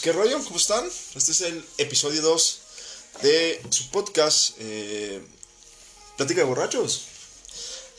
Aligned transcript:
Pues 0.00 0.14
qué 0.14 0.18
rollo, 0.18 0.42
¿cómo 0.44 0.56
están? 0.56 0.88
Este 1.14 1.32
es 1.32 1.42
el 1.42 1.62
episodio 1.76 2.22
2 2.22 2.60
de 3.20 3.62
su 3.68 3.90
podcast, 3.90 4.54
eh, 4.58 5.20
Plática 6.16 6.40
de 6.40 6.46
Borrachos. 6.46 7.02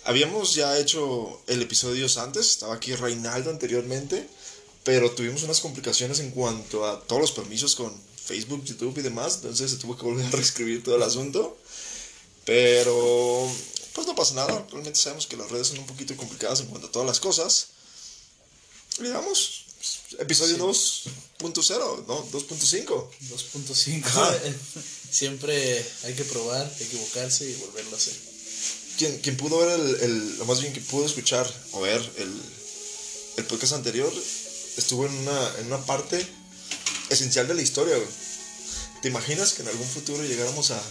Habíamos 0.05 0.55
ya 0.55 0.79
hecho 0.79 1.39
el 1.45 1.61
episodio 1.61 2.07
antes, 2.17 2.49
estaba 2.49 2.73
aquí 2.73 2.95
Reinaldo 2.95 3.51
anteriormente, 3.51 4.27
pero 4.83 5.11
tuvimos 5.11 5.43
unas 5.43 5.59
complicaciones 5.59 6.19
en 6.21 6.31
cuanto 6.31 6.87
a 6.87 6.99
todos 7.01 7.21
los 7.21 7.31
permisos 7.33 7.75
con 7.75 7.93
Facebook, 8.25 8.63
YouTube 8.63 8.97
y 8.97 9.03
demás, 9.03 9.35
entonces 9.35 9.69
se 9.69 9.77
tuvo 9.77 9.95
que 9.95 10.03
volver 10.03 10.25
a 10.25 10.31
reescribir 10.31 10.83
todo 10.83 10.95
el 10.95 11.03
asunto. 11.03 11.55
Pero, 12.45 13.47
pues 13.93 14.07
no 14.07 14.15
pasa 14.15 14.33
nada, 14.33 14.65
realmente 14.71 14.99
sabemos 14.99 15.27
que 15.27 15.37
las 15.37 15.51
redes 15.51 15.67
son 15.67 15.77
un 15.77 15.85
poquito 15.85 16.17
complicadas 16.17 16.61
en 16.61 16.65
cuanto 16.65 16.87
a 16.87 16.91
todas 16.91 17.07
las 17.07 17.19
cosas. 17.19 17.67
Y 18.97 19.07
vamos, 19.09 19.60
episodio 20.19 20.57
2.0, 20.57 22.05
¿no? 22.07 22.25
2.5. 22.31 23.09
2.5. 23.29 24.05
Ajá. 24.05 24.37
Siempre 25.11 25.85
hay 26.03 26.13
que 26.13 26.23
probar, 26.23 26.71
equivocarse 26.79 27.49
y 27.49 27.53
volverlo 27.55 27.95
a 27.95 27.97
hacer. 27.97 28.13
Quien, 28.97 29.19
quien 29.19 29.37
pudo 29.37 29.57
ver 29.59 29.79
el, 29.79 29.95
el, 30.01 30.41
o 30.41 30.45
más 30.45 30.61
bien 30.61 30.73
que 30.73 30.81
pudo 30.81 31.05
escuchar 31.05 31.51
o 31.73 31.81
ver 31.81 31.99
el, 32.17 32.41
el 33.37 33.45
podcast 33.45 33.73
anterior, 33.73 34.11
estuvo 34.77 35.05
en 35.05 35.13
una, 35.15 35.55
en 35.59 35.65
una 35.67 35.85
parte 35.85 36.25
esencial 37.09 37.47
de 37.47 37.55
la 37.55 37.61
historia, 37.61 37.95
güey. 37.95 38.07
¿Te 39.01 39.07
imaginas 39.09 39.53
que 39.53 39.63
en 39.63 39.69
algún 39.69 39.87
futuro 39.87 40.23
llegáramos 40.23 40.69
a, 40.71 40.81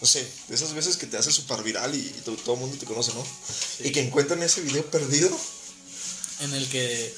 no 0.00 0.06
sé, 0.06 0.24
de 0.48 0.54
esas 0.54 0.74
veces 0.74 0.96
que 0.98 1.06
te 1.06 1.16
hace 1.16 1.32
súper 1.32 1.62
viral 1.62 1.94
y, 1.94 1.98
y 1.98 2.20
to- 2.24 2.36
todo 2.36 2.54
el 2.56 2.60
mundo 2.60 2.76
te 2.78 2.84
conoce, 2.86 3.12
¿no? 3.14 3.26
Y 3.80 3.90
que 3.90 4.00
encuentran 4.02 4.42
ese 4.42 4.60
video 4.60 4.84
perdido. 4.90 5.30
En 6.40 6.52
el 6.54 6.68
que 6.68 7.12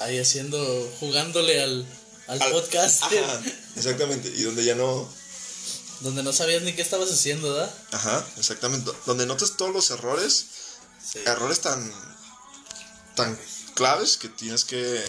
ahí 0.00 0.18
haciendo, 0.18 0.58
jugándole 1.00 1.62
al, 1.62 1.86
al, 2.28 2.42
al- 2.42 2.52
podcast, 2.52 3.02
Ajá, 3.04 3.42
exactamente. 3.76 4.28
Y 4.36 4.42
donde 4.42 4.64
ya 4.64 4.74
no. 4.74 5.08
donde 6.00 6.22
no 6.22 6.32
sabías 6.32 6.62
ni 6.62 6.72
qué 6.72 6.82
estabas 6.82 7.10
haciendo, 7.10 7.52
¿verdad? 7.52 7.74
Ajá, 7.92 8.24
exactamente. 8.38 8.90
Donde 9.06 9.26
notas 9.26 9.56
todos 9.56 9.72
los 9.72 9.90
errores, 9.90 10.46
Sí. 11.12 11.18
errores 11.26 11.60
tan. 11.60 11.92
tan 13.16 13.38
claves 13.74 14.16
que 14.16 14.28
tienes 14.28 14.64
que. 14.64 15.02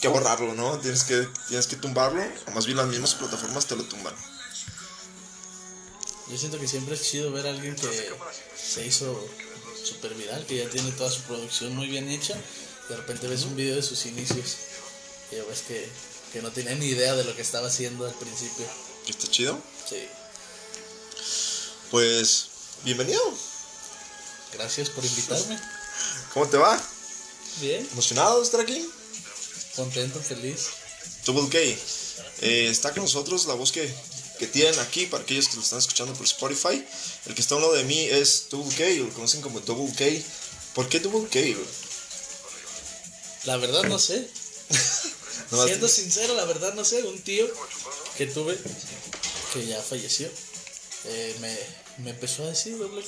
que 0.00 0.08
borrarlo, 0.08 0.54
¿no? 0.54 0.78
Tienes 0.78 1.02
que, 1.04 1.26
tienes 1.48 1.66
que 1.66 1.76
tumbarlo, 1.76 2.22
o 2.46 2.50
más 2.52 2.66
bien 2.66 2.76
las 2.78 2.86
mismas 2.86 3.14
plataformas 3.14 3.66
te 3.66 3.74
lo 3.76 3.82
tumban. 3.84 4.14
Yo 6.30 6.38
siento 6.38 6.58
que 6.58 6.66
siempre 6.68 6.94
es 6.94 7.02
chido 7.02 7.30
ver 7.32 7.46
a 7.46 7.50
alguien 7.50 7.76
que 7.76 8.10
se 8.56 8.86
hizo 8.86 9.28
super 9.84 10.14
viral, 10.14 10.46
que 10.46 10.56
ya 10.64 10.70
tiene 10.70 10.90
toda 10.92 11.10
su 11.10 11.20
producción 11.22 11.74
muy 11.76 11.86
bien 11.88 12.08
hecha, 12.08 12.34
de 12.88 12.96
repente 12.96 13.26
ves 13.28 13.42
un 13.42 13.56
video 13.56 13.76
de 13.76 13.82
sus 13.82 14.04
inicios 14.06 14.56
y 15.30 15.36
ya 15.36 15.44
ves 15.44 15.62
que, 15.62 15.88
que 16.32 16.42
no 16.42 16.50
tenía 16.50 16.74
ni 16.74 16.86
idea 16.86 17.14
de 17.14 17.24
lo 17.24 17.34
que 17.34 17.42
estaba 17.42 17.68
haciendo 17.68 18.06
al 18.06 18.14
principio. 18.14 18.66
¿Y 19.06 19.10
está 19.10 19.30
chido? 19.30 19.58
Sí. 19.88 20.06
Pues, 21.90 22.46
bienvenido. 22.84 23.22
Gracias 24.52 24.90
por 24.90 25.04
invitarme. 25.04 25.58
¿Cómo 26.32 26.48
te 26.48 26.56
va? 26.56 26.80
Bien, 27.60 27.86
¿Emocionado 27.92 28.38
de 28.38 28.44
estar 28.44 28.60
aquí? 28.60 28.88
contento, 29.76 30.20
feliz. 30.20 30.68
Double 31.24 31.48
K. 31.48 31.58
Eh, 32.42 32.68
está 32.70 32.92
con 32.92 33.02
nosotros 33.02 33.46
la 33.46 33.54
voz 33.54 33.72
que, 33.72 33.92
que 34.38 34.46
tienen 34.46 34.78
aquí 34.80 35.06
para 35.06 35.22
aquellos 35.24 35.48
que 35.48 35.56
lo 35.56 35.62
están 35.62 35.78
escuchando 35.80 36.14
por 36.14 36.26
Spotify. 36.26 36.84
El 37.26 37.34
que 37.34 37.40
está 37.40 37.54
a 37.54 37.58
un 37.58 37.62
lado 37.62 37.74
de 37.74 37.84
mí 37.84 37.98
es 38.04 38.46
Double 38.50 38.72
K, 38.74 38.84
lo 39.02 39.12
conocen 39.12 39.40
como 39.40 39.60
Double 39.60 39.92
K. 39.94 40.04
¿Por 40.74 40.88
qué 40.88 41.00
Double 41.00 41.28
K? 41.28 41.40
La 43.46 43.56
verdad 43.56 43.84
no 43.84 43.98
sé. 43.98 44.28
Siendo 45.66 45.88
sincero, 45.88 46.34
la 46.34 46.44
verdad 46.44 46.74
no 46.74 46.84
sé. 46.84 47.02
Un 47.02 47.20
tío 47.20 47.46
que 48.16 48.26
tuve, 48.26 48.58
que 49.52 49.66
ya 49.66 49.80
falleció, 49.82 50.28
eh, 51.04 51.36
me, 51.40 51.58
me 52.04 52.10
empezó 52.10 52.44
a 52.44 52.48
decir 52.48 52.78
doble, 52.78 53.04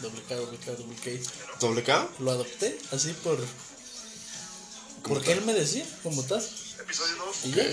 doble 0.00 0.22
K, 0.28 0.34
doble 0.34 0.58
K, 0.58 0.72
doble 0.72 0.96
K. 0.96 1.30
¿Doble 1.60 1.82
K? 1.82 2.08
Lo 2.20 2.30
adopté 2.30 2.78
así 2.92 3.12
por... 3.12 3.38
Porque 5.02 5.32
él 5.32 5.42
me 5.42 5.52
decía, 5.52 5.86
como 6.02 6.22
tal. 6.24 6.44
Y 7.44 7.52
ya. 7.52 7.64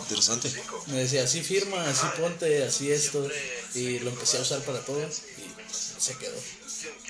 Interesante. 0.00 0.52
Me 0.88 0.98
decía, 0.98 1.24
así 1.24 1.42
firma, 1.42 1.88
así 1.88 2.06
ponte, 2.20 2.64
así 2.64 2.90
esto. 2.90 3.26
Y 3.74 3.98
lo 4.00 4.10
empecé 4.10 4.38
a 4.38 4.42
usar 4.42 4.62
para 4.62 4.84
todo 4.84 5.00
y 5.00 6.00
se 6.00 6.16
quedó. 6.18 6.36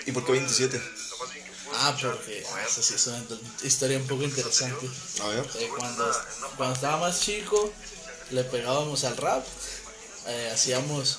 ¿Y 0.06 0.12
por 0.12 0.25
qué 0.25 0.32
27? 0.32 0.81
Ah, 1.81 1.97
porque 2.00 2.44
eso 2.66 2.83
sí 2.83 2.94
es 2.94 3.06
una 3.06 3.22
historia 3.62 3.99
un 3.99 4.06
poco 4.06 4.22
interesante. 4.25 4.89
A 5.22 5.28
ver. 5.28 5.47
Eh, 5.61 5.69
cuando, 5.77 6.12
cuando 6.56 6.75
estaba 6.75 6.97
más 6.99 7.21
chico, 7.21 7.72
le 8.31 8.44
pegábamos 8.44 9.05
al 9.05 9.16
rap. 9.16 9.44
eh, 10.27 10.50
hacíamos, 10.53 11.19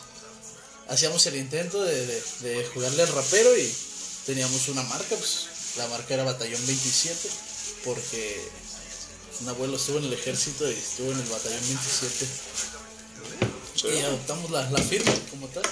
hacíamos 0.89 1.25
el 1.27 1.35
intento 1.37 1.81
de, 1.81 2.05
de- 2.05 2.23
de 2.41 2.65
jugarle 2.73 3.03
al 3.03 3.07
rapero 3.13 3.57
y 3.57 3.73
teníamos 4.25 4.67
una 4.67 4.83
marca. 4.83 5.15
Pues, 5.15 5.47
la 5.77 5.87
marca 5.87 6.13
era 6.13 6.23
Batallón 6.25 6.65
27, 6.67 7.29
porque 7.85 8.41
un 9.41 9.49
abuelo 9.49 9.77
estuvo 9.77 9.97
en 9.99 10.05
el 10.05 10.13
ejército 10.13 10.69
y 10.69 10.73
estuvo 10.73 11.11
en 11.11 11.19
el 11.19 11.25
Batallón 11.29 11.61
27. 11.61 12.27
Y 13.97 13.99
adoptamos 14.01 14.51
la, 14.51 14.69
la 14.69 14.79
firma 14.83 15.11
como 15.29 15.47
tal. 15.47 15.63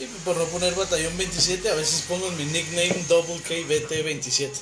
Y 0.00 0.06
por 0.24 0.36
no 0.36 0.44
poner 0.46 0.74
Batallón 0.74 1.16
27, 1.16 1.68
a 1.68 1.74
veces 1.74 2.02
pongo 2.08 2.26
en 2.28 2.36
mi 2.36 2.44
nickname 2.46 3.04
Double 3.08 3.40
KBT 3.42 4.02
27. 4.04 4.52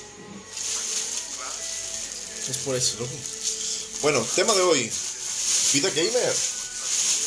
Es 2.49 2.57
por 2.57 2.75
eso. 2.75 2.97
Bueno, 4.01 4.25
tema 4.35 4.53
de 4.53 4.61
hoy. 4.61 4.91
Vida 5.73 5.89
gamer. 5.89 6.33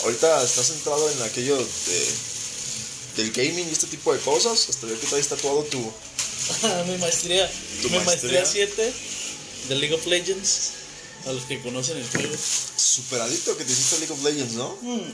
Ahorita 0.05 0.45
estás 0.45 0.67
centrado 0.67 1.11
en 1.11 1.23
aquello 1.23 1.57
de, 1.57 2.09
del 3.17 3.33
gaming 3.33 3.69
y 3.69 3.73
este 3.73 3.89
tipo 3.89 4.13
de 4.13 4.21
cosas. 4.21 4.69
Hasta 4.69 4.87
veo 4.87 5.01
que 5.01 5.07
traes 5.07 5.29
tatuado 5.29 5.65
tu... 5.65 5.79
mi 6.87 6.99
maestría, 6.99 7.51
¿Tu 7.83 7.91
mi 7.91 7.99
maestría? 8.01 8.41
maestría 8.41 8.47
7 8.47 8.93
de 9.69 9.75
League 9.75 9.95
of 9.95 10.07
Legends. 10.07 10.71
A 11.27 11.33
los 11.33 11.43
que 11.45 11.61
conocen 11.61 11.97
el 11.97 12.09
juego. 12.09 12.37
Super 12.77 13.21
adicto 13.23 13.57
que 13.57 13.65
te 13.65 13.73
hiciste 13.73 13.99
League 13.99 14.13
of 14.13 14.23
Legends, 14.23 14.53
¿no? 14.53 14.79
Mm. 14.81 15.13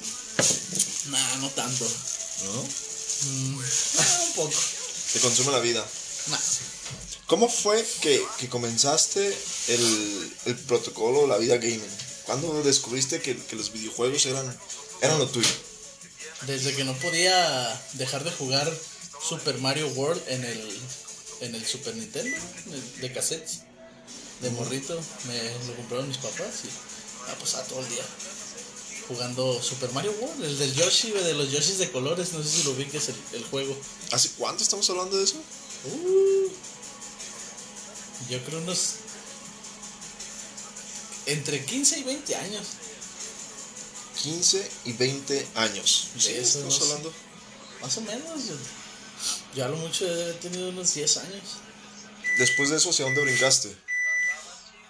Nah, 1.11 1.37
no 1.37 1.49
tanto. 1.51 1.87
¿No? 2.45 2.63
Mm, 2.63 3.61
ah, 3.99 4.21
un 4.27 4.33
poco. 4.33 4.55
Te 5.13 5.21
consume 5.21 5.53
la 5.53 5.61
vida. 5.61 5.87
¿Cómo 7.27 7.49
fue 7.49 7.85
que, 8.01 8.23
que 8.39 8.49
comenzaste 8.49 9.27
el, 9.69 10.35
el 10.47 10.57
protocolo 10.57 11.27
La 11.27 11.39
Vida 11.39 11.57
Gaming? 11.57 11.81
¿Cuándo 12.25 12.63
descubriste 12.63 13.21
que, 13.21 13.37
que 13.37 13.57
los 13.57 13.73
videojuegos 13.73 14.27
eran, 14.27 14.59
eran 15.01 15.19
lo 15.19 15.27
tuyo? 15.29 15.49
Desde 16.47 16.75
que 16.75 16.85
no 16.85 16.95
podía 16.95 17.81
dejar 17.95 18.25
de 18.25 18.33
jugar 18.33 18.73
Super 19.29 19.59
Mario 19.59 19.89
World 19.89 20.23
en 20.29 20.45
el, 20.45 20.81
en 21.41 21.55
el 21.55 21.65
Super 21.65 21.95
Nintendo, 21.97 22.37
de, 23.01 23.13
cassettes, 23.13 23.61
de 24.41 24.51
morrito, 24.51 25.01
me 25.27 25.67
lo 25.67 25.77
compraron 25.77 26.09
mis 26.09 26.19
papás 26.19 26.65
y 26.65 27.29
me 27.29 27.35
pasaba 27.37 27.65
todo 27.65 27.81
el 27.81 27.89
día 27.89 28.05
jugando 29.09 29.61
Super 29.63 29.91
Mario 29.93 30.13
World, 30.21 30.45
el 30.45 30.59
del 30.59 30.75
Yoshi, 30.75 31.11
de 31.11 31.35
los 31.35 31.51
Yoshis 31.51 31.79
de 31.79 31.91
colores, 31.91 32.33
no 32.33 32.43
sé 32.43 32.49
si 32.49 32.63
lo 32.65 32.71
ubiques 32.71 33.09
el, 33.09 33.17
el 33.33 33.45
juego. 33.45 33.77
¿Hace 34.13 34.31
cuánto 34.39 34.63
estamos 34.63 34.89
hablando 34.91 35.17
de 35.17 35.25
eso? 35.25 35.37
Uh, 35.85 36.49
yo 38.31 38.43
creo 38.45 38.61
unos 38.61 38.95
entre 41.27 41.65
15 41.65 41.99
y 41.99 42.03
20 42.05 42.37
años. 42.37 42.67
15 44.23 44.71
y 44.87 44.93
20 44.93 45.49
años. 45.57 46.09
De 46.15 46.21
Sí, 46.21 46.33
eso, 46.33 46.41
estamos 46.59 46.65
no 46.65 46.71
sé. 46.81 46.83
hablando. 46.93 47.13
Más 47.81 47.97
o 47.97 48.01
menos. 48.03 48.47
Yo, 48.47 48.55
yo 49.57 49.65
a 49.65 49.69
lo 49.69 49.77
mucho 49.77 50.07
he 50.07 50.33
tenido 50.35 50.69
unos 50.69 50.95
10 50.95 51.17
años. 51.19 51.43
Después 52.39 52.71
de 52.71 52.77
eso, 52.77 52.91
¿hacia 52.91 53.05
dónde 53.05 53.23
brincaste? 53.23 53.75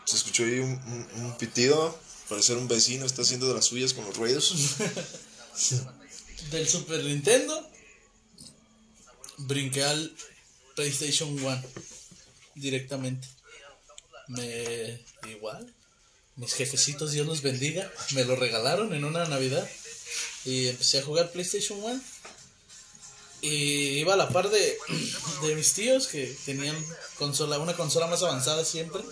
Se 0.04 0.16
escuchó 0.16 0.44
ahí 0.44 0.58
un, 0.58 0.70
un, 0.72 1.24
un 1.24 1.38
pitido. 1.38 1.98
Parecer 2.32 2.56
un 2.56 2.66
vecino 2.66 3.04
está 3.04 3.20
haciendo 3.20 3.46
de 3.46 3.52
las 3.52 3.66
suyas 3.66 3.92
con 3.92 4.06
los 4.06 4.16
ruidos. 4.16 4.54
Del 6.50 6.66
Super 6.66 7.04
Nintendo 7.04 7.70
brinqué 9.36 9.84
al 9.84 10.16
PlayStation 10.74 11.28
1 11.28 11.62
directamente. 12.54 13.28
Me 14.28 15.04
igual. 15.28 15.74
Mis 16.36 16.54
jefecitos, 16.54 17.12
Dios 17.12 17.26
los 17.26 17.42
bendiga, 17.42 17.92
me 18.12 18.24
lo 18.24 18.34
regalaron 18.34 18.94
en 18.94 19.04
una 19.04 19.26
Navidad 19.26 19.68
y 20.46 20.68
empecé 20.68 21.00
a 21.00 21.04
jugar 21.04 21.32
PlayStation 21.32 21.84
1. 21.84 22.00
Y 23.42 23.98
iba 23.98 24.14
a 24.14 24.16
la 24.16 24.30
par 24.30 24.48
de, 24.48 24.78
de 25.42 25.54
mis 25.54 25.74
tíos 25.74 26.06
que 26.06 26.34
tenían 26.46 26.82
consola, 27.18 27.58
una 27.58 27.76
consola 27.76 28.06
más 28.06 28.22
avanzada 28.22 28.64
siempre. 28.64 29.02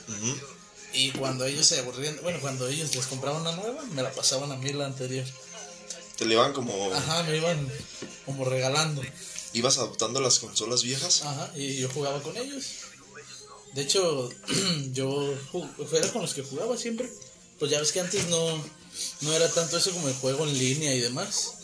Y 0.92 1.10
cuando 1.12 1.44
ellos 1.44 1.66
se 1.66 1.78
aburrían, 1.78 2.18
bueno, 2.22 2.40
cuando 2.40 2.68
ellos 2.68 2.94
les 2.94 3.06
compraban 3.06 3.42
una 3.42 3.52
nueva, 3.52 3.82
me 3.92 4.02
la 4.02 4.10
pasaban 4.12 4.50
a 4.50 4.56
mí 4.56 4.72
la 4.72 4.86
anterior. 4.86 5.26
Te 6.16 6.24
le 6.24 6.34
iban 6.34 6.52
como. 6.52 6.92
Ajá, 6.92 7.22
me 7.22 7.36
iban 7.36 7.70
como 8.26 8.44
regalando. 8.44 9.02
Ibas 9.52 9.78
adoptando 9.78 10.20
las 10.20 10.38
consolas 10.38 10.82
viejas. 10.82 11.22
Ajá, 11.22 11.50
y 11.56 11.78
yo 11.78 11.88
jugaba 11.88 12.22
con 12.22 12.36
ellos. 12.36 12.64
De 13.74 13.82
hecho, 13.82 14.28
yo 14.92 15.34
era 15.92 16.12
con 16.12 16.22
los 16.22 16.34
que 16.34 16.42
jugaba 16.42 16.76
siempre. 16.76 17.10
Pues 17.58 17.70
ya 17.70 17.78
ves 17.78 17.92
que 17.92 18.00
antes 18.00 18.26
no, 18.28 18.62
no 19.20 19.32
era 19.32 19.48
tanto 19.50 19.76
eso 19.76 19.92
como 19.92 20.08
el 20.08 20.14
juego 20.14 20.46
en 20.46 20.58
línea 20.58 20.94
y 20.94 21.00
demás. 21.00 21.54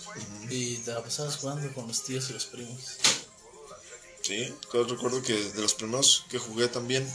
Y 0.50 0.76
te 0.76 0.92
la 0.92 1.02
pasabas 1.02 1.36
jugando 1.36 1.72
con 1.74 1.88
los 1.88 2.04
tíos 2.04 2.30
y 2.30 2.32
los 2.32 2.46
primos. 2.46 2.80
Sí, 4.22 4.52
yo 4.72 4.84
recuerdo 4.84 5.22
que 5.22 5.34
de 5.34 5.62
los 5.62 5.74
primeros 5.74 6.24
que 6.28 6.38
jugué 6.38 6.68
también, 6.68 7.06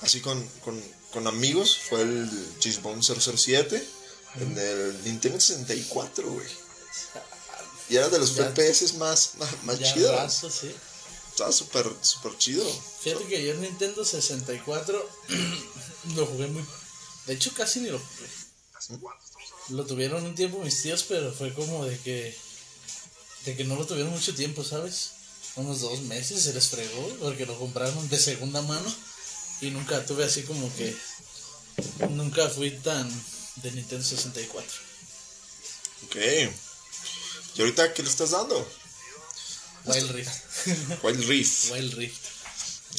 así 0.00 0.20
con, 0.20 0.42
con, 0.64 0.82
con 1.12 1.26
amigos, 1.26 1.78
fue 1.88 2.02
el 2.02 2.30
Cheesebone 2.58 3.02
007 3.02 3.88
en 4.40 4.58
el 4.58 5.04
Nintendo 5.04 5.40
64, 5.40 6.30
güey. 6.30 6.46
Y 7.88 7.96
era 7.96 8.08
de 8.08 8.18
los 8.18 8.34
Ya. 8.36 8.50
FPS 8.50 8.94
más, 8.94 9.32
más, 9.38 9.62
más 9.64 9.78
chidos. 9.80 10.14
raso, 10.14 10.50
sí. 10.50 10.70
Estaba 11.30 11.52
súper, 11.52 11.90
súper 12.02 12.36
chido. 12.36 12.64
Fíjate 13.00 13.24
que 13.26 13.44
yo 13.44 13.52
en 13.52 13.62
Nintendo 13.62 14.04
64 14.04 15.10
lo 16.16 16.26
jugué 16.26 16.48
muy... 16.48 16.64
De 17.26 17.34
hecho 17.34 17.52
casi 17.54 17.80
ni 17.80 17.88
lo 17.90 17.98
jugué. 17.98 18.98
Lo 19.70 19.84
tuvieron 19.86 20.24
un 20.24 20.34
tiempo 20.34 20.58
mis 20.60 20.82
tíos, 20.82 21.04
pero 21.08 21.32
fue 21.32 21.54
como 21.54 21.84
de 21.84 21.98
que... 22.00 22.36
De 23.44 23.56
que 23.56 23.64
no 23.64 23.76
lo 23.76 23.86
tuvieron 23.86 24.12
mucho 24.12 24.34
tiempo, 24.34 24.64
¿sabes? 24.64 25.12
Unos 25.56 25.80
dos 25.80 26.00
meses 26.02 26.42
se 26.42 26.52
les 26.52 26.68
fregó 26.68 27.16
porque 27.20 27.46
lo 27.46 27.58
compraron 27.58 28.08
de 28.08 28.18
segunda 28.18 28.60
mano. 28.62 28.94
Y 29.60 29.70
nunca 29.70 30.04
tuve 30.04 30.24
así 30.24 30.42
como 30.42 30.74
que... 30.76 30.96
Nunca 32.10 32.48
fui 32.48 32.70
tan 32.70 33.08
de 33.56 33.72
Nintendo 33.72 34.04
64. 34.04 34.70
Ok. 36.04 36.16
¿Y 37.54 37.60
ahorita 37.60 37.92
qué 37.92 38.02
le 38.02 38.08
estás 38.08 38.30
dando? 38.30 38.68
Wild 39.84 40.10
Rift. 40.12 40.32
Wild 41.02 41.24
Rift. 41.24 41.70
Wild 41.72 41.94
Rift. 41.94 42.26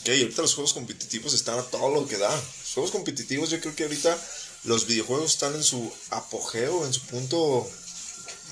Ok, 0.01 0.09
ahorita 0.09 0.41
los 0.41 0.53
juegos 0.53 0.73
competitivos 0.73 1.33
están 1.33 1.59
a 1.59 1.63
todo 1.63 1.93
lo 1.93 2.07
que 2.07 2.17
da. 2.17 2.33
Los 2.33 2.73
juegos 2.73 2.91
competitivos, 2.91 3.49
yo 3.49 3.59
creo 3.59 3.75
que 3.75 3.83
ahorita 3.83 4.17
los 4.63 4.85
videojuegos 4.85 5.33
están 5.33 5.55
en 5.55 5.63
su 5.63 5.91
apogeo, 6.09 6.85
en 6.85 6.93
su 6.93 7.01
punto 7.01 7.69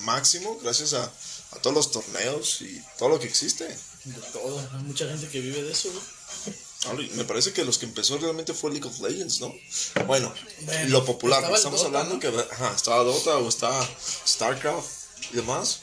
máximo, 0.01 0.57
gracias 0.61 0.93
a, 0.93 1.03
a 1.51 1.59
todos 1.61 1.75
los 1.75 1.91
torneos 1.91 2.61
y 2.61 2.81
todo 2.97 3.09
lo 3.09 3.19
que 3.19 3.27
existe. 3.27 3.65
De 3.65 4.21
todo. 4.31 4.59
Hay 4.73 4.83
mucha 4.83 5.07
gente 5.07 5.27
que 5.27 5.41
vive 5.41 5.63
de 5.63 5.71
eso, 5.71 5.91
güey. 5.91 6.57
Me 6.93 7.23
parece 7.25 7.53
que 7.53 7.63
los 7.65 7.77
que 7.77 7.85
empezó 7.85 8.17
realmente 8.17 8.53
fue 8.53 8.71
League 8.71 8.87
of 8.87 8.99
Legends, 8.99 9.39
¿no? 9.41 9.53
Bueno, 10.05 10.33
Bueno, 10.61 10.89
lo 10.89 11.05
popular, 11.05 11.43
estamos 11.53 11.81
Dota, 11.81 11.87
hablando 11.99 12.15
¿no? 12.15 12.19
que 12.19 12.27
ajá, 12.51 12.73
estaba 12.75 13.03
Dota 13.03 13.37
o 13.37 13.47
estaba 13.49 13.87
StarCraft 14.27 14.87
y 15.31 15.35
demás, 15.37 15.79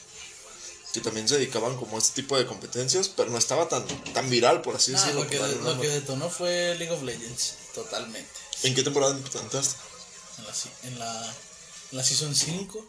que 0.93 1.01
también 1.01 1.27
se 1.27 1.35
dedicaban 1.37 1.75
como 1.77 1.97
a 1.97 1.99
este 1.99 2.21
tipo 2.21 2.37
de 2.37 2.45
competencias, 2.45 3.09
pero 3.09 3.29
no 3.29 3.37
estaba 3.37 3.67
tan, 3.67 3.85
tan 4.13 4.29
viral, 4.29 4.61
por 4.61 4.75
así 4.75 4.93
Ah, 4.95 4.99
decirlo. 4.99 5.23
lo, 5.23 5.29
que, 5.29 5.37
lo 5.39 5.75
detonó 5.75 6.29
fue 6.29 6.75
League 6.77 6.91
of 6.93 7.03
Legends, 7.03 7.53
totalmente. 7.73 8.29
¿En 8.63 8.73
qué 8.75 8.83
temporada 8.83 9.15
entraste? 9.15 9.75
En 10.37 10.45
la, 10.45 10.53
en 10.83 10.99
la, 10.99 11.25
en 11.91 11.97
la 11.97 12.03
Season 12.03 12.33
5. 12.35 12.85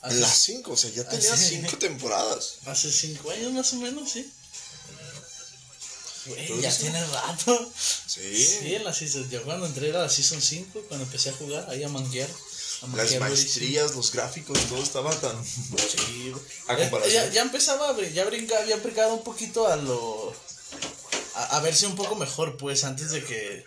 Hace, 0.00 0.14
En 0.14 0.20
las 0.20 0.38
5, 0.38 0.70
o 0.72 0.76
sea, 0.76 0.90
ya 0.90 1.08
tenía 1.08 1.32
Ah, 1.32 1.36
sí. 1.36 1.56
5 1.60 1.76
temporadas. 1.78 2.58
hace 2.66 2.90
5 2.90 3.30
años 3.30 3.52
más 3.52 3.72
o 3.72 3.76
menos, 3.76 4.10
sí. 4.10 4.32
Güey, 6.28 6.60
ya 6.60 6.76
tiene 6.76 7.04
rato. 7.06 7.72
Sí. 8.06 8.44
Sí, 8.44 8.74
en 8.74 8.84
la 8.84 8.92
Season. 8.92 9.28
Yo 9.30 9.42
cuando 9.44 9.66
entré 9.66 9.88
era 9.88 10.00
la 10.02 10.08
Season 10.08 10.40
5, 10.40 10.82
cuando 10.88 11.04
empecé 11.04 11.30
a 11.30 11.32
jugar, 11.34 11.66
ahí 11.70 11.82
a 11.82 11.88
manquear. 11.88 12.28
A 12.82 12.86
Las 12.96 13.18
maestrías, 13.18 13.96
los 13.96 14.12
gráficos, 14.12 14.56
todo 14.68 14.80
estaba 14.82 15.10
tan. 15.18 15.44
Sí. 15.44 16.32
A 16.68 16.76
comparación. 16.76 17.24
ya, 17.26 17.30
ya 17.32 17.42
empezaba, 17.42 17.90
a 17.90 18.00
ya 18.02 18.24
brinca, 18.24 18.56
había 18.58 18.76
brincado 18.76 19.14
un 19.14 19.24
poquito 19.24 19.66
a 19.66 19.74
lo. 19.76 20.32
A, 21.34 21.56
a 21.56 21.60
verse 21.60 21.86
un 21.86 21.96
poco 21.96 22.14
mejor, 22.14 22.56
pues, 22.56 22.84
antes 22.84 23.10
de 23.10 23.24
que. 23.24 23.64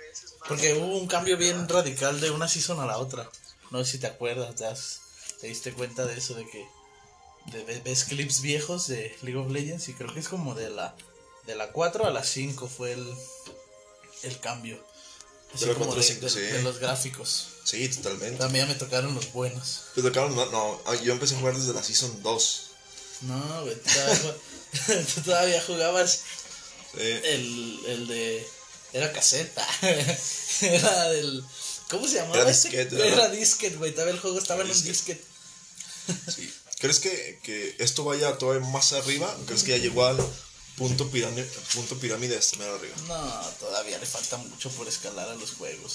Porque 0.47 0.73
hubo 0.75 0.97
un 0.97 1.07
cambio 1.07 1.37
bien 1.37 1.67
radical 1.67 2.19
de 2.21 2.31
una 2.31 2.47
season 2.47 2.79
a 2.79 2.85
la 2.85 2.97
otra. 2.97 3.29
No 3.69 3.83
sé 3.83 3.91
si 3.93 3.97
te 3.99 4.07
acuerdas, 4.07 4.55
te, 4.55 4.65
has- 4.65 4.99
te 5.41 5.47
diste 5.47 5.73
cuenta 5.73 6.05
de 6.05 6.17
eso, 6.17 6.33
de 6.33 6.45
que. 6.49 6.65
De, 7.51 7.63
ve- 7.63 7.81
ves 7.83 8.05
clips 8.05 8.41
viejos 8.41 8.87
de 8.87 9.15
League 9.23 9.37
of 9.39 9.51
Legends 9.51 9.89
y 9.89 9.93
creo 9.93 10.13
que 10.13 10.19
es 10.21 10.27
como 10.29 10.55
de 10.55 10.69
la. 10.69 10.95
De 11.51 11.57
la 11.57 11.71
4 11.73 12.05
a 12.05 12.11
la 12.11 12.23
5 12.23 12.69
fue 12.69 12.93
el. 12.93 13.13
El 14.23 14.39
cambio. 14.39 14.81
Así 15.53 15.65
De 15.65 15.71
la 15.71 15.73
como 15.73 15.87
4 15.87 16.01
a 16.01 16.05
de, 16.05 16.13
5, 16.13 16.25
de- 16.25 16.31
sí. 16.31 16.39
de 16.39 16.61
los 16.63 16.79
gráficos. 16.79 17.47
Sí, 17.65 17.89
totalmente. 17.89 18.37
También 18.37 18.69
me 18.69 18.75
tocaron 18.75 19.13
los 19.13 19.33
buenos. 19.33 19.81
Te 19.95 20.01
tocaron- 20.01 20.33
no, 20.33 20.45
no, 20.49 20.81
ah, 20.85 20.95
yo 20.95 21.11
empecé 21.11 21.35
a 21.35 21.39
jugar 21.39 21.57
desde 21.57 21.73
la 21.73 21.83
Season 21.83 22.23
2. 22.23 22.67
No, 23.21 23.63
güey, 23.63 23.75
tú 23.75 23.89
todavía, 23.91 24.35
tú 25.15 25.21
todavía 25.21 25.61
jugabas 25.63 26.21
Sí. 26.93 26.99
el, 27.01 27.79
el 27.87 28.07
de. 28.07 28.47
Era 28.93 29.11
caseta. 29.11 29.67
era 30.61 31.09
del. 31.09 31.43
¿Cómo 31.89 32.07
se 32.07 32.15
llamaba? 32.15 32.41
Era 32.41 32.51
ese? 32.51 32.69
disquete, 32.69 32.95
Era 32.95 33.05
¿verdad? 33.05 33.31
disquete, 33.31 33.75
güey. 33.75 33.91
Todavía 33.91 34.13
el 34.13 34.19
juego 34.21 34.39
estaba 34.39 34.61
en 34.61 34.67
un 34.71 34.73
Disquete. 34.83 35.21
disquete. 36.07 36.31
Sí. 36.31 36.53
¿Crees 36.79 36.99
que, 36.99 37.39
que 37.43 37.75
esto 37.79 38.03
vaya 38.05 38.37
todavía 38.37 38.65
más 38.69 38.93
arriba? 38.93 39.35
¿O 39.41 39.45
crees 39.45 39.63
que 39.63 39.71
ya 39.71 39.77
llegó 39.77 40.05
al 40.05 40.17
punto 40.87 41.09
pirámide, 41.11 41.43
punto 41.75 41.95
pirámide 41.99 42.37
este 42.37 42.57
mero 42.57 42.75
arriba? 42.75 42.95
No, 43.07 43.49
todavía 43.59 43.97
le 43.99 44.05
falta 44.05 44.37
mucho 44.37 44.69
por 44.71 44.87
escalar 44.87 45.29
a 45.29 45.35
los 45.35 45.51
juegos. 45.51 45.93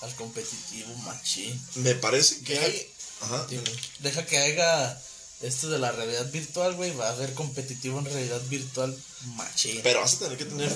Al 0.00 0.14
competitivo, 0.14 0.94
machín. 1.04 1.60
Me 1.74 1.94
parece 1.94 2.40
que 2.40 2.54
Deja- 2.54 2.64
hay. 2.66 2.92
Ajá. 3.20 3.46
Tío, 3.46 3.60
Deja 3.98 4.24
que 4.24 4.38
haga 4.38 5.02
esto 5.42 5.68
de 5.68 5.78
la 5.78 5.92
realidad 5.92 6.30
virtual, 6.30 6.74
güey. 6.74 6.94
Va 6.96 7.08
a 7.08 7.12
haber 7.12 7.34
competitivo 7.34 7.98
en 7.98 8.06
realidad 8.06 8.40
virtual, 8.48 8.96
machín. 9.36 9.80
Pero 9.82 10.00
vas 10.00 10.14
a 10.14 10.18
tener 10.20 10.38
que 10.38 10.46
tener. 10.46 10.72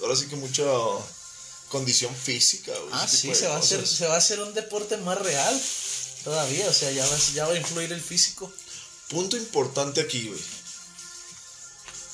Ahora 0.00 0.14
sí 0.16 0.26
que 0.26 0.36
mucha 0.36 0.64
condición 1.70 2.14
física. 2.14 2.72
o 2.72 2.88
Ah, 2.92 3.08
sí, 3.08 3.34
se 3.34 3.48
va, 3.48 3.56
a 3.56 3.58
hacer, 3.58 3.86
se 3.86 4.06
va 4.06 4.14
a 4.14 4.18
hacer 4.18 4.40
un 4.40 4.52
deporte 4.52 4.98
más 4.98 5.18
real. 5.18 5.62
Todavía, 6.24 6.68
o 6.68 6.72
sea, 6.72 6.90
ya 6.92 7.06
va, 7.06 7.16
ya 7.34 7.46
va 7.46 7.54
a 7.54 7.56
influir 7.56 7.90
el 7.92 8.00
físico. 8.02 8.52
Punto 9.08 9.36
importante 9.36 10.00
aquí, 10.02 10.28
güey. 10.28 10.40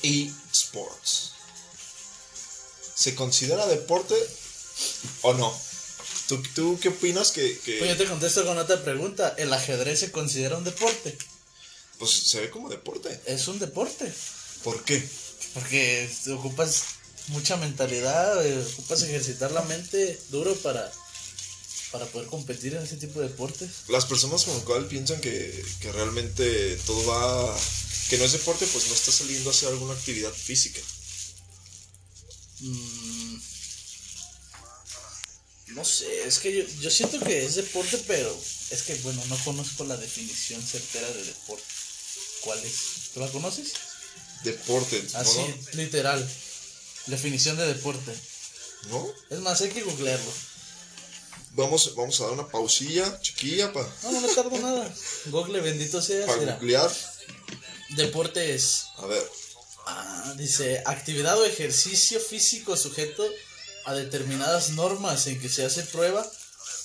E-sports. 0.03 1.33
¿Se 2.95 3.15
considera 3.15 3.67
deporte 3.67 4.15
o 5.23 5.35
no? 5.35 5.57
¿Tú, 6.27 6.43
tú 6.55 6.79
qué 6.81 6.89
opinas 6.89 7.31
que, 7.31 7.59
que 7.61 7.79
Pues 7.79 7.91
yo 7.91 7.97
te 7.97 8.07
contesto 8.07 8.45
con 8.45 8.59
otra 8.59 8.83
pregunta. 8.85 9.35
¿El 9.39 9.53
ajedrez 9.53 10.01
se 10.01 10.13
considera 10.13 10.59
un 10.59 10.65
deporte? 10.65 11.17
pues, 11.99 12.11
se 12.11 12.41
ve 12.41 12.51
como 12.51 12.69
deporte? 12.69 13.21
Es 13.27 13.49
un 13.49 13.59
deporte. 13.59 14.13
¿Por 14.63 14.85
qué? 14.85 15.03
Porque 15.55 16.09
te 16.25 16.33
ocupas 16.33 16.85
mucha 17.29 17.57
mentalidad, 17.57 18.45
eh, 18.47 18.65
ocupas 18.73 19.03
ejercitar 19.03 19.51
la 19.53 19.63
mente 19.63 20.19
duro 20.31 20.55
para, 20.57 20.91
para 21.93 22.07
poder 22.07 22.29
competir 22.29 22.75
en 22.75 22.83
ese 22.83 22.97
tipo 22.97 23.21
de 23.21 23.29
deportes. 23.29 23.71
Las 23.89 24.07
personas 24.07 24.45
como 24.45 24.65
cual 24.65 24.87
piensan 24.87 25.21
que, 25.21 25.65
que 25.81 25.93
realmente 25.93 26.77
todo 26.87 27.05
va... 27.07 27.59
que 28.09 28.19
no 28.19 28.25
es 28.25 28.33
deporte, 28.33 28.67
pues 28.67 28.89
no 28.89 28.95
está 28.95 29.13
saliendo 29.13 29.51
a 29.51 29.53
hacer 29.53 29.69
alguna 29.69 29.95
actividad 29.95 30.33
física. 30.33 30.81
Mm, 32.61 33.37
no 35.69 35.85
sé, 35.85 36.27
es 36.27 36.39
que 36.39 36.57
yo, 36.57 36.65
yo 36.81 36.91
siento 36.91 37.21
que 37.21 37.45
es 37.45 37.55
deporte, 37.55 38.03
pero 38.07 38.35
es 38.71 38.83
que, 38.83 38.95
bueno, 38.97 39.23
no 39.27 39.37
conozco 39.45 39.85
la 39.85 39.97
definición 39.97 40.63
certera 40.63 41.09
de 41.09 41.25
deporte. 41.25 41.65
¿Cuál 42.41 42.59
es? 42.65 42.75
¿Tú 43.15 43.21
la 43.21 43.29
conoces? 43.29 43.73
Deporte, 44.45 45.05
Así, 45.15 45.39
¿no? 45.39 45.83
literal. 45.83 46.29
Definición 47.07 47.57
de 47.57 47.67
deporte. 47.67 48.15
¿No? 48.89 49.07
Es 49.31 49.41
más, 49.41 49.61
hay 49.61 49.71
que 49.71 49.83
googlearlo. 49.83 50.33
Vamos, 51.53 51.95
vamos 51.97 52.21
a 52.21 52.25
dar 52.25 52.33
una 52.35 52.47
pausilla 52.47 53.21
chiquilla 53.21 53.73
para 53.73 53.89
No, 54.05 54.13
no 54.13 54.21
me 54.21 54.29
tardo 54.29 54.59
nada. 54.59 54.95
Google, 55.27 55.61
bendito 55.61 56.01
sea. 56.01 56.27
Mira, 56.37 56.55
googlear. 56.55 56.91
Deporte 57.91 58.55
es, 58.55 58.87
A 58.97 59.07
ver, 59.07 59.31
ah, 59.87 60.35
dice, 60.37 60.83
actividad 60.87 61.39
o 61.39 61.45
ejercicio 61.45 62.21
físico 62.21 62.77
sujeto 62.77 63.27
a 63.85 63.95
determinadas 63.95 64.71
normas 64.71 65.27
en 65.27 65.41
que 65.41 65.49
se 65.49 65.65
hace 65.65 65.83
prueba 65.83 66.29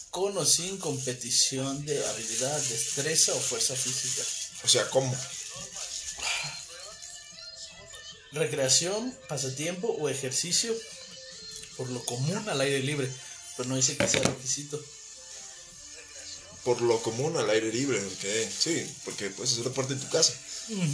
con 0.09 0.37
o 0.37 0.45
sin 0.45 0.77
competición 0.77 1.85
de 1.85 2.05
habilidad, 2.05 2.61
destreza 2.61 3.33
o 3.33 3.39
fuerza 3.39 3.75
física. 3.75 4.23
o 4.63 4.67
sea, 4.67 4.89
¿cómo? 4.89 5.13
Recreación, 8.31 9.15
pasatiempo 9.27 9.87
o 9.87 10.09
ejercicio 10.09 10.73
por 11.77 11.89
lo 11.89 12.03
común 12.05 12.47
al 12.47 12.61
aire 12.61 12.79
libre, 12.79 13.11
pero 13.57 13.69
no 13.69 13.75
dice 13.75 13.97
que 13.97 14.07
sea 14.07 14.21
requisito. 14.21 14.79
Por 16.63 16.81
lo 16.81 17.01
común 17.01 17.35
al 17.35 17.49
aire 17.49 17.71
libre, 17.73 17.99
ok. 17.99 18.51
Sí, 18.57 18.89
porque 19.03 19.29
puedes 19.29 19.51
hacer 19.51 19.65
deporte 19.65 19.93
en 19.93 19.99
tu 19.99 20.09
casa. 20.09 20.33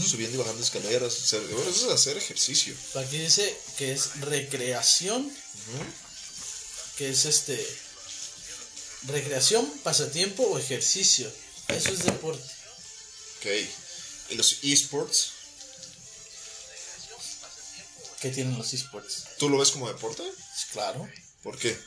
Subiendo 0.03 0.35
y 0.35 0.39
bajando 0.39 0.63
escaleras. 0.63 1.31
bueno, 1.51 1.69
eso 1.69 1.88
es 1.88 1.93
hacer 1.93 2.17
ejercicio. 2.17 2.75
Aquí 2.95 3.19
dice 3.19 3.55
que 3.77 3.91
es 3.91 4.19
recreación, 4.21 5.31
que 6.97 7.09
es 7.09 7.25
este 7.25 7.63
recreación, 9.03 9.69
pasatiempo 9.83 10.43
o 10.43 10.57
ejercicio. 10.57 11.31
Eso 11.67 11.89
es 11.89 12.03
deporte. 12.03 12.43
Ok. 13.38 13.45
Y 14.31 14.35
los 14.35 14.63
esports, 14.63 15.33
¿Qué 18.21 18.31
tienen 18.31 18.57
los 18.57 18.73
esports? 18.73 19.23
¿tú 19.38 19.47
lo 19.49 19.59
ves 19.59 19.71
como 19.71 19.88
deporte? 19.88 20.23
Claro. 20.73 21.09
¿Por 21.41 21.57
qué? 21.57 21.77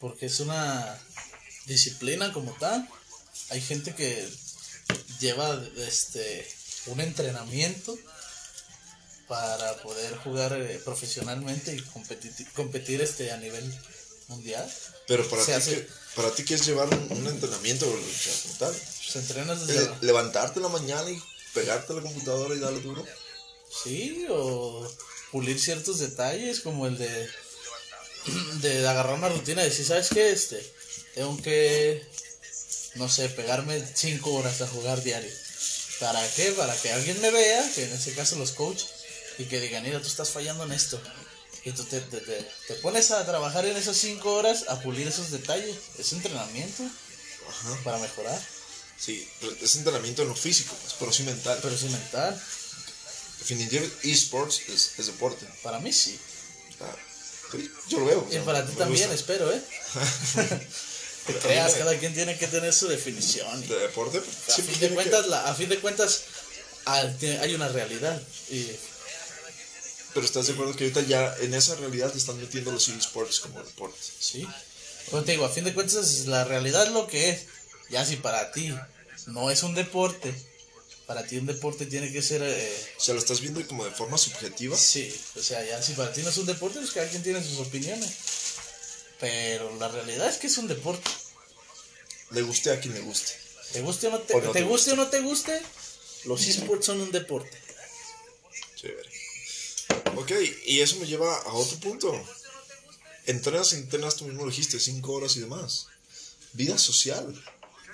porque 0.00 0.26
es 0.26 0.40
una 0.40 0.98
disciplina 1.74 2.32
como 2.32 2.52
tal. 2.58 2.86
Hay 3.50 3.60
gente 3.60 3.94
que 3.94 4.28
lleva 5.20 5.46
este 5.76 6.46
un 6.86 7.00
entrenamiento 7.00 7.96
para 9.28 9.76
poder 9.82 10.16
jugar 10.18 10.52
eh, 10.60 10.80
profesionalmente 10.84 11.74
y 11.74 11.80
competir, 11.82 12.32
competir 12.52 13.00
este 13.00 13.30
a 13.30 13.36
nivel 13.36 13.64
mundial. 14.28 14.68
Pero 15.06 15.28
para 15.28 15.44
ti, 15.44 15.52
hace- 15.52 15.76
¿qué, 15.86 15.88
para 16.16 16.34
ti, 16.34 16.44
¿qué 16.44 16.54
es 16.54 16.66
llevar 16.66 16.88
un, 16.88 17.06
un 17.18 17.26
entrenamiento 17.28 17.86
como 17.86 18.54
tal? 18.58 18.74
Se 18.74 19.18
entrenas 19.20 19.66
desde 19.66 19.88
Le- 19.88 19.96
levantarte 20.02 20.58
en 20.58 20.64
la 20.64 20.68
mañana 20.68 21.08
y 21.10 21.22
pegarte 21.54 21.92
a 21.92 21.96
la 21.96 22.02
computadora 22.02 22.54
y 22.54 22.58
darle 22.58 22.80
duro. 22.80 23.06
Sí, 23.84 24.26
o 24.30 24.88
pulir 25.30 25.60
ciertos 25.60 26.00
detalles 26.00 26.60
como 26.60 26.88
el 26.88 26.98
de, 26.98 27.28
de 28.62 28.88
agarrar 28.88 29.14
una 29.14 29.28
rutina 29.28 29.62
y 29.62 29.66
decir, 29.66 29.86
¿sabes 29.86 30.08
qué? 30.12 30.32
Este, 30.32 30.58
tengo 31.14 31.40
que, 31.42 32.04
no 32.94 33.08
sé, 33.08 33.28
pegarme 33.30 33.82
cinco 33.94 34.32
horas 34.34 34.60
a 34.62 34.66
jugar 34.68 35.02
diario. 35.02 35.30
¿Para 36.00 36.26
qué? 36.34 36.50
Para 36.52 36.74
que 36.76 36.90
alguien 36.92 37.20
me 37.20 37.30
vea, 37.30 37.70
que 37.74 37.84
en 37.84 37.92
este 37.92 38.12
caso 38.14 38.36
los 38.36 38.52
coaches, 38.52 38.88
y 39.38 39.44
que 39.44 39.60
digan, 39.60 39.82
mira, 39.82 40.00
tú 40.00 40.06
estás 40.08 40.30
fallando 40.30 40.64
en 40.64 40.72
esto. 40.72 41.00
Y 41.64 41.72
tú 41.72 41.84
te, 41.84 42.00
te, 42.00 42.20
te- 42.20 42.50
te 42.68 42.74
pones 42.76 43.10
a 43.10 43.24
trabajar 43.26 43.66
en 43.66 43.76
esas 43.76 43.96
cinco 43.96 44.32
horas 44.34 44.64
a 44.68 44.80
pulir 44.80 45.06
esos 45.06 45.30
detalles. 45.30 45.76
Es 45.98 46.12
entrenamiento 46.14 46.82
Ajá. 47.48 47.78
para 47.84 47.98
mejorar, 47.98 48.40
Sí, 48.98 49.26
es 49.62 49.76
entrenamiento 49.76 50.20
en 50.22 50.28
lo 50.28 50.36
físico, 50.36 50.74
pues, 50.82 50.94
pero 50.98 51.10
sí 51.12 51.22
mental. 51.22 51.58
pero 51.62 51.74
es 51.74 51.82
mental. 51.84 52.38
Definitivamente, 53.38 54.10
esports 54.10 54.60
es, 54.68 54.92
es 54.98 55.06
deporte. 55.06 55.46
Para 55.62 55.80
mí 55.80 55.90
sí. 55.92 56.18
Ah, 56.80 56.94
sí, 57.50 57.70
yo 57.88 58.00
lo 58.00 58.04
veo. 58.06 58.20
o 58.20 58.28
Y 58.28 58.32
sea, 58.32 58.44
para 58.44 58.66
ti 58.66 58.72
también, 58.76 59.08
gusta. 59.08 59.14
espero, 59.14 59.50
¿eh? 59.52 59.62
Te 61.26 61.32
A 61.34 61.38
creas, 61.40 61.72
me- 61.72 61.78
cada 61.78 61.98
quien 61.98 62.14
tiene 62.14 62.36
que 62.38 62.46
tener 62.48 62.72
su 62.72 62.88
definición. 62.88 63.66
De 63.68 63.76
deporte, 63.78 64.18
a, 64.18 64.52
siempre 64.52 64.74
fin 64.76 64.88
de 64.88 64.94
cuentas, 64.94 65.22
que- 65.24 65.28
la- 65.30 65.48
a 65.50 65.54
fin 65.54 65.68
de 65.68 65.78
cuentas, 65.78 66.22
hay 66.86 67.54
una 67.54 67.68
realidad. 67.68 68.20
Y 68.50 68.66
Pero 70.14 70.26
estás 70.26 70.46
de 70.48 70.54
acuerdo 70.54 70.74
que 70.74 70.84
ahorita 70.84 71.02
ya 71.02 71.34
en 71.40 71.54
esa 71.54 71.76
realidad 71.76 72.12
están 72.16 72.40
metiendo 72.40 72.72
los 72.72 72.88
esports 72.88 73.40
como 73.40 73.62
deporte. 73.62 73.98
sí. 74.18 74.46
Como 75.10 75.22
te 75.24 75.32
digo, 75.32 75.44
a 75.44 75.48
fin 75.48 75.64
de 75.64 75.74
cuentas, 75.74 76.26
la 76.26 76.44
realidad 76.44 76.84
es 76.84 76.92
lo 76.92 77.06
que 77.08 77.30
es. 77.30 77.42
Ya 77.90 78.04
si 78.06 78.16
para 78.16 78.52
ti 78.52 78.72
no 79.26 79.50
es 79.50 79.62
un 79.64 79.74
deporte, 79.74 80.32
para 81.06 81.24
ti 81.26 81.36
un 81.38 81.46
deporte 81.46 81.86
tiene 81.86 82.12
que 82.12 82.22
ser. 82.22 82.42
eh, 82.44 82.86
O 82.96 83.00
sea, 83.00 83.14
lo 83.14 83.20
estás 83.20 83.40
viendo 83.40 83.64
como 83.66 83.84
de 83.84 83.90
forma 83.90 84.16
subjetiva. 84.18 84.76
sí, 84.76 85.12
o 85.36 85.42
sea, 85.42 85.64
ya 85.64 85.82
si 85.82 85.92
para 85.94 86.12
ti 86.12 86.22
no 86.22 86.30
es 86.30 86.36
un 86.38 86.46
deporte, 86.46 86.78
pues 86.78 86.92
cada 86.92 87.08
quien 87.08 87.22
tiene 87.24 87.42
sus 87.42 87.58
opiniones. 87.58 88.08
Pero 89.20 89.76
la 89.76 89.88
realidad 89.88 90.28
es 90.28 90.38
que 90.38 90.46
es 90.46 90.56
un 90.58 90.66
deporte. 90.68 91.08
Le 92.30 92.42
guste 92.42 92.70
a 92.70 92.80
quien 92.80 92.94
le 92.94 93.00
guste. 93.00 93.32
Te 93.72 93.80
guste 93.82 94.06
o 94.08 94.10
no 94.10 94.18
te, 94.20 94.34
O 94.34 94.40
no 94.40 94.50
te 94.52 94.60
te 94.60 94.64
guste 94.64 94.92
o 94.92 94.96
no 94.96 95.08
te 95.08 95.20
guste, 95.20 95.60
los 96.24 96.46
esports 96.46 96.86
son 96.86 97.00
un 97.00 97.10
deporte. 97.12 97.56
Chévere. 98.76 99.10
Ok, 100.16 100.32
y 100.66 100.80
eso 100.80 100.96
me 100.96 101.06
lleva 101.06 101.36
a 101.42 101.52
otro 101.52 101.78
punto. 101.78 102.12
Entrenas, 103.26 103.72
entrenas, 103.74 104.16
tú 104.16 104.24
mismo 104.24 104.44
lo 104.44 104.50
dijiste, 104.50 104.80
cinco 104.80 105.12
horas 105.12 105.36
y 105.36 105.40
demás. 105.40 105.86
Vida 106.52 106.78
social. 106.78 107.32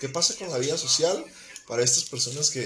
¿Qué 0.01 0.09
pasa 0.09 0.35
con 0.37 0.51
la 0.51 0.59
vida 0.59 0.79
social 0.79 1.25
para 1.67 1.83
estas 1.83 2.05
personas 2.05 2.51
que, 2.51 2.65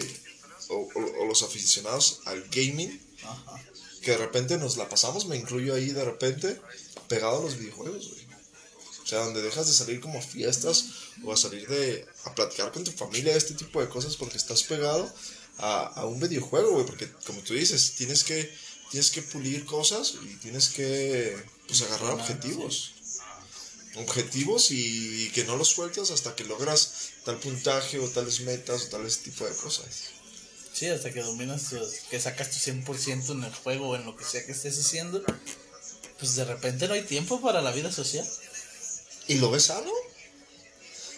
o, 0.68 0.74
o- 0.94 1.22
o 1.22 1.26
los 1.26 1.42
aficionados 1.42 2.20
al 2.26 2.42
gaming, 2.50 3.00
Ajá. 3.24 3.62
que 4.02 4.10
de 4.12 4.16
repente 4.18 4.58
nos 4.58 4.76
la 4.76 4.88
pasamos, 4.88 5.26
me 5.26 5.36
incluyo 5.36 5.74
ahí 5.74 5.90
de 5.90 6.04
repente, 6.04 6.60
pegado 7.08 7.38
a 7.40 7.42
los 7.42 7.56
videojuegos, 7.58 8.08
güey. 8.08 8.29
O 9.10 9.12
sea, 9.12 9.24
donde 9.24 9.42
dejas 9.42 9.66
de 9.66 9.72
salir 9.72 9.98
como 9.98 10.20
a 10.20 10.22
fiestas 10.22 10.84
o 11.24 11.32
a 11.32 11.36
salir 11.36 11.66
de, 11.66 12.06
a 12.26 12.32
platicar 12.32 12.70
con 12.70 12.84
tu 12.84 12.92
familia, 12.92 13.34
este 13.34 13.54
tipo 13.54 13.80
de 13.80 13.88
cosas, 13.88 14.14
porque 14.14 14.36
estás 14.36 14.62
pegado 14.62 15.12
a, 15.58 15.86
a 15.86 16.06
un 16.06 16.20
videojuego, 16.20 16.70
güey. 16.70 16.86
Porque 16.86 17.10
como 17.26 17.40
tú 17.40 17.54
dices, 17.54 17.96
tienes 17.96 18.22
que, 18.22 18.54
tienes 18.92 19.10
que 19.10 19.22
pulir 19.22 19.64
cosas 19.64 20.14
y 20.22 20.36
tienes 20.36 20.68
que, 20.68 21.36
pues, 21.66 21.82
agarrar 21.82 22.12
objetivos. 22.12 22.92
Objetivos 23.96 24.70
y, 24.70 25.28
que 25.34 25.42
no 25.42 25.56
los 25.56 25.70
sueltas 25.70 26.12
hasta 26.12 26.36
que 26.36 26.44
logras 26.44 27.10
tal 27.24 27.36
puntaje 27.40 27.98
o 27.98 28.08
tales 28.10 28.42
metas 28.42 28.84
o 28.84 28.88
tales 28.90 29.24
tipo 29.24 29.44
de 29.44 29.56
cosas. 29.56 30.10
Sí, 30.72 30.86
hasta 30.86 31.12
que 31.12 31.20
dominas, 31.20 31.74
que 32.08 32.20
sacas 32.20 32.50
tu 32.50 32.70
100% 32.70 33.32
en 33.32 33.42
el 33.42 33.52
juego 33.52 33.88
o 33.88 33.96
en 33.96 34.06
lo 34.06 34.16
que 34.16 34.24
sea 34.24 34.46
que 34.46 34.52
estés 34.52 34.78
haciendo, 34.78 35.20
pues 36.20 36.36
de 36.36 36.44
repente 36.44 36.86
no 36.86 36.94
hay 36.94 37.02
tiempo 37.02 37.40
para 37.40 37.60
la 37.60 37.72
vida 37.72 37.90
social. 37.90 38.24
¿Y 39.26 39.36
lo 39.36 39.50
ves 39.50 39.64
sano? 39.64 39.90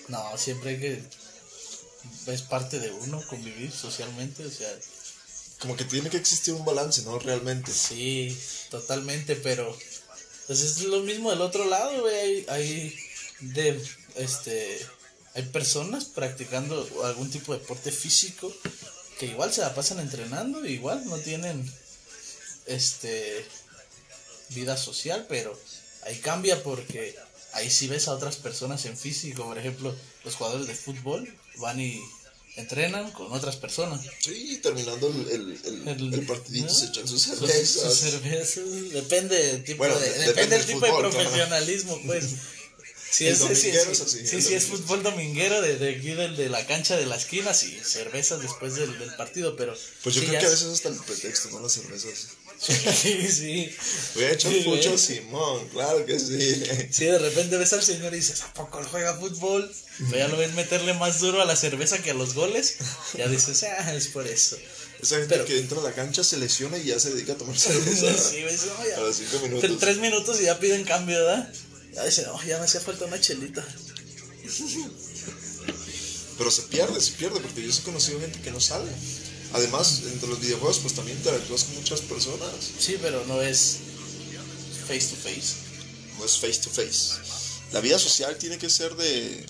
No, 0.09 0.37
siempre 0.37 0.71
hay 0.71 0.81
que... 0.81 1.03
Es 2.27 2.43
parte 2.43 2.79
de 2.79 2.91
uno 2.91 3.25
convivir 3.29 3.71
socialmente, 3.71 4.45
o 4.45 4.51
sea, 4.51 4.69
Como 5.61 5.77
que 5.77 5.85
tiene 5.85 6.11
que 6.11 6.17
existir 6.17 6.55
un 6.55 6.65
balance, 6.65 7.03
¿no? 7.03 7.19
Realmente. 7.19 7.73
sí, 7.73 8.37
totalmente, 8.71 9.37
pero... 9.37 9.77
Pues 10.47 10.61
es 10.61 10.81
lo 10.83 11.01
mismo 11.01 11.31
del 11.31 11.41
otro 11.41 11.65
lado, 11.67 12.01
güey, 12.01 12.15
hay, 12.15 12.47
hay 12.49 12.99
de, 13.41 13.83
este... 14.17 14.87
Hay 15.35 15.45
personas 15.45 16.05
practicando 16.05 16.87
algún 17.05 17.31
tipo 17.31 17.53
de 17.53 17.61
deporte 17.61 17.91
físico 17.91 18.53
que 19.19 19.27
igual 19.27 19.53
se 19.53 19.63
la 19.63 19.75
pasan 19.75 20.01
entrenando, 20.01 20.67
igual 20.67 21.07
no 21.07 21.17
tienen 21.17 21.73
este 22.67 23.47
vida 24.51 24.77
social, 24.77 25.27
pero 25.29 25.59
ahí 26.03 26.19
cambia 26.19 26.63
porque 26.63 27.17
ahí 27.53 27.71
sí 27.71 27.87
ves 27.89 28.09
a 28.09 28.13
otras 28.13 28.37
personas 28.37 28.85
en 28.87 28.97
físico, 28.97 29.45
por 29.45 29.59
ejemplo, 29.59 29.95
los 30.25 30.35
jugadores 30.35 30.67
de 30.67 30.75
fútbol 30.75 31.33
van 31.59 31.81
y 31.81 32.01
entrenan 32.57 33.11
con 33.13 33.33
otras 33.33 33.57
personas. 33.57 34.01
Sí, 34.21 34.59
terminando 34.63 35.09
el, 35.09 35.29
el, 35.31 35.61
el, 35.65 35.89
El- 35.89 36.15
el 36.15 36.27
partidito 36.27 36.67
¿no? 36.67 36.75
se 36.75 36.87
echan 36.87 37.09
sus 37.09 37.23
cervezas. 37.23 37.69
sus 37.83 37.95
cervezas, 37.95 38.91
depende 38.93 39.37
del 39.37 39.65
tipo 39.65 39.79
Bueno, 39.79 39.99
de, 39.99 40.05
de- 40.07 40.11
depende, 40.11 40.29
depende 40.35 40.57
del 40.59 40.67
tipo 40.67 40.81
fútbol, 40.87 41.03
de 41.05 41.11
profesionalismo, 41.19 41.99
pues. 42.07 42.25
Si 43.13 43.27
es, 43.27 43.41
si- 43.41 43.55
si- 43.55 43.69
es 44.55 44.65
sí, 44.65 44.71
fútbol 44.71 45.03
dominguero 45.03 45.61
de, 45.61 45.77
de 45.77 45.97
aquí 45.97 46.13
del, 46.15 46.35
de 46.35 46.49
la 46.49 46.67
cancha 46.67 46.97
de 46.97 47.05
la 47.05 47.17
esquina, 47.17 47.53
sí, 47.53 47.79
cervezas 47.85 48.41
después 48.41 48.75
del, 48.75 48.99
del 48.99 49.15
partido, 49.17 49.55
pero... 49.55 49.77
Pues 50.03 50.15
yo 50.15 50.23
creo 50.23 50.41
que 50.41 50.47
a 50.47 50.49
es- 50.49 50.51
veces 50.63 50.69
hasta 50.73 50.89
el 50.89 50.95
pretexto, 50.97 51.51
¿no? 51.51 51.61
Las 51.61 51.73
cervezas. 51.73 52.29
Sí, 52.63 53.29
sí. 53.29 53.75
Voy 54.15 54.25
a 54.25 54.31
echar 54.33 54.53
Sí, 54.53 54.63
mucho, 54.67 54.91
güey. 54.91 54.99
Simón, 54.99 55.69
claro 55.71 56.07
que 56.07 56.19
sí. 56.21 56.63
Sí, 56.91 57.07
de 57.07 57.19
repente 57.19 57.57
ves 57.57 57.73
al 57.73 57.83
señor 57.83 58.13
y 58.13 58.19
dices, 58.19 58.43
¿a 58.43 58.53
poco 58.55 58.79
él 58.79 58.87
juega 58.87 59.17
fútbol? 59.17 59.69
Pero 59.99 60.17
ya 60.19 60.29
lo 60.29 60.37
ven 60.37 60.55
meterle 60.55 60.95
más 60.95 61.19
duro 61.21 61.43
a 61.43 61.45
la 61.45 61.57
cerveza 61.57 61.99
que 62.03 62.13
a 62.13 62.15
los 62.15 62.35
goles. 62.35 62.77
Ya 63.19 63.27
dices, 63.29 63.65
ah, 63.65 63.93
es 63.95 64.07
por 64.09 64.27
eso. 64.29 64.57
Esa 65.03 65.17
gente 65.17 65.35
Pero- 65.35 65.45
que 65.47 65.59
entra 65.59 65.81
a 65.81 65.83
la 65.83 65.93
cancha 65.93 66.23
se 66.23 66.37
lesiona 66.37 66.79
y 66.79 66.85
ya 66.85 67.01
se 67.01 67.11
dedica 67.11 67.33
a 67.33 67.37
tomar 67.37 67.59
cerveza. 67.59 68.17
Sí, 68.17 68.43
ves, 68.43 68.67
no, 68.67 68.87
ya. 68.89 68.97
A 68.97 69.01
los 69.01 69.17
cinco 69.17 69.41
minutos. 69.41 69.79
Tres 69.81 69.97
minutos 69.99 70.41
y 70.41 70.45
ya 70.45 70.61
piden 70.61 70.85
cambio, 70.85 71.17
¿verdad? 71.19 71.53
Ya 71.95 72.05
dicen, 72.05 72.27
oh, 72.33 72.41
ya 72.45 72.59
me 72.59 72.65
hacía 72.67 72.81
falta 72.81 73.07
una 73.07 73.21
chelita. 73.21 73.67
Pero 76.39 76.51
se 76.51 76.63
pierde, 76.63 77.01
se 77.01 77.13
pierde, 77.13 77.41
porque 77.41 77.63
yo 77.65 77.73
sí 77.73 77.81
he 77.81 77.85
conocido 77.85 78.21
gente 78.21 78.41
que 78.41 78.51
no 78.51 78.61
sale. 78.61 78.91
Además, 79.53 80.03
entre 80.07 80.29
los 80.29 80.41
videojuegos, 80.41 80.79
pues 80.79 80.95
también 80.95 81.19
interactúas 81.19 81.65
con 81.65 81.75
muchas 81.77 82.01
personas. 82.01 82.51
Sí, 82.79 82.99
pero 83.01 83.25
no 83.27 83.43
es 83.43 83.79
face 84.89 85.09
to 85.09 85.17
face. 85.17 85.55
No 86.19 86.25
es 86.25 86.39
face 86.39 86.61
to 86.61 86.71
face. 86.71 87.21
La 87.73 87.81
vida 87.81 87.99
social 87.99 88.37
tiene 88.37 88.59
que 88.59 88.71
ser 88.71 88.95
de. 88.97 89.47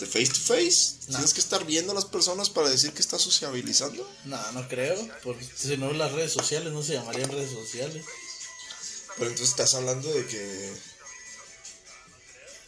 de 0.00 0.06
face 0.06 0.26
to 0.26 0.40
face. 0.40 0.96
No. 1.08 1.18
Tienes 1.18 1.34
que 1.34 1.40
estar 1.40 1.64
viendo 1.64 1.92
a 1.92 1.94
las 1.94 2.04
personas 2.04 2.50
para 2.50 2.68
decir 2.68 2.92
que 2.92 3.02
estás 3.02 3.22
sociabilizando. 3.22 4.08
No, 4.24 4.52
no 4.52 4.68
creo. 4.68 4.96
Porque 5.22 5.46
si 5.56 5.76
no, 5.76 5.92
las 5.92 6.12
redes 6.12 6.32
sociales 6.32 6.72
no 6.72 6.82
se 6.82 6.94
llamarían 6.94 7.30
redes 7.30 7.50
sociales. 7.50 8.04
Pero 9.16 9.30
entonces 9.30 9.50
estás 9.50 9.74
hablando 9.74 10.12
de 10.12 10.26
que 10.26 10.72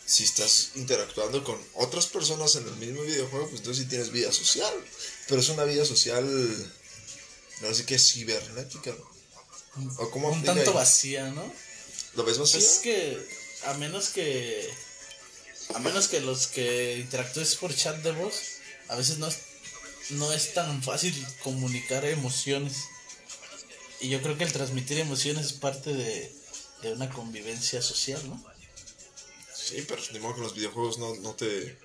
si 0.07 0.25
estás 0.25 0.71
interactuando 0.75 1.43
con 1.45 1.59
otras 1.75 2.07
personas 2.07 2.57
en 2.57 2.67
el 2.67 2.77
mismo 2.77 3.03
videojuego, 3.03 3.49
pues 3.49 3.61
entonces 3.61 3.85
sí 3.85 3.89
tienes 3.89 4.11
vida 4.11 4.33
social. 4.33 4.73
Pero 5.29 5.41
es 5.41 5.49
una 5.49 5.65
vida 5.65 5.85
social, 5.85 6.25
no 7.63 7.75
sé 7.75 7.87
qué, 7.87 7.99
cibernética. 7.99 8.95
¿no? 9.77 9.95
¿O 9.99 10.11
cómo 10.11 10.29
Un 10.29 10.45
tanto 10.45 10.71
ahí? 10.71 10.77
vacía, 10.77 11.31
¿no? 11.31 11.51
¿Lo 12.15 12.25
ves 12.25 12.39
vacío? 12.39 12.61
Es 12.61 12.81
que 12.83 13.19
a 13.65 13.75
menos 13.75 14.11
que 14.11 14.71
a 15.75 15.79
menos 15.79 16.09
que 16.09 16.21
los 16.21 16.47
que 16.47 16.99
interactúes 16.99 17.57
por 17.57 17.75
chat 17.75 17.97
de 18.03 18.13
voz, 18.13 18.35
a 18.89 18.97
veces 18.97 19.19
no 19.19 19.29
es 19.29 19.39
no 20.11 20.33
es 20.33 20.53
tan 20.53 20.83
fácil 20.83 21.15
comunicar 21.43 22.05
emociones. 22.05 22.75
Y 24.01 24.11
yo 24.11 24.21
creo 24.21 24.37
que 24.37 24.45
el 24.45 24.53
transmitir 24.53 24.99
emociones 24.99 25.47
es 25.47 25.53
parte 25.55 25.95
de, 25.95 26.31
de 26.83 26.93
una 26.93 27.09
convivencia 27.09 27.81
social, 27.81 28.21
¿no? 28.29 28.54
Sí, 29.65 29.85
pero 29.89 30.03
ni 30.13 30.19
modo 30.19 30.35
que 30.35 30.41
los 30.43 30.55
videojuegos 30.55 30.99
no, 30.99 31.15
no 31.17 31.35
te 31.35 31.79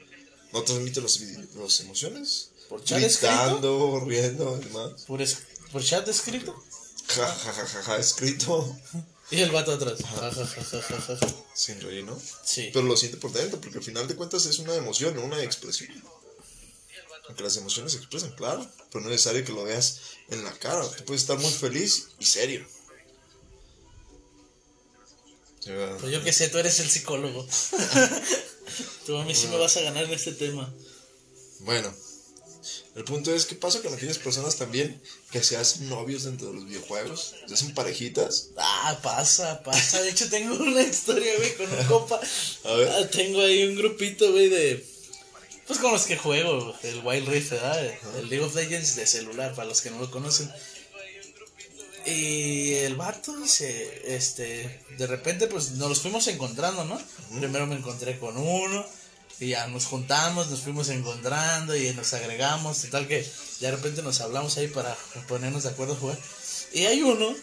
no 0.51 0.61
te 0.63 0.73
transmiten 0.73 1.03
los, 1.03 1.21
las 1.55 1.79
emociones. 1.81 2.49
¿Por 2.67 2.83
chat 2.83 2.99
Gritando, 2.99 4.03
riendo 4.05 4.59
y 4.61 4.65
demás. 4.65 5.03
Por, 5.07 5.21
es- 5.21 5.37
por 5.71 5.83
chat 5.83 6.07
escrito. 6.07 6.55
Ja, 7.07 7.25
ja, 7.27 7.53
ja, 7.53 7.65
ja, 7.65 7.83
ja, 7.83 7.97
escrito. 7.97 8.77
Y 9.31 9.41
el 9.41 9.51
vato 9.51 9.71
atrás. 9.73 9.99
Ja, 10.03 10.31
ja, 10.31 10.45
ja. 10.45 11.17
Sin 11.53 11.79
reír, 11.81 12.03
¿no? 12.03 12.19
Sí. 12.43 12.69
Pero 12.73 12.85
lo 12.85 12.97
siente 12.97 13.17
por 13.17 13.31
dentro, 13.31 13.59
porque 13.61 13.77
al 13.77 13.83
final 13.83 14.07
de 14.07 14.15
cuentas 14.15 14.45
es 14.45 14.59
una 14.59 14.75
emoción, 14.75 15.17
una 15.19 15.41
expresión. 15.43 15.89
Aunque 17.27 17.43
las 17.43 17.57
emociones 17.57 17.91
se 17.91 17.99
expresan, 17.99 18.31
claro, 18.35 18.67
pero 18.91 19.01
no 19.01 19.09
es 19.09 19.11
necesario 19.13 19.45
que 19.45 19.51
lo 19.51 19.63
veas 19.63 19.99
en 20.29 20.43
la 20.43 20.51
cara. 20.53 20.87
Tú 20.89 21.05
puedes 21.05 21.21
estar 21.21 21.37
muy 21.37 21.51
feliz 21.51 22.07
y 22.19 22.25
serio. 22.25 22.65
Pues 25.65 26.11
yo 26.11 26.23
qué 26.23 26.33
sé, 26.33 26.49
tú 26.49 26.57
eres 26.57 26.79
el 26.79 26.89
psicólogo. 26.89 27.45
tú 29.05 29.17
a 29.17 29.25
mí 29.25 29.35
sí 29.35 29.47
me 29.47 29.57
vas 29.57 29.75
a 29.77 29.81
ganar 29.81 30.05
en 30.05 30.13
este 30.13 30.31
tema. 30.31 30.73
Bueno, 31.59 31.93
el 32.95 33.03
punto 33.03 33.33
es, 33.33 33.45
¿qué 33.45 33.55
pasa 33.55 33.81
con 33.81 33.93
aquellas 33.93 34.17
personas 34.17 34.57
también 34.57 35.01
que 35.31 35.43
se 35.43 35.57
hacen 35.57 35.89
novios 35.89 36.23
dentro 36.23 36.47
de 36.47 36.53
los 36.55 36.65
videojuegos? 36.65 37.35
Se 37.47 37.53
hacen 37.53 37.73
parejitas. 37.73 38.49
Ah, 38.57 38.99
pasa, 39.01 39.63
pasa. 39.63 40.01
De 40.01 40.09
hecho, 40.09 40.29
tengo 40.29 40.55
una 40.55 40.81
historia, 40.81 41.33
güey, 41.37 41.55
con 41.55 41.71
un 41.71 41.85
compa. 41.85 42.19
A 42.65 42.73
ver. 42.73 42.89
Ah, 42.89 43.09
tengo 43.09 43.41
ahí 43.41 43.63
un 43.63 43.75
grupito, 43.75 44.31
güey, 44.31 44.49
de. 44.49 44.85
Pues 45.67 45.79
con 45.79 45.91
los 45.91 46.05
que 46.07 46.17
juego, 46.17 46.75
el 46.81 47.01
Wild 47.05 47.27
Rift, 47.27 47.51
¿verdad? 47.51 47.85
El 48.17 48.27
League 48.27 48.43
of 48.43 48.55
Legends 48.55 48.95
de 48.95 49.05
celular, 49.05 49.53
para 49.53 49.67
los 49.67 49.81
que 49.81 49.91
no 49.91 49.99
lo 49.99 50.09
conocen. 50.09 50.51
Y 52.09 52.73
el 52.75 52.95
vato, 52.95 53.47
se, 53.47 54.15
este, 54.15 54.83
de 54.97 55.07
repente, 55.07 55.47
pues 55.47 55.71
nos 55.71 55.89
los 55.89 56.01
fuimos 56.01 56.27
encontrando, 56.27 56.85
¿no? 56.85 56.99
Primero 57.37 57.67
me 57.67 57.75
encontré 57.75 58.17
con 58.17 58.37
uno, 58.37 58.85
y 59.39 59.49
ya 59.49 59.67
nos 59.67 59.85
juntamos, 59.85 60.49
nos 60.49 60.61
fuimos 60.61 60.89
encontrando 60.89 61.75
y 61.75 61.93
nos 61.93 62.13
agregamos, 62.13 62.81
total 62.81 63.07
que 63.07 63.25
de 63.59 63.71
repente 63.71 64.01
nos 64.01 64.19
hablamos 64.21 64.57
ahí 64.57 64.67
para 64.67 64.95
ponernos 65.27 65.63
de 65.63 65.69
acuerdo 65.69 65.93
a 65.93 65.97
jugar. 65.97 66.17
Y 66.73 66.85
hay 66.85 67.01
uno, 67.01 67.33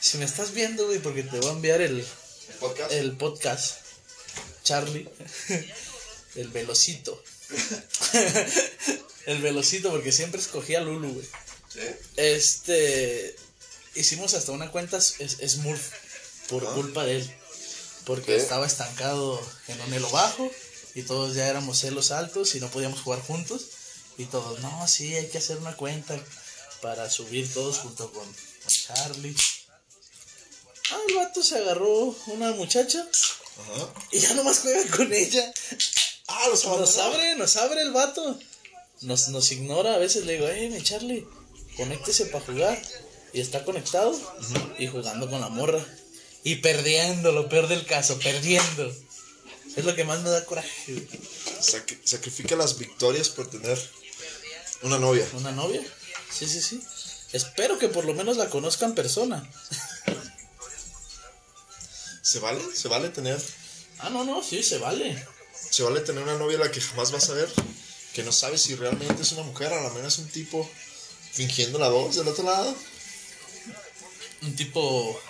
si 0.00 0.18
me 0.18 0.24
estás 0.24 0.52
viendo, 0.52 0.86
güey, 0.86 0.98
porque 0.98 1.22
te 1.22 1.38
voy 1.38 1.48
a 1.48 1.52
enviar 1.52 1.80
el, 1.80 1.98
¿El 1.98 2.54
podcast? 2.60 2.92
el 2.92 3.12
podcast, 3.16 3.76
Charlie, 4.62 5.08
el 6.34 6.48
velocito. 6.48 7.22
el 9.26 9.40
velocito, 9.40 9.90
porque 9.90 10.12
siempre 10.12 10.40
escogía 10.40 10.78
a 10.78 10.82
Lulu, 10.82 11.12
güey. 11.14 11.26
Este. 12.18 13.36
Hicimos 13.94 14.34
hasta 14.34 14.52
una 14.52 14.70
cuenta 14.70 15.00
Smurf 15.00 15.92
por 16.48 16.66
Ah. 16.66 16.72
culpa 16.74 17.04
de 17.04 17.16
él. 17.18 17.34
Porque 18.04 18.36
estaba 18.36 18.66
estancado 18.66 19.40
en 19.68 19.80
un 19.82 19.92
elo 19.92 20.08
bajo 20.10 20.50
y 20.94 21.02
todos 21.02 21.34
ya 21.34 21.46
éramos 21.48 21.78
celos 21.80 22.10
altos 22.10 22.54
y 22.54 22.60
no 22.60 22.68
podíamos 22.70 23.00
jugar 23.02 23.20
juntos. 23.20 23.62
Y 24.16 24.24
todos, 24.24 24.58
no, 24.60 24.88
sí, 24.88 25.14
hay 25.14 25.28
que 25.28 25.38
hacer 25.38 25.58
una 25.58 25.76
cuenta 25.76 26.18
para 26.82 27.08
subir 27.10 27.52
todos 27.52 27.78
junto 27.78 28.10
con, 28.12 28.24
con 28.24 28.68
Charlie. 28.68 29.36
Ah, 30.90 30.98
el 31.08 31.14
vato 31.16 31.42
se 31.42 31.56
agarró 31.58 32.16
una 32.28 32.50
muchacha 32.52 33.06
Ajá. 33.60 33.94
y 34.10 34.18
ya 34.20 34.34
nomás 34.34 34.60
juega 34.60 34.84
con 34.96 35.12
ella. 35.12 35.52
Ah, 36.26 36.46
los 36.50 36.64
Nos 36.64 36.96
abandonó. 36.98 37.02
abre, 37.16 37.36
nos 37.36 37.56
abre 37.58 37.82
el 37.82 37.92
vato. 37.92 38.38
Nos, 39.02 39.28
nos 39.28 39.52
ignora, 39.52 39.94
a 39.94 39.98
veces 39.98 40.24
le 40.24 40.32
digo, 40.34 40.48
eh, 40.48 40.68
mi 40.70 40.82
Charlie, 40.82 41.26
conéctese 41.78 42.26
para 42.26 42.44
jugar. 42.44 42.82
Y 43.32 43.40
está 43.40 43.64
conectado 43.64 44.18
y 44.78 44.86
jugando 44.88 45.30
con 45.30 45.40
la 45.40 45.48
morra. 45.48 45.82
Y 46.44 46.56
perdiendo, 46.56 47.32
lo 47.32 47.48
peor 47.48 47.68
del 47.68 47.86
caso, 47.86 48.18
perdiendo. 48.18 48.94
Es 49.76 49.84
lo 49.84 49.94
que 49.94 50.04
más 50.04 50.20
me 50.22 50.30
da 50.30 50.44
coraje. 50.44 50.92
güey. 50.92 51.06
Sacri- 51.60 52.00
sacrifica 52.04 52.56
las 52.56 52.78
victorias 52.78 53.28
por 53.30 53.48
tener 53.50 53.78
una 54.82 54.98
novia. 54.98 55.26
¿Una 55.34 55.52
novia? 55.52 55.82
Sí, 56.30 56.46
sí, 56.48 56.60
sí. 56.62 56.82
Espero 57.32 57.78
que 57.78 57.88
por 57.88 58.04
lo 58.06 58.14
menos 58.14 58.36
la 58.38 58.48
conozca 58.48 58.86
en 58.86 58.94
persona. 58.94 59.48
¿Se 62.22 62.38
vale? 62.40 62.60
¿Se 62.74 62.88
vale 62.88 63.08
tener? 63.10 63.40
Ah, 63.98 64.10
no, 64.10 64.24
no, 64.24 64.42
sí, 64.42 64.62
se 64.62 64.78
vale. 64.78 65.22
¿Se 65.70 65.82
vale 65.82 66.00
tener 66.00 66.22
una 66.22 66.36
novia 66.38 66.56
a 66.56 66.60
la 66.60 66.70
que 66.70 66.80
jamás 66.80 67.10
vas 67.10 67.28
a 67.30 67.34
ver? 67.34 67.48
Que 68.14 68.22
no 68.22 68.32
sabes 68.32 68.62
si 68.62 68.74
realmente 68.74 69.22
es 69.22 69.32
una 69.32 69.42
mujer, 69.42 69.72
a 69.72 69.82
lo 69.82 69.90
menos 69.90 70.14
es 70.14 70.18
un 70.20 70.28
tipo 70.28 70.68
fingiendo 71.38 71.78
la 71.78 71.88
voz 71.88 72.16
del 72.16 72.26
otro 72.26 72.42
lado. 72.42 72.76
Un 74.42 74.56
tipo 74.56 75.20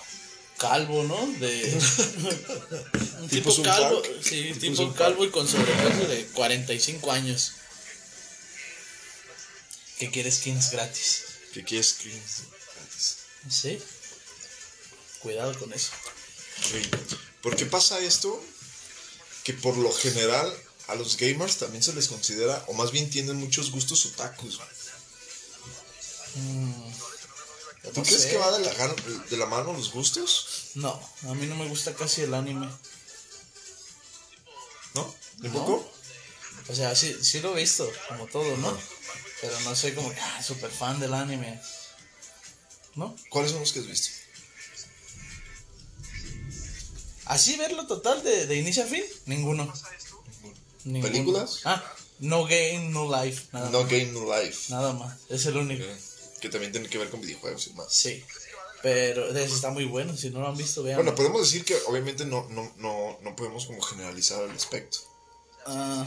calvo, 0.56 1.04
¿no? 1.04 1.26
De... 1.38 1.64
un 3.20 3.28
Tipo 3.28 3.50
tipo, 3.50 3.62
calvo, 3.62 4.02
sí, 4.22 4.54
Tipo 4.58 4.82
tipo 4.82 4.94
calvo 4.94 5.24
y 5.26 5.30
con 5.30 5.46
sobrepeso 5.46 6.08
de 6.08 6.26
45 6.28 7.12
años. 7.12 7.52
Que 9.98 10.10
quiere 10.10 10.32
skins 10.32 10.70
gratis. 10.70 11.24
Que 11.52 11.62
quiere 11.62 11.84
screens 11.84 12.44
gratis. 12.74 13.16
¿Sí? 13.50 13.78
Cuidado 15.18 15.58
con 15.58 15.72
eso. 15.74 15.90
Sí. 16.62 16.80
¿Por 17.42 17.54
qué 17.54 17.66
pasa 17.66 17.98
esto? 17.98 18.42
Que 19.44 19.52
por 19.52 19.76
lo 19.76 19.92
general 19.92 20.50
a 20.86 20.94
los 20.94 21.18
gamers 21.18 21.58
también 21.58 21.82
se 21.82 21.92
les 21.92 22.08
considera, 22.08 22.64
o 22.68 22.72
más 22.72 22.92
bien 22.92 23.10
tienen 23.10 23.36
muchos 23.36 23.70
gustos 23.70 24.06
otakus. 24.06 24.58
Mm, 26.34 26.72
¿Tú 27.94 28.00
no 28.00 28.02
crees 28.02 28.22
sé. 28.22 28.30
que 28.30 28.36
va 28.38 28.50
de 28.58 28.64
la, 28.64 28.94
de 29.30 29.36
la 29.36 29.46
mano 29.46 29.72
los 29.72 29.92
gustos? 29.92 30.70
No, 30.74 31.00
a 31.28 31.34
mí 31.34 31.46
no 31.46 31.56
me 31.56 31.68
gusta 31.68 31.94
casi 31.94 32.22
el 32.22 32.34
anime. 32.34 32.68
¿No? 34.94 35.14
¿De 35.38 35.48
No. 35.48 35.54
poco? 35.54 35.92
O 36.68 36.74
sea, 36.74 36.94
sí, 36.94 37.16
sí 37.22 37.40
lo 37.40 37.56
he 37.56 37.60
visto, 37.62 37.90
como 38.08 38.26
todo, 38.26 38.56
¿no? 38.58 38.76
Pero 39.40 39.58
no 39.60 39.74
soy 39.74 39.92
como 39.92 40.10
que, 40.12 40.20
ah, 40.20 40.42
súper 40.42 40.70
fan 40.70 41.00
del 41.00 41.14
anime. 41.14 41.60
¿No? 42.96 43.16
¿Cuáles 43.30 43.52
son 43.52 43.60
los 43.60 43.72
que 43.72 43.78
has 43.80 43.86
visto? 43.86 44.08
Así 47.26 47.56
verlo 47.56 47.86
total 47.86 48.22
de, 48.22 48.46
de 48.46 48.56
inicio 48.56 48.84
a 48.84 48.86
fin, 48.86 49.04
ninguno. 49.26 49.72
Ninguno. 50.84 51.12
¿Películas? 51.12 51.60
Ah, 51.64 51.82
No 52.20 52.44
Game, 52.44 52.88
No 52.90 53.04
Life. 53.22 53.48
Nada, 53.52 53.70
No 53.70 53.82
más. 53.82 53.90
Game 53.90 54.06
No 54.12 54.38
Life. 54.40 54.58
nada 54.70 54.92
más. 54.94 55.16
Es 55.28 55.44
el 55.46 55.56
único. 55.58 55.84
Que 56.40 56.48
también 56.48 56.72
tiene 56.72 56.88
que 56.88 56.98
ver 56.98 57.10
con 57.10 57.20
videojuegos 57.20 57.66
y 57.68 57.72
más. 57.74 57.92
Sí. 57.92 58.24
Pero 58.82 59.26
está 59.36 59.70
muy 59.70 59.84
bueno. 59.86 60.16
Si 60.16 60.30
no 60.30 60.40
lo 60.40 60.48
han 60.48 60.56
visto, 60.56 60.82
vean. 60.84 60.96
Bueno, 60.98 61.14
podemos 61.14 61.40
decir 61.42 61.64
que 61.64 61.76
obviamente 61.86 62.24
no, 62.24 62.46
no, 62.50 62.72
no, 62.76 63.18
no 63.22 63.34
podemos 63.36 63.66
como 63.66 63.80
generalizar 63.82 64.40
al 64.42 64.50
respecto. 64.50 64.98
Ah, 65.66 66.06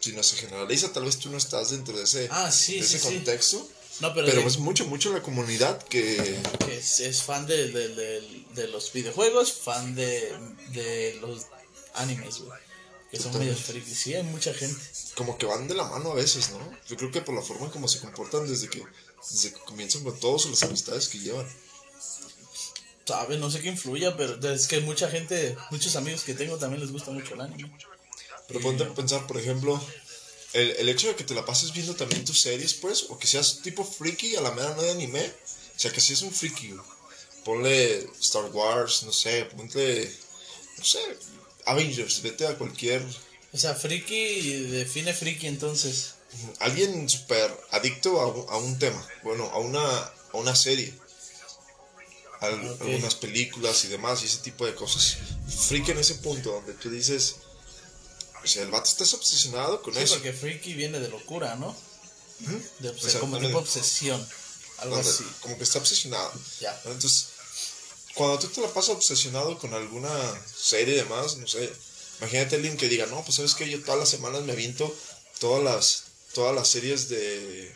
Si 0.00 0.12
no 0.12 0.22
se 0.22 0.36
generaliza, 0.36 0.92
tal 0.92 1.04
vez 1.04 1.18
tú 1.18 1.28
no 1.30 1.36
estás 1.38 1.70
dentro 1.70 1.96
de 1.96 2.04
ese, 2.04 2.28
Ah, 2.30 2.50
sí, 2.50 2.80
de 2.80 2.86
sí, 2.86 2.96
ese 2.96 3.08
sí. 3.08 3.14
contexto. 3.14 3.68
no, 4.00 4.12
pero, 4.14 4.26
Pero 4.26 4.40
de- 4.40 4.46
es 4.48 4.58
mucho, 4.58 4.86
mucho 4.86 5.12
la 5.12 5.22
comunidad 5.22 5.80
que... 5.84 6.40
que 6.64 6.78
es, 6.78 6.98
es 7.00 7.22
fan 7.22 7.46
de, 7.46 7.68
de, 7.68 7.88
de- 7.88 8.44
de 8.54 8.68
los 8.68 8.92
videojuegos, 8.92 9.52
fan 9.52 9.94
de, 9.94 10.32
de 10.70 11.18
los 11.20 11.42
animes, 11.94 12.38
güey. 12.38 12.58
Que 13.12 13.18
son 13.18 13.38
medio 13.38 13.54
frikis. 13.54 13.98
Sí, 13.98 14.14
hay 14.14 14.22
mucha 14.22 14.54
gente. 14.54 14.80
como 15.14 15.36
que 15.36 15.44
van 15.44 15.68
de 15.68 15.74
la 15.74 15.84
mano 15.84 16.12
a 16.12 16.14
veces, 16.14 16.50
¿no? 16.50 16.78
Yo 16.88 16.96
creo 16.96 17.10
que 17.12 17.20
por 17.20 17.34
la 17.34 17.42
forma 17.42 17.66
en 17.66 17.70
cómo 17.70 17.86
se 17.86 18.00
comportan 18.00 18.48
desde 18.48 18.70
que, 18.70 18.82
desde 19.30 19.52
que 19.52 19.60
comienzan 19.60 20.02
con 20.02 20.18
todas 20.18 20.46
las 20.46 20.62
amistades 20.62 21.08
que 21.08 21.18
llevan. 21.18 21.46
Sabe, 23.06 23.36
no 23.36 23.50
sé 23.50 23.60
qué 23.60 23.68
influya, 23.68 24.16
pero 24.16 24.40
es 24.54 24.66
que 24.66 24.80
mucha 24.80 25.10
gente, 25.10 25.54
muchos 25.70 25.94
amigos 25.96 26.22
que 26.22 26.32
tengo 26.32 26.56
también 26.56 26.80
les 26.80 26.90
gusta 26.90 27.10
mucho 27.10 27.34
el 27.34 27.42
anime. 27.42 27.70
Pero 28.48 28.60
ponte 28.60 28.84
a 28.84 28.94
pensar, 28.94 29.26
por 29.26 29.36
ejemplo, 29.36 29.78
el, 30.54 30.70
el 30.70 30.88
hecho 30.88 31.08
de 31.08 31.14
que 31.14 31.24
te 31.24 31.34
la 31.34 31.44
pases 31.44 31.74
viendo 31.74 31.94
también 31.94 32.24
tus 32.24 32.40
series, 32.40 32.72
pues, 32.72 33.04
o 33.10 33.18
que 33.18 33.26
seas 33.26 33.60
tipo 33.60 33.84
friki 33.84 34.36
a 34.36 34.40
la 34.40 34.52
mera 34.52 34.74
no 34.74 34.80
de 34.80 34.90
anime, 34.90 35.20
o 35.76 35.78
sea, 35.78 35.92
que 35.92 36.00
seas 36.00 36.22
un 36.22 36.32
friki, 36.32 36.74
ponle 37.44 38.08
Star 38.20 38.46
Wars, 38.46 39.02
no 39.02 39.12
sé, 39.12 39.44
ponte, 39.54 40.10
no 40.78 40.84
sé, 40.84 41.00
Avengers, 41.66 42.22
vete 42.22 42.46
a 42.46 42.56
cualquier, 42.58 43.02
O 43.52 43.58
sea, 43.58 43.74
friki 43.74 44.62
define 44.70 45.12
friki 45.14 45.46
entonces. 45.46 46.14
alguien 46.60 47.08
súper 47.08 47.50
adicto 47.70 48.20
a, 48.20 48.26
un- 48.28 48.46
a 48.50 48.56
un 48.56 48.78
tema, 48.78 49.06
bueno, 49.22 49.44
a 49.52 49.58
una, 49.58 49.80
a 49.82 50.36
una 50.36 50.54
serie. 50.56 50.94
Ok. 52.40 52.80
Algunas 52.80 53.14
películas 53.14 53.84
y 53.84 53.88
demás, 53.88 54.22
y 54.22 54.26
ese 54.26 54.38
tipo 54.38 54.66
de 54.66 54.74
cosas. 54.74 55.16
Friki 55.68 55.92
en 55.92 55.98
ese 55.98 56.16
punto 56.16 56.50
donde 56.52 56.72
tú 56.74 56.90
dices, 56.90 57.36
o 58.42 58.46
sea, 58.46 58.62
el 58.64 58.70
vato 58.70 58.90
estás 58.90 59.14
obsesionado 59.14 59.80
con 59.82 59.94
Sí, 59.94 60.00
eso. 60.00 60.14
porque 60.14 60.32
friki 60.32 60.74
viene 60.74 60.98
de 60.98 61.08
locura, 61.08 61.54
¿no? 61.56 61.76
De 62.80 62.92
como 63.20 63.38
tipo 63.38 63.58
obsesión. 63.58 64.26
Algo 64.78 64.96
Donde- 64.96 65.08
así. 65.10 65.24
Como 65.40 65.56
que 65.56 65.62
está 65.62 65.78
obsesionado. 65.78 66.32
Ya. 66.60 66.72
¿no? 66.84 66.90
Entonces, 66.90 67.28
cuando 68.14 68.38
tú 68.38 68.48
te 68.48 68.60
la 68.60 68.68
pasas 68.68 68.96
obsesionado 68.96 69.58
con 69.58 69.72
alguna 69.74 70.10
serie 70.54 70.94
y 70.94 70.98
demás, 70.98 71.36
no 71.36 71.46
sé, 71.46 71.72
imagínate 72.18 72.56
alguien 72.56 72.76
que 72.76 72.88
diga, 72.88 73.06
no, 73.06 73.22
pues 73.22 73.36
sabes 73.36 73.54
que 73.54 73.68
yo 73.68 73.82
todas 73.82 73.98
las 73.98 74.08
semanas 74.08 74.42
me 74.42 74.52
aviento 74.52 74.94
todas 75.38 75.62
las, 75.62 76.04
todas 76.34 76.54
las 76.54 76.68
series 76.68 77.08
de... 77.08 77.74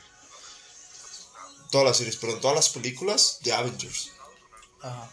Todas 1.70 1.86
las 1.86 1.96
series, 1.96 2.16
perdón, 2.16 2.40
todas 2.40 2.56
las 2.56 2.68
películas 2.68 3.38
de 3.42 3.52
Avengers. 3.52 4.10
Ajá. 4.80 5.10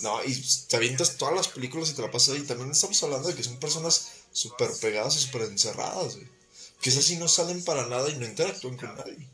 No, 0.00 0.22
y 0.24 0.40
te 0.68 0.76
avientas 0.76 1.16
todas 1.16 1.34
las 1.34 1.48
películas 1.48 1.90
y 1.90 1.94
te 1.94 2.02
la 2.02 2.10
pasas 2.10 2.34
ahí. 2.34 2.42
También 2.42 2.70
estamos 2.70 3.02
hablando 3.02 3.28
de 3.28 3.34
que 3.34 3.44
son 3.44 3.58
personas 3.58 4.08
súper 4.32 4.70
pegadas 4.80 5.16
y 5.16 5.20
súper 5.20 5.42
encerradas, 5.42 6.16
güey. 6.16 6.28
Que 6.80 6.90
esas 6.90 7.04
sí 7.04 7.16
no 7.16 7.28
salen 7.28 7.64
para 7.64 7.86
nada 7.86 8.10
y 8.10 8.16
no 8.16 8.26
interactúan 8.26 8.76
con 8.76 8.94
nadie. 8.96 9.28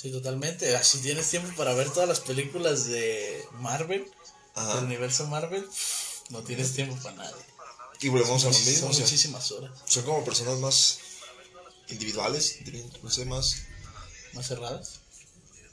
Sí, 0.00 0.10
totalmente. 0.12 0.76
Así 0.76 0.98
tienes 0.98 1.28
tiempo 1.30 1.48
para 1.56 1.72
ver 1.74 1.90
todas 1.90 2.08
las 2.08 2.20
películas 2.20 2.84
de 2.86 3.42
Marvel, 3.60 4.04
Ajá. 4.54 4.74
del 4.76 4.84
universo 4.84 5.26
Marvel, 5.26 5.66
no 6.30 6.42
tienes 6.42 6.72
tiempo 6.74 6.96
para 7.02 7.16
nada. 7.16 7.34
Y 8.00 8.08
volvemos 8.08 8.44
a 8.44 8.48
lo 8.48 8.52
Son 8.52 8.64
mismo. 8.66 8.88
o 8.88 8.92
sea, 8.92 9.04
muchísimas 9.04 9.50
horas. 9.52 9.70
son 9.86 10.04
como 10.04 10.22
personas 10.24 10.58
más 10.58 10.98
individuales, 11.88 12.58
no 13.02 13.10
sé, 13.10 13.24
más. 13.24 13.56
¿Más 14.34 14.46
cerradas? 14.48 15.00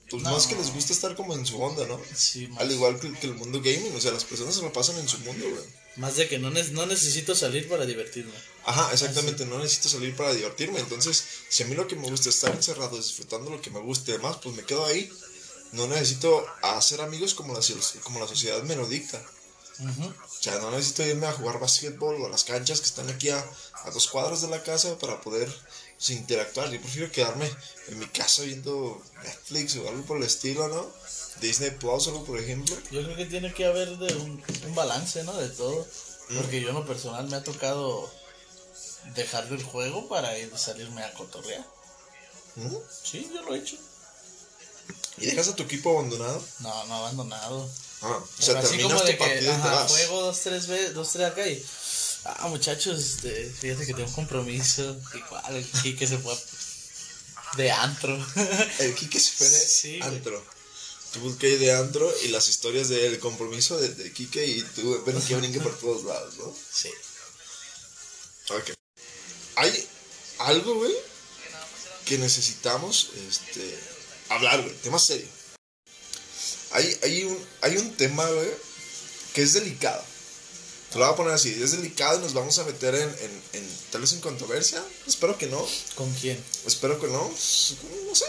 Pues 0.09 0.23
No. 0.23 0.31
más 0.31 0.47
que 0.47 0.55
les 0.55 0.73
gusta 0.73 0.93
estar 0.93 1.15
como 1.15 1.33
en 1.33 1.45
su 1.45 1.61
onda, 1.61 1.85
¿no? 1.87 1.99
Sí, 2.15 2.47
más, 2.47 2.61
Al 2.61 2.71
igual 2.71 2.99
que, 2.99 3.11
que 3.13 3.27
el 3.27 3.33
mundo 3.35 3.59
gaming, 3.61 3.93
o 3.95 3.99
sea, 3.99 4.11
las 4.11 4.23
personas 4.23 4.55
se 4.55 4.61
lo 4.61 4.71
pasan 4.71 4.97
en 4.99 5.07
su 5.09 5.17
mundo, 5.19 5.49
güey. 5.49 5.63
Más 5.97 6.15
de 6.15 6.27
que 6.27 6.39
no, 6.39 6.49
ne- 6.49 6.63
no 6.69 6.85
necesito 6.85 7.35
salir 7.35 7.67
para 7.69 7.85
divertirme. 7.85 8.33
Ajá, 8.65 8.91
exactamente, 8.93 9.45
no 9.45 9.59
necesito 9.59 9.89
salir 9.89 10.15
para 10.15 10.33
divertirme. 10.33 10.79
Entonces, 10.79 11.23
si 11.49 11.63
a 11.63 11.65
mí 11.67 11.75
lo 11.75 11.87
que 11.87 11.95
me 11.95 12.09
gusta 12.09 12.29
es 12.29 12.35
estar 12.35 12.51
encerrado, 12.55 12.97
disfrutando 12.97 13.49
lo 13.51 13.61
que 13.61 13.69
me 13.71 13.79
guste 13.79 14.11
y 14.11 14.13
demás, 14.15 14.37
pues 14.41 14.55
me 14.55 14.63
quedo 14.63 14.85
ahí. 14.85 15.11
No 15.73 15.87
necesito 15.87 16.45
hacer 16.61 17.01
amigos 17.01 17.33
como 17.33 17.53
la, 17.53 17.61
como 18.03 18.19
la 18.19 18.27
sociedad 18.27 18.61
me 18.63 18.75
lo 18.75 18.87
dicta. 18.87 19.21
O 20.13 20.41
sea, 20.43 20.59
no 20.59 20.69
necesito 20.71 21.03
irme 21.03 21.25
a 21.25 21.31
jugar 21.33 21.59
básquetbol 21.59 22.21
o 22.21 22.25
a 22.27 22.29
las 22.29 22.43
canchas 22.43 22.79
que 22.79 22.85
están 22.85 23.09
aquí 23.09 23.29
a, 23.29 23.39
a 23.83 23.89
dos 23.91 24.07
cuadras 24.07 24.41
de 24.41 24.47
la 24.49 24.61
casa 24.61 24.97
para 24.99 25.19
poder 25.19 25.51
pues, 25.97 26.11
interactuar. 26.11 26.69
Yo 26.71 26.79
prefiero 26.79 27.11
quedarme 27.11 27.49
en 27.87 27.97
mi 27.99 28.05
casa 28.07 28.43
viendo 28.43 29.01
Netflix 29.23 29.75
o 29.77 29.89
algo 29.89 30.03
por 30.05 30.17
el 30.17 30.23
estilo, 30.23 30.67
¿no? 30.67 30.91
Disney 31.41 31.71
Plus 31.71 32.07
o 32.07 32.11
algo, 32.11 32.25
por 32.25 32.39
ejemplo. 32.39 32.75
Yo 32.91 33.03
creo 33.03 33.15
que 33.15 33.25
tiene 33.25 33.53
que 33.53 33.65
haber 33.65 33.97
de 33.97 34.13
un, 34.15 34.43
un 34.67 34.75
balance, 34.75 35.23
¿no? 35.23 35.33
De 35.33 35.49
todo. 35.49 35.87
Mm. 36.29 36.37
Porque 36.37 36.61
yo 36.61 36.69
en 36.69 36.75
lo 36.75 36.85
personal 36.85 37.27
me 37.29 37.35
ha 37.37 37.43
tocado 37.43 38.09
dejar 39.15 39.49
del 39.49 39.63
juego 39.63 40.07
para 40.07 40.37
ir 40.37 40.51
salirme 40.57 41.03
a 41.03 41.13
cotorrear. 41.13 41.65
¿Mm? 42.55 42.75
Sí, 43.03 43.29
yo 43.33 43.41
lo 43.41 43.55
he 43.55 43.59
hecho. 43.59 43.75
¿Y 45.17 45.27
dejas 45.27 45.47
a 45.49 45.55
tu 45.55 45.63
equipo 45.63 45.91
abandonado? 45.91 46.43
No, 46.59 46.85
no 46.85 46.95
abandonado. 46.95 47.69
Ah, 48.01 48.07
o 48.21 48.27
Pero 48.37 48.51
sea, 48.53 48.59
así 48.59 48.81
como 48.81 48.99
tu 48.99 49.05
de 49.05 49.11
que 49.11 49.17
partida 49.17 49.57
y 49.57 49.61
te 49.61 49.67
vas. 49.69 49.91
juego 49.91 50.21
dos, 50.23 50.39
tres 50.41 50.67
veces, 50.67 50.93
dos, 50.93 51.09
tres 51.11 51.27
acá 51.27 51.47
y. 51.47 51.63
Ah, 52.25 52.47
muchachos, 52.47 52.99
este, 52.99 53.49
fíjate 53.49 53.85
que 53.85 53.93
tengo 53.93 54.07
un 54.07 54.13
compromiso. 54.15 54.95
Igual, 55.13 55.55
el 55.55 55.71
chique 55.81 56.07
se 56.07 56.17
fue 56.17 56.35
de 57.57 57.71
antro. 57.71 58.17
El 58.79 58.95
Kike 58.95 59.19
se 59.19 59.31
fue 59.31 59.47
de 59.49 59.59
Sí, 59.59 59.99
güey. 59.99 60.21
Tú 61.13 61.19
busqué 61.19 61.59
de 61.59 61.71
antro 61.71 62.11
y 62.23 62.29
las 62.29 62.49
historias 62.49 62.89
del 62.89 63.19
compromiso 63.19 63.77
de, 63.77 63.89
de 63.89 64.11
Kike 64.11 64.47
y 64.47 64.61
tú, 64.63 64.99
bueno, 65.05 65.21
que 65.25 65.35
brinque 65.35 65.59
por 65.59 65.77
todos 65.77 66.03
lados, 66.03 66.37
¿no? 66.37 66.55
sí. 66.73 66.89
Ok. 68.49 68.71
Hay 69.55 69.87
algo, 70.39 70.75
güey, 70.75 70.93
que 72.05 72.17
necesitamos 72.17 73.11
este, 73.29 73.79
hablar, 74.29 74.61
güey. 74.61 74.73
Tema 74.77 74.97
serio. 74.97 75.27
Hay, 76.71 76.97
hay, 77.03 77.23
un, 77.23 77.47
hay 77.61 77.77
un 77.77 77.95
tema, 77.95 78.27
güey, 78.29 78.49
que 79.35 79.43
es 79.43 79.53
delicado. 79.53 80.03
Te 80.91 80.97
lo 80.97 81.05
voy 81.05 81.13
a 81.13 81.17
poner 81.17 81.33
así. 81.33 81.49
Es 81.61 81.71
delicado 81.71 82.19
y 82.19 82.23
nos 82.23 82.33
vamos 82.33 82.57
a 82.57 82.63
meter 82.63 82.95
en, 82.95 83.09
en, 83.09 83.43
en 83.53 83.77
tal 83.91 84.01
vez 84.01 84.13
en 84.13 84.21
controversia. 84.21 84.83
Espero 85.07 85.37
que 85.37 85.45
no. 85.45 85.65
¿Con 85.95 86.11
quién? 86.15 86.43
Espero 86.65 86.99
que 86.99 87.07
no. 87.07 87.29
No 87.29 88.15
sé. 88.15 88.25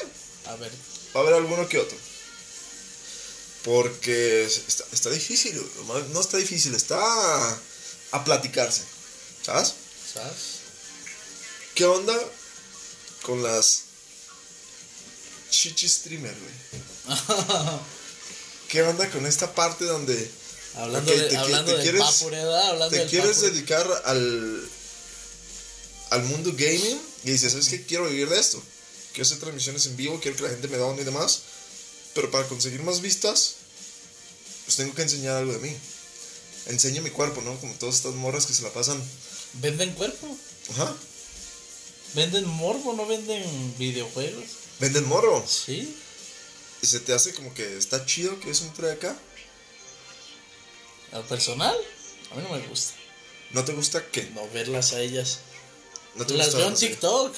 A 0.46 0.56
ver. 0.56 0.72
Va 1.16 1.20
a 1.20 1.22
haber 1.22 1.34
alguno 1.34 1.66
que 1.68 1.78
otro. 1.78 1.96
Porque 3.64 4.44
está, 4.44 4.84
está 4.92 5.10
difícil. 5.10 5.60
No 6.12 6.20
está 6.20 6.36
difícil. 6.36 6.74
Está 6.74 6.96
a, 7.00 7.58
a 8.12 8.24
platicarse. 8.24 8.82
¿Sabes? 9.44 9.72
¿Sabes? 10.12 10.34
¿Qué 11.74 11.84
onda 11.86 12.14
con 13.22 13.42
las 13.42 13.80
chichi 15.50 15.88
streamer, 15.88 16.34
güey? 16.34 17.16
¿Qué 18.68 18.82
onda 18.82 19.08
con 19.10 19.24
esta 19.26 19.54
parte 19.54 19.84
donde 19.84 20.30
Hablando, 20.76 21.12
Ok, 21.12 21.18
de, 21.18 21.28
te 21.28 21.36
hablando 21.36 21.70
te 21.72 21.78
del 21.78 21.82
quieres- 21.92 22.00
te 22.90 23.06
quieres 23.06 23.40
dedicar 23.40 24.02
al 24.04 24.68
al 26.10 26.22
mundo 26.24 26.52
gaming 26.56 27.00
y 27.24 27.30
dices, 27.30 27.52
¿sabes 27.52 27.68
qué? 27.68 27.84
Quiero 27.86 28.06
vivir 28.06 28.28
de 28.28 28.38
esto. 28.38 28.62
Quiero 29.12 29.22
hacer 29.26 29.38
transmisiones 29.38 29.86
en 29.86 29.96
vivo, 29.96 30.20
quiero 30.20 30.36
que 30.36 30.42
la 30.44 30.50
gente 30.50 30.68
me 30.68 30.76
done 30.76 31.00
y 31.00 31.04
demás. 31.04 31.40
Pero 32.14 32.30
para 32.30 32.46
conseguir 32.46 32.82
más 32.82 33.00
vistas, 33.00 33.56
pues 34.64 34.76
tengo 34.76 34.94
que 34.94 35.02
enseñar 35.02 35.36
algo 35.36 35.52
de 35.52 35.58
mí. 35.58 35.76
Enseño 36.66 37.02
mi 37.02 37.10
cuerpo, 37.10 37.42
¿no? 37.42 37.58
Como 37.60 37.74
todas 37.74 37.96
estas 37.96 38.14
morras 38.14 38.46
que 38.46 38.54
se 38.54 38.62
la 38.62 38.72
pasan. 38.72 39.02
Venden 39.54 39.92
cuerpo. 39.92 40.36
Ajá. 40.70 40.94
Venden 42.14 42.46
morbo, 42.46 42.94
no 42.94 43.06
venden 43.06 43.74
videojuegos. 43.78 44.44
Venden 44.78 45.06
morro. 45.06 45.44
Sí. 45.46 45.96
Y 46.80 46.86
se 46.86 47.00
te 47.00 47.12
hace 47.12 47.34
como 47.34 47.52
que 47.54 47.76
está 47.76 48.06
chido 48.06 48.38
que 48.40 48.50
eso 48.50 48.64
entre 48.64 48.92
acá. 48.92 49.16
Al 51.12 51.24
personal, 51.24 51.76
a 52.30 52.34
mí 52.34 52.42
no 52.42 52.56
me 52.56 52.66
gusta. 52.66 52.94
¿No 53.50 53.64
te 53.64 53.72
gusta 53.72 54.04
qué? 54.10 54.22
No 54.34 54.48
verlas 54.50 54.92
a 54.92 55.00
ellas. 55.00 55.40
¿No 56.14 56.26
te 56.26 56.34
Las 56.34 56.48
gusta 56.48 56.58
veo 56.58 56.68
en? 56.68 56.74
TikTok. 56.74 57.34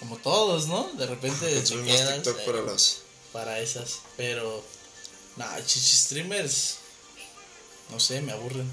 Como 0.00 0.16
todos, 0.18 0.66
¿no? 0.66 0.90
De 0.96 1.06
repente 1.06 1.60
TikTok 1.60 2.38
eh, 2.38 2.42
para 2.46 2.62
las... 2.62 2.98
para 3.32 3.60
esas. 3.60 4.00
Pero, 4.16 4.64
nah, 5.36 5.56
chichi 5.64 5.96
streamers. 5.96 6.76
No 7.90 7.98
sé, 8.00 8.20
me 8.20 8.32
aburren. 8.32 8.70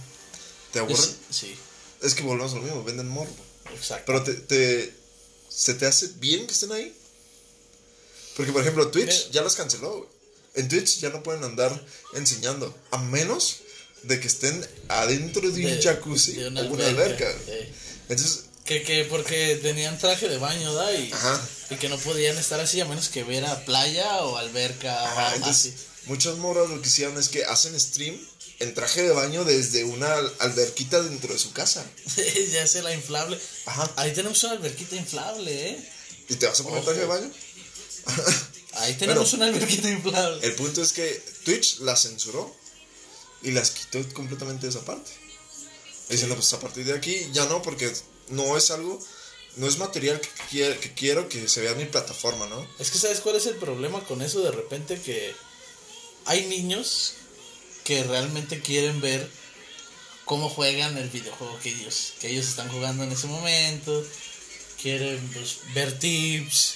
¿Te 0.71 0.79
aburren? 0.79 0.97
Es- 0.99 1.15
sí, 1.29 1.55
Es 2.01 2.13
que 2.13 2.23
volvemos 2.23 2.51
a 2.53 2.55
lo 2.57 2.61
mismo, 2.63 2.83
venden 2.83 3.07
morbo. 3.07 3.33
exacto. 3.73 4.03
Pero 4.07 4.23
te, 4.23 4.33
te- 4.33 4.93
¿Se 5.49 5.73
te 5.73 5.85
hace 5.85 6.07
bien 6.19 6.45
que 6.47 6.53
estén 6.53 6.71
ahí? 6.73 6.93
Porque, 8.35 8.51
por 8.51 8.61
ejemplo, 8.61 8.91
Twitch 8.91 9.29
ya 9.31 9.41
las 9.41 9.55
canceló, 9.55 9.97
güey. 9.99 10.09
En 10.55 10.67
Twitch 10.67 10.99
ya 10.99 11.09
no 11.09 11.23
pueden 11.23 11.43
andar 11.45 11.85
enseñando. 12.13 12.75
A 12.91 12.97
menos 12.97 13.57
de 14.03 14.19
que 14.19 14.27
estén 14.27 14.65
adentro 14.89 15.49
de 15.49 15.65
un 15.65 15.81
jacuzzi 15.81 16.33
de 16.33 16.47
o 16.47 16.49
una 16.49 16.87
alberca. 16.87 17.33
Entonces, 18.09 18.44
Que, 18.65 18.81
que 18.81 19.05
porque 19.05 19.59
tenían 19.61 19.97
traje 19.99 20.27
de 20.27 20.37
baño, 20.37 20.73
¿da? 20.73 20.91
Y, 20.91 21.11
Ajá. 21.11 21.39
y 21.69 21.75
que 21.75 21.87
no 21.87 21.97
podían 21.99 22.35
estar 22.37 22.59
así 22.59 22.81
a 22.81 22.85
menos 22.85 23.09
que 23.09 23.23
viera 23.23 23.63
playa 23.63 24.23
o 24.23 24.37
alberca 24.37 25.03
o 25.03 25.05
ajá, 25.05 25.35
entonces 25.35 25.73
así. 25.75 25.85
muchas 26.07 26.37
morras 26.37 26.69
lo 26.69 26.81
que 26.81 26.87
hicieron 26.87 27.15
es 27.19 27.29
que 27.29 27.45
hacen 27.45 27.79
stream 27.79 28.19
en 28.59 28.73
traje 28.73 29.03
de 29.03 29.11
baño 29.11 29.43
desde 29.43 29.83
una 29.83 30.15
al- 30.15 30.33
alberquita 30.39 31.01
dentro 31.03 31.31
de 31.33 31.37
su 31.39 31.51
casa. 31.53 31.85
ya 32.51 32.65
sé 32.65 32.81
la 32.81 32.93
inflable. 32.93 33.39
Ajá. 33.67 33.91
Ahí 33.97 34.13
tenemos 34.13 34.43
una 34.43 34.53
alberquita 34.53 34.95
inflable, 34.95 35.69
¿eh? 35.69 35.89
¿Y 36.29 36.35
te 36.35 36.47
vas 36.47 36.59
a 36.59 36.63
poner 36.63 36.79
Ojo. 36.79 36.85
traje 36.87 37.01
de 37.01 37.05
baño? 37.05 37.31
Ahí 38.77 38.93
tenemos 38.95 39.29
Bueno. 39.31 39.45
una 39.45 39.55
alberquita 39.55 39.89
inflable. 39.89 40.45
El 40.45 40.55
punto 40.55 40.81
es 40.81 40.91
que 40.91 41.23
Twitch 41.43 41.79
las 41.81 42.01
censuró 42.01 42.55
y 43.43 43.51
las 43.51 43.71
quitó 43.71 44.01
completamente 44.13 44.65
de 44.65 44.71
esa 44.71 44.83
parte. 44.83 45.11
Diciendo, 46.09 46.35
pues 46.35 46.51
a 46.53 46.59
partir 46.59 46.85
de 46.85 46.93
aquí 46.93 47.29
ya 47.31 47.45
no, 47.45 47.61
porque 47.61 47.91
no 48.29 48.57
es 48.57 48.71
algo, 48.71 48.99
no 49.57 49.67
es 49.67 49.77
material 49.77 50.19
que, 50.19 50.29
quie- 50.51 50.79
que 50.79 50.93
quiero 50.93 51.29
que 51.29 51.47
se 51.47 51.61
vea 51.61 51.71
en 51.71 51.77
mi 51.77 51.85
plataforma, 51.85 52.45
¿no? 52.47 52.67
Es 52.79 52.91
que 52.91 52.97
sabes 52.97 53.19
cuál 53.19 53.35
es 53.35 53.45
el 53.45 53.55
problema 53.55 54.03
con 54.05 54.21
eso 54.21 54.41
de 54.41 54.51
repente 54.51 54.99
que 55.01 55.33
hay 56.25 56.45
niños 56.47 57.13
que 57.83 58.03
realmente 58.03 58.59
quieren 58.61 58.99
ver 59.01 59.29
cómo 60.25 60.49
juegan 60.49 60.97
el 60.97 61.09
videojuego 61.09 61.57
que 61.61 61.69
ellos, 61.69 62.13
que 62.19 62.29
ellos 62.29 62.47
están 62.47 62.69
jugando 62.69 63.03
en 63.03 63.11
ese 63.11 63.27
momento, 63.27 64.03
quieren 64.81 65.19
pues, 65.33 65.57
ver 65.75 65.97
tips, 65.99 66.75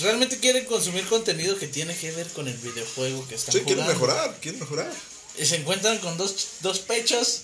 realmente 0.00 0.38
quieren 0.38 0.64
consumir 0.64 1.06
contenido 1.06 1.58
que 1.58 1.68
tiene 1.68 1.94
que 1.96 2.10
ver 2.12 2.26
con 2.28 2.48
el 2.48 2.56
videojuego 2.56 3.26
que 3.28 3.34
están 3.34 3.52
Sí, 3.52 3.60
jugando. 3.60 3.82
quieren 3.84 3.86
mejorar, 4.00 4.38
quieren 4.40 4.60
mejorar. 4.60 4.92
Y 5.38 5.44
se 5.44 5.56
encuentran 5.56 5.98
con 5.98 6.16
dos, 6.16 6.34
dos 6.62 6.78
pechos 6.80 7.42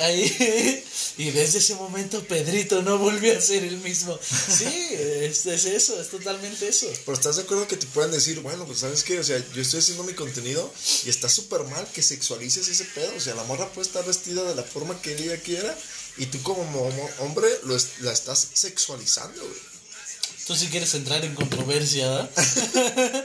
ahí 0.00 0.84
y 1.18 1.30
desde 1.30 1.58
ese 1.58 1.74
momento 1.74 2.22
Pedrito 2.26 2.82
no 2.82 2.98
volvió 2.98 3.36
a 3.36 3.40
ser 3.40 3.62
el 3.64 3.78
mismo. 3.78 4.18
Sí, 4.22 4.64
es, 4.92 5.44
es 5.46 5.64
eso, 5.66 6.00
es 6.00 6.08
totalmente 6.08 6.68
eso. 6.68 6.86
Pero 7.04 7.14
estás 7.16 7.36
de 7.36 7.42
acuerdo 7.42 7.68
que 7.68 7.76
te 7.76 7.86
pueden 7.86 8.10
decir, 8.10 8.40
bueno, 8.40 8.64
pues 8.66 8.78
sabes 8.80 9.02
qué, 9.04 9.18
o 9.20 9.24
sea, 9.24 9.38
yo 9.54 9.62
estoy 9.62 9.80
haciendo 9.80 10.04
mi 10.04 10.14
contenido 10.14 10.72
y 11.04 11.10
está 11.10 11.28
súper 11.28 11.64
mal 11.64 11.86
que 11.94 12.02
sexualices 12.02 12.68
ese 12.68 12.84
pedo. 12.86 13.12
O 13.16 13.20
sea, 13.20 13.34
la 13.34 13.44
morra 13.44 13.68
puede 13.72 13.86
estar 13.86 14.04
vestida 14.04 14.42
de 14.44 14.54
la 14.54 14.62
forma 14.62 15.00
que 15.02 15.14
ella 15.14 15.36
quiera 15.40 15.76
y 16.16 16.26
tú 16.26 16.42
como 16.42 16.64
mo- 16.64 17.10
hombre 17.20 17.48
lo 17.64 17.76
es- 17.76 18.00
la 18.00 18.12
estás 18.12 18.48
sexualizando, 18.54 19.40
güey. 19.40 19.72
Tú 20.46 20.56
sí 20.56 20.66
quieres 20.68 20.92
entrar 20.94 21.24
en 21.24 21.34
controversia, 21.36 22.08
¿verdad? 22.08 22.30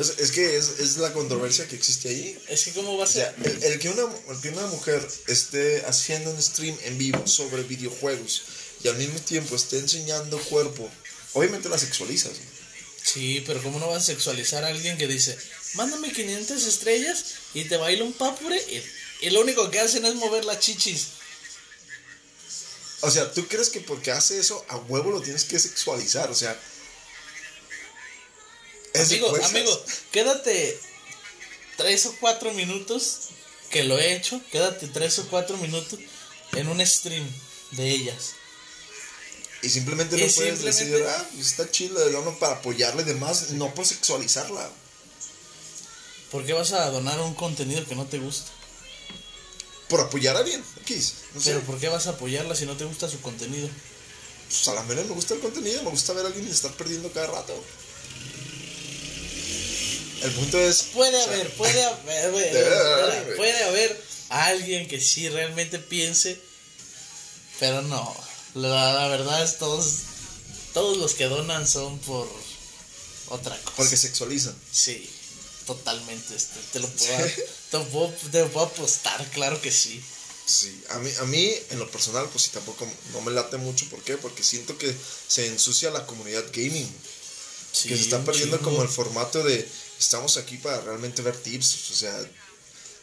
Es, 0.00 0.18
es 0.18 0.32
que 0.32 0.56
es, 0.56 0.80
es 0.80 0.96
la 0.96 1.12
controversia 1.12 1.68
que 1.68 1.76
existe 1.76 2.08
ahí. 2.08 2.38
es 2.48 2.64
que 2.64 2.72
cómo 2.72 2.96
va 2.96 3.04
a 3.04 3.08
O 3.08 3.10
sea, 3.10 3.34
ser... 3.34 3.46
el, 3.46 3.62
el 3.64 3.78
que 3.78 3.90
una, 3.90 4.04
el 4.30 4.40
que 4.40 4.48
una 4.48 4.66
mujer 4.68 5.06
esté 5.26 5.84
haciendo 5.86 6.30
un 6.30 6.40
stream 6.40 6.76
en 6.84 6.96
vivo 6.96 7.26
sobre 7.26 7.62
videojuegos 7.64 8.42
y 8.82 8.88
al 8.88 8.96
mismo 8.96 9.20
tiempo 9.20 9.54
esté 9.54 9.78
enseñando 9.78 10.38
cuerpo, 10.38 10.90
obviamente 11.34 11.68
la 11.68 11.78
sexualizas. 11.78 12.32
Sí, 13.02 13.42
pero 13.46 13.62
cómo 13.62 13.78
no 13.78 13.88
vas 13.88 14.02
a 14.04 14.06
sexualizar 14.06 14.64
a 14.64 14.68
alguien 14.68 14.96
que 14.96 15.06
dice, 15.06 15.36
mándame 15.74 16.12
500 16.12 16.66
estrellas 16.66 17.24
y 17.54 17.64
te 17.64 17.76
baila 17.76 18.04
un 18.04 18.12
papure 18.12 18.56
y, 18.56 19.26
y 19.26 19.30
lo 19.30 19.40
único 19.40 19.70
que 19.70 19.80
hacen 19.80 20.04
es 20.04 20.14
mover 20.14 20.44
las 20.44 20.60
chichis. 20.60 21.08
O 23.02 23.10
sea, 23.10 23.32
¿tú 23.32 23.46
crees 23.48 23.70
que 23.70 23.80
porque 23.80 24.12
hace 24.12 24.38
eso 24.38 24.64
a 24.68 24.76
huevo 24.76 25.10
lo 25.10 25.22
tienes 25.22 25.44
que 25.44 25.58
sexualizar? 25.58 26.30
O 26.30 26.34
sea, 26.34 26.58
Amigo, 28.94 29.36
amigo, 29.44 29.84
quédate 30.10 30.78
tres 31.76 32.06
o 32.06 32.14
cuatro 32.20 32.52
minutos, 32.52 33.28
que 33.70 33.84
lo 33.84 33.98
he 33.98 34.14
hecho, 34.14 34.40
quédate 34.50 34.88
tres 34.88 35.18
o 35.18 35.28
cuatro 35.28 35.56
minutos 35.58 35.98
en 36.52 36.68
un 36.68 36.84
stream 36.84 37.26
de 37.72 37.90
ellas. 37.90 38.34
Y 39.62 39.68
simplemente 39.68 40.16
Y 40.16 40.26
no 40.26 40.32
puedes 40.32 40.62
decir, 40.62 41.04
ah, 41.06 41.26
pues 41.34 41.46
está 41.48 41.70
chido, 41.70 42.08
no 42.22 42.38
para 42.38 42.56
apoyarle 42.56 43.02
y 43.02 43.06
demás, 43.06 43.50
no 43.50 43.72
por 43.74 43.86
sexualizarla. 43.86 44.70
¿Por 46.30 46.46
qué 46.46 46.52
vas 46.52 46.72
a 46.72 46.90
donar 46.90 47.20
un 47.20 47.34
contenido 47.34 47.84
que 47.86 47.94
no 47.94 48.06
te 48.06 48.18
gusta? 48.18 48.50
Por 49.88 50.00
apoyar 50.00 50.36
a 50.36 50.40
alguien, 50.40 50.64
X. 50.82 51.14
No 51.34 51.40
sé. 51.40 51.50
Pero 51.50 51.62
¿por 51.66 51.78
qué 51.78 51.88
vas 51.88 52.06
a 52.06 52.10
apoyarla 52.10 52.54
si 52.54 52.64
no 52.64 52.76
te 52.76 52.84
gusta 52.84 53.08
su 53.08 53.20
contenido? 53.20 53.68
Pues 54.48 54.68
a 54.68 54.74
la 54.74 54.82
mera 54.84 55.02
me 55.02 55.14
gusta 55.14 55.34
el 55.34 55.40
contenido, 55.40 55.82
me 55.82 55.90
gusta 55.90 56.12
ver 56.12 56.24
a 56.24 56.28
alguien 56.28 56.46
estar 56.48 56.72
perdiendo 56.72 57.12
cada 57.12 57.26
rato. 57.26 57.62
El 60.22 60.30
punto 60.32 60.58
es. 60.60 60.82
Puede 60.94 61.16
o 61.16 61.24
sea, 61.24 61.32
haber, 61.32 61.50
puede 61.54 61.84
haber, 61.84 62.30
güey, 62.32 62.44
Debe 62.52 62.70
de 62.70 62.76
haber, 62.76 63.22
puede, 63.24 63.36
puede 63.36 63.64
haber 63.64 64.04
alguien 64.28 64.88
que 64.88 65.00
sí 65.00 65.28
realmente 65.28 65.78
piense, 65.78 66.40
pero 67.58 67.82
no. 67.82 68.16
La, 68.54 68.92
la 68.94 69.08
verdad 69.08 69.42
es 69.42 69.58
todos, 69.58 69.86
todos 70.74 70.96
los 70.98 71.14
que 71.14 71.26
donan 71.26 71.66
son 71.68 71.98
por 72.00 72.28
otra 73.28 73.56
cosa. 73.62 73.76
Porque 73.76 73.96
sexualizan. 73.96 74.54
Sí, 74.72 75.08
totalmente. 75.66 76.34
Este, 76.34 76.58
te 76.72 76.78
lo 76.80 76.88
puedo, 76.88 77.12
dar- 77.12 77.34
te 77.70 77.78
lo 77.78 77.84
puedo, 77.88 78.08
te 78.32 78.40
lo 78.40 78.48
puedo 78.50 78.66
apostar, 78.66 79.24
claro 79.30 79.60
que 79.60 79.70
sí. 79.70 80.02
Sí, 80.46 80.82
a 80.88 80.98
mí, 80.98 81.10
a 81.20 81.24
mí 81.26 81.54
en 81.70 81.78
lo 81.78 81.88
personal, 81.90 82.28
pues 82.32 82.44
sí, 82.44 82.50
tampoco 82.52 82.84
no 83.12 83.20
me 83.20 83.30
late 83.30 83.56
mucho. 83.56 83.88
¿Por 83.88 84.02
qué? 84.02 84.16
Porque 84.16 84.42
siento 84.42 84.76
que 84.76 84.92
se 85.28 85.46
ensucia 85.46 85.90
la 85.90 86.06
comunidad 86.06 86.44
gaming. 86.52 86.92
Sí, 87.72 87.88
que 87.88 87.96
se 87.96 88.02
está 88.02 88.24
perdiendo 88.24 88.56
chingo. 88.56 88.70
como 88.70 88.82
el 88.82 88.88
formato 88.88 89.44
de 89.44 89.68
estamos 90.00 90.36
aquí 90.38 90.56
para 90.56 90.80
realmente 90.80 91.22
ver 91.22 91.36
tips, 91.36 91.90
o 91.90 91.94
sea, 91.94 92.30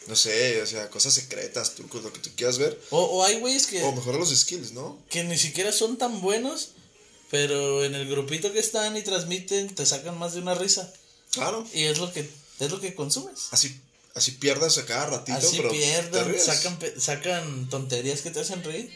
no 0.07 0.15
sé, 0.15 0.62
o 0.62 0.65
sea, 0.65 0.89
cosas 0.89 1.13
secretas, 1.13 1.75
trucos, 1.75 2.03
lo 2.03 2.12
que 2.12 2.19
tú 2.19 2.31
quieras 2.36 2.57
ver. 2.57 2.79
O, 2.89 2.99
o 2.99 3.23
hay 3.23 3.39
güeyes 3.39 3.67
que, 3.67 3.83
O 3.83 3.91
mejorar 3.93 4.19
los 4.19 4.36
skills, 4.36 4.71
¿no? 4.71 4.97
que 5.10 5.23
ni 5.23 5.38
siquiera 5.38 5.71
son 5.71 5.97
tan 5.97 6.21
buenos, 6.21 6.69
pero 7.29 7.86
en 7.86 7.93
el 7.93 8.10
grupito 8.10 8.51
que 8.51 8.60
están 8.60 8.97
y 8.97 9.03
transmiten 9.03 9.73
te 9.73 9.86
sacan 9.86 10.17
más 10.17 10.33
de 10.33 10.41
una 10.41 10.55
risa. 10.55 10.91
Claro. 11.31 11.67
Y 11.73 11.83
es 11.83 11.99
lo 11.99 12.12
que, 12.12 12.29
es 12.60 12.71
lo 12.71 12.79
que 12.79 12.95
consumes. 12.95 13.47
Así, 13.51 13.79
así 14.15 14.31
pierdas 14.31 14.77
a 14.77 14.86
cada 14.86 15.07
ratito, 15.07 15.38
Así 15.38 15.57
pero 15.57 15.69
pierden, 15.69 16.39
sacan, 16.39 16.79
sacan 16.99 17.69
tonterías 17.69 18.21
que 18.21 18.31
te 18.31 18.39
hacen 18.39 18.63
reír. 18.63 18.91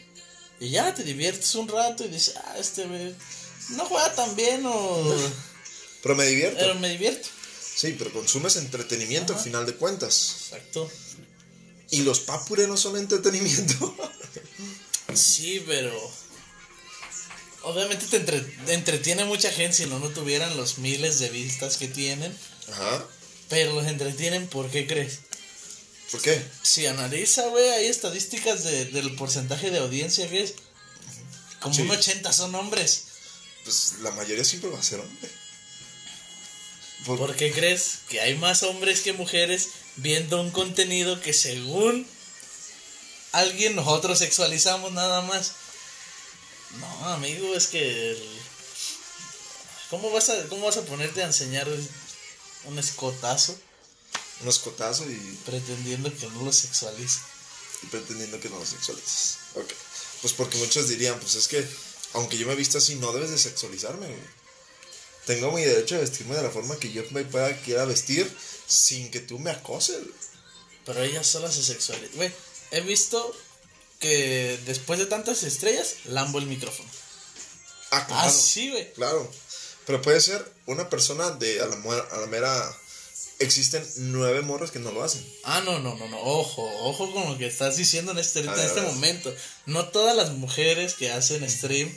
Y 0.58 0.70
ya 0.70 0.94
te 0.94 1.04
diviertes 1.04 1.54
un 1.54 1.68
rato 1.68 2.04
y 2.04 2.08
dices, 2.08 2.34
ah, 2.36 2.56
este 2.58 2.86
no 3.70 3.84
juega 3.84 4.12
tan 4.14 4.34
bien 4.34 4.64
o... 4.66 5.14
Pero 6.02 6.16
me 6.16 6.26
divierto. 6.26 6.58
pero 6.58 6.74
me 6.74 6.88
divierto. 6.88 7.28
Sí, 7.74 7.94
pero 7.98 8.12
consumes 8.12 8.56
entretenimiento 8.56 9.32
Ajá. 9.32 9.40
al 9.40 9.44
final 9.44 9.66
de 9.66 9.74
cuentas. 9.74 10.36
Exacto. 10.50 10.90
Y 11.90 12.02
los 12.02 12.20
papure 12.20 12.66
no 12.66 12.76
son 12.76 12.96
entretenimiento. 12.96 13.94
Sí, 15.14 15.62
pero... 15.66 15.92
Obviamente 17.64 18.06
te, 18.06 18.16
entre- 18.16 18.56
entretiene 18.68 19.24
mucha 19.26 19.50
gente 19.52 19.76
si 19.76 19.86
no, 19.86 19.98
no 19.98 20.08
tuvieran 20.08 20.56
los 20.56 20.78
miles 20.78 21.18
de 21.18 21.28
vistas 21.28 21.76
que 21.76 21.86
tienen. 21.86 22.34
Ajá. 22.70 23.04
Pero 23.50 23.74
los 23.74 23.86
entretienen, 23.86 24.48
¿por 24.48 24.70
qué 24.70 24.86
crees? 24.86 25.18
¿Por 26.10 26.22
qué? 26.22 26.42
Si 26.62 26.86
analiza, 26.86 27.46
güey, 27.48 27.68
hay 27.70 27.86
estadísticas 27.86 28.64
de- 28.64 28.86
del 28.86 29.14
porcentaje 29.16 29.70
de 29.70 29.78
audiencia 29.80 30.28
que 30.30 30.42
es... 30.44 30.54
Como 31.60 31.74
Sí. 31.74 31.82
un 31.82 31.90
80 31.90 32.32
son 32.32 32.54
hombres. 32.54 33.04
Pues 33.64 33.96
la 34.00 34.10
mayoría 34.12 34.44
siempre 34.44 34.70
va 34.70 34.78
a 34.78 34.82
ser 34.82 34.98
hombre. 35.00 35.30
Por- 37.06 37.18
¿Por 37.18 37.36
qué 37.36 37.52
crees 37.52 37.98
que 38.08 38.20
hay 38.20 38.36
más 38.36 38.62
hombres 38.62 39.00
que 39.00 39.12
mujeres 39.12 39.68
viendo 39.96 40.40
un 40.40 40.50
contenido 40.50 41.20
que 41.20 41.32
según 41.32 42.06
alguien 43.32 43.74
nosotros 43.76 44.18
sexualizamos 44.18 44.92
nada 44.92 45.22
más? 45.22 45.52
No, 46.78 47.08
amigo, 47.08 47.54
es 47.54 47.66
que... 47.66 48.10
el- 48.12 48.42
¿Cómo 49.90 50.10
vas 50.10 50.30
a, 50.30 50.48
cómo 50.48 50.64
vas 50.66 50.78
a 50.78 50.84
ponerte 50.86 51.22
a 51.22 51.26
enseñar 51.26 51.68
un 52.64 52.78
escotazo 52.78 53.54
Un 54.40 54.48
escotazo 54.48 55.04
y, 55.10 55.38
pretendiendo 55.44 56.10
que 56.16 56.26
no 56.28 56.42
lo 56.44 56.52
sexualice? 56.52 57.18
y 57.82 57.86
pretendiendo 57.88 58.38
que 58.40 58.48
no 58.48 58.58
lo 58.60 58.64
sexualices. 58.64 59.38
Ok. 59.56 59.70
Pues 60.22 60.32
porque 60.34 60.56
muchos 60.58 60.88
dirían, 60.88 61.18
pues 61.18 61.34
es 61.34 61.48
que, 61.48 61.66
aunque 62.12 62.38
yo 62.38 62.46
me 62.46 62.52
he 62.52 62.56
visto 62.56 62.78
así, 62.78 62.94
no 62.94 63.12
debes 63.12 63.30
de 63.32 63.38
sexualizarme, 63.38 64.06
güey. 64.06 64.20
Tengo 65.26 65.52
mi 65.52 65.62
derecho 65.62 65.94
de 65.94 66.02
vestirme 66.02 66.34
de 66.34 66.42
la 66.42 66.50
forma 66.50 66.76
que 66.76 66.92
yo 66.92 67.02
me 67.10 67.24
pueda 67.24 67.56
quiera 67.62 67.84
vestir 67.84 68.30
sin 68.66 69.10
que 69.10 69.20
tú 69.20 69.38
me 69.38 69.50
acoses. 69.50 69.98
Pero 70.84 71.02
ella 71.02 71.22
sola 71.22 71.50
se 71.50 71.62
sexualiza. 71.62 72.12
Güey, 72.16 72.32
he 72.72 72.80
visto 72.80 73.34
que 74.00 74.58
después 74.66 74.98
de 74.98 75.06
tantas 75.06 75.44
estrellas, 75.44 75.94
lambo 76.06 76.38
el 76.38 76.46
micrófono. 76.46 76.88
Ah, 77.92 78.06
claro. 78.06 78.28
Ah, 78.28 78.30
sí, 78.30 78.70
güey. 78.70 78.92
Claro. 78.94 79.30
Pero 79.86 80.02
puede 80.02 80.20
ser 80.20 80.44
una 80.66 80.90
persona 80.90 81.30
de 81.30 81.60
a 81.60 81.66
la, 81.66 81.76
a 82.10 82.18
la 82.18 82.26
mera. 82.26 82.78
Existen 83.38 83.84
nueve 83.96 84.42
morras 84.42 84.70
que 84.70 84.78
no 84.78 84.92
lo 84.92 85.02
hacen. 85.02 85.24
Ah, 85.44 85.62
no, 85.64 85.78
no, 85.78 85.94
no, 85.96 86.08
no. 86.08 86.20
Ojo, 86.20 86.62
ojo 86.88 87.12
con 87.12 87.28
lo 87.28 87.38
que 87.38 87.46
estás 87.46 87.76
diciendo 87.76 88.12
en 88.12 88.18
este, 88.18 88.40
A 88.40 88.52
ver, 88.52 88.58
en 88.58 88.66
este 88.66 88.80
momento. 88.82 89.34
No 89.66 89.88
todas 89.88 90.16
las 90.16 90.30
mujeres 90.32 90.94
que 90.94 91.12
hacen 91.12 91.48
stream. 91.48 91.96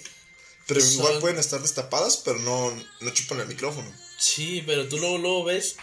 Pero 0.68 0.80
igual 0.80 1.20
pueden 1.20 1.38
estar 1.38 1.62
destapadas, 1.62 2.18
pero 2.18 2.40
no, 2.40 2.76
no 3.02 3.14
chupan 3.14 3.40
el 3.40 3.48
micrófono. 3.48 3.92
Sí, 4.18 4.64
pero 4.66 4.88
tú 4.88 4.98
luego, 4.98 5.18
luego 5.18 5.44
ves 5.44 5.76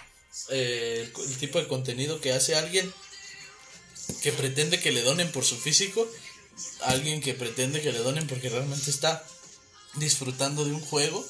eh, 0.48 1.08
el, 1.16 1.30
el 1.30 1.36
tipo 1.38 1.58
de 1.58 1.68
contenido 1.68 2.20
que 2.20 2.32
hace 2.32 2.56
alguien 2.56 2.92
que 4.22 4.32
pretende 4.32 4.80
que 4.80 4.92
le 4.92 5.02
donen 5.02 5.30
por 5.30 5.44
su 5.44 5.56
físico. 5.56 6.08
Alguien 6.82 7.20
que 7.20 7.34
pretende 7.34 7.80
que 7.80 7.92
le 7.92 7.98
donen 8.00 8.26
porque 8.26 8.48
realmente 8.48 8.90
está 8.90 9.24
disfrutando 9.94 10.64
de 10.64 10.72
un 10.72 10.80
juego. 10.80 11.24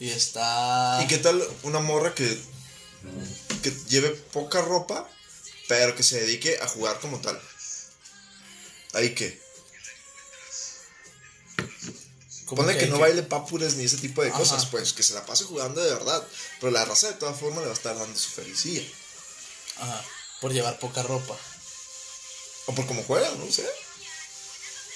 Y 0.00 0.10
está. 0.10 1.00
¿Y 1.02 1.06
qué 1.06 1.18
tal 1.18 1.42
una 1.62 1.80
morra 1.80 2.14
que, 2.14 2.26
que 3.62 3.72
lleve 3.88 4.10
poca 4.10 4.60
ropa, 4.62 5.08
pero 5.68 5.94
que 5.94 6.02
se 6.02 6.20
dedique 6.20 6.58
a 6.60 6.68
jugar 6.68 6.98
como 7.00 7.20
tal? 7.20 7.40
¿Ahí 8.94 9.14
qué? 9.14 9.43
Ponle 12.46 12.76
que, 12.76 12.86
no 12.86 12.98
baile 12.98 13.22
papures 13.22 13.74
ni 13.76 13.84
ese 13.84 13.96
tipo 13.96 14.22
de 14.22 14.28
Ajá. 14.28 14.38
cosas, 14.38 14.66
pues 14.66 14.92
que 14.92 15.02
se 15.02 15.14
la 15.14 15.24
pase 15.24 15.44
jugando 15.44 15.82
de 15.82 15.92
verdad. 15.92 16.22
Pero 16.60 16.70
la 16.72 16.84
raza 16.84 17.08
de 17.08 17.14
todas 17.14 17.38
formas 17.38 17.60
le 17.60 17.66
va 17.66 17.72
a 17.72 17.76
estar 17.76 17.98
dando 17.98 18.18
su 18.18 18.30
felicidad. 18.30 18.84
Ajá, 19.78 20.04
por 20.40 20.52
llevar 20.52 20.78
poca 20.78 21.02
ropa. 21.02 21.36
O 22.66 22.74
por 22.74 22.86
cómo 22.86 23.02
juegan, 23.04 23.38
no 23.38 23.50
sé. 23.52 23.66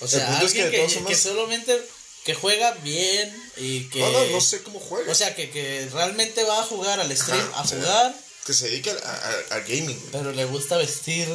O 0.01 0.05
El 0.05 0.11
sea, 0.11 0.27
punto 0.29 0.47
es 0.47 0.53
que 0.53 0.65
de 0.65 0.71
que, 0.71 0.87
todas 0.87 1.07
que 1.07 1.17
solamente 1.17 1.89
que 2.25 2.35
juega 2.35 2.73
bien 2.73 3.53
y 3.57 3.89
que... 3.89 4.01
No, 4.01 4.11
no, 4.13 4.25
no 4.27 4.41
sé 4.41 4.63
cómo 4.63 4.79
juega. 4.81 5.11
O 5.11 5.15
sea, 5.15 5.35
que, 5.35 5.51
que 5.51 5.89
realmente 5.93 6.45
va 6.45 6.61
a 6.61 6.65
jugar 6.65 7.01
al 7.01 7.17
stream, 7.17 7.41
Ajá, 7.53 7.61
a 7.63 7.67
sea, 7.67 7.79
jugar, 7.79 8.15
Que 8.45 8.53
se 8.53 8.69
dedique 8.69 8.91
al- 8.91 9.65
gaming. 9.65 9.99
pero 10.13 10.33
le 10.33 10.45
gusta 10.45 10.77
vestir... 10.77 11.27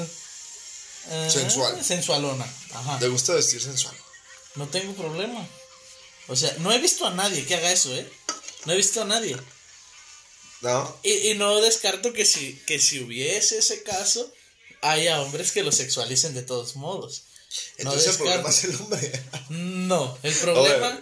eh, 1.09 1.29
Sensual. 1.31 1.83
Sensualona. 1.83 2.45
Ajá. 2.73 2.99
Le 2.99 3.07
gusta 3.07 3.33
vestir 3.33 3.61
sensual. 3.61 3.95
No 4.55 4.67
tengo 4.67 4.93
problema. 4.93 5.47
O 6.27 6.35
sea, 6.35 6.53
no 6.59 6.71
he 6.71 6.79
visto 6.79 7.05
a 7.05 7.11
nadie 7.11 7.45
que 7.45 7.55
haga 7.55 7.71
eso, 7.71 7.93
¿eh? 7.95 8.09
No 8.65 8.73
he 8.73 8.77
visto 8.77 9.01
a 9.01 9.05
nadie. 9.05 9.35
¿No? 10.61 10.97
Y, 11.03 11.11
y 11.31 11.33
no 11.35 11.59
descarto 11.59 12.13
que 12.13 12.25
si, 12.25 12.55
que 12.65 12.79
si 12.79 13.01
hubiese 13.01 13.57
ese 13.57 13.83
caso, 13.83 14.31
haya 14.81 15.21
hombres 15.21 15.51
que 15.51 15.63
lo 15.63 15.71
sexualicen 15.73 16.33
de 16.33 16.43
todos 16.43 16.75
modos. 16.77 17.23
No 17.79 17.91
Entonces 17.91 18.11
el 18.11 18.17
problema 18.17 18.49
es 18.49 18.63
el 18.63 18.75
hombre. 18.77 19.23
No, 19.49 20.17
el 20.23 20.33
problema 20.35 21.01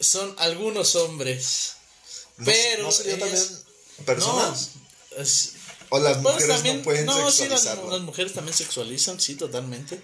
son 0.00 0.34
algunos 0.38 0.94
hombres. 0.94 1.72
No- 2.36 2.44
Pero 2.46 2.84
¿No 2.84 2.92
sería 2.92 3.16
ellas- 3.16 3.28
también 3.30 4.06
personas? 4.06 4.70
No, 5.10 5.22
es- 5.22 5.52
o 5.90 5.98
las 5.98 6.18
mujeres 6.18 6.46
también- 6.46 6.76
no 6.78 6.82
pueden 6.84 7.04
no, 7.06 7.12
sí, 7.14 7.18
las, 7.20 7.34
sexualizarlo. 7.34 7.90
las 7.90 8.00
mujeres 8.02 8.32
también 8.32 8.56
sexualizan, 8.56 9.20
sí, 9.20 9.34
totalmente. 9.34 10.00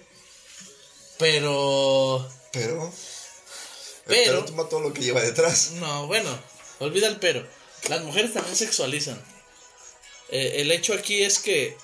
Pero, 1.17 2.29
Pero. 2.51 2.93
Pero- 4.07 4.31
Pero 4.41 4.45
toma 4.45 4.69
todo 4.69 4.79
lo 4.81 4.93
que 4.93 5.01
lleva 5.01 5.21
detrás. 5.21 5.71
no, 5.73 6.07
bueno, 6.07 6.29
olvida 6.79 7.07
el 7.07 7.17
pero. 7.17 7.47
Las 7.89 8.01
mujeres 8.03 8.33
también 8.33 8.55
sexualizan. 8.55 9.21
Eh, 10.29 10.55
el 10.61 10.71
hecho 10.71 10.93
aquí 10.93 11.23
es 11.23 11.39
que 11.39 11.77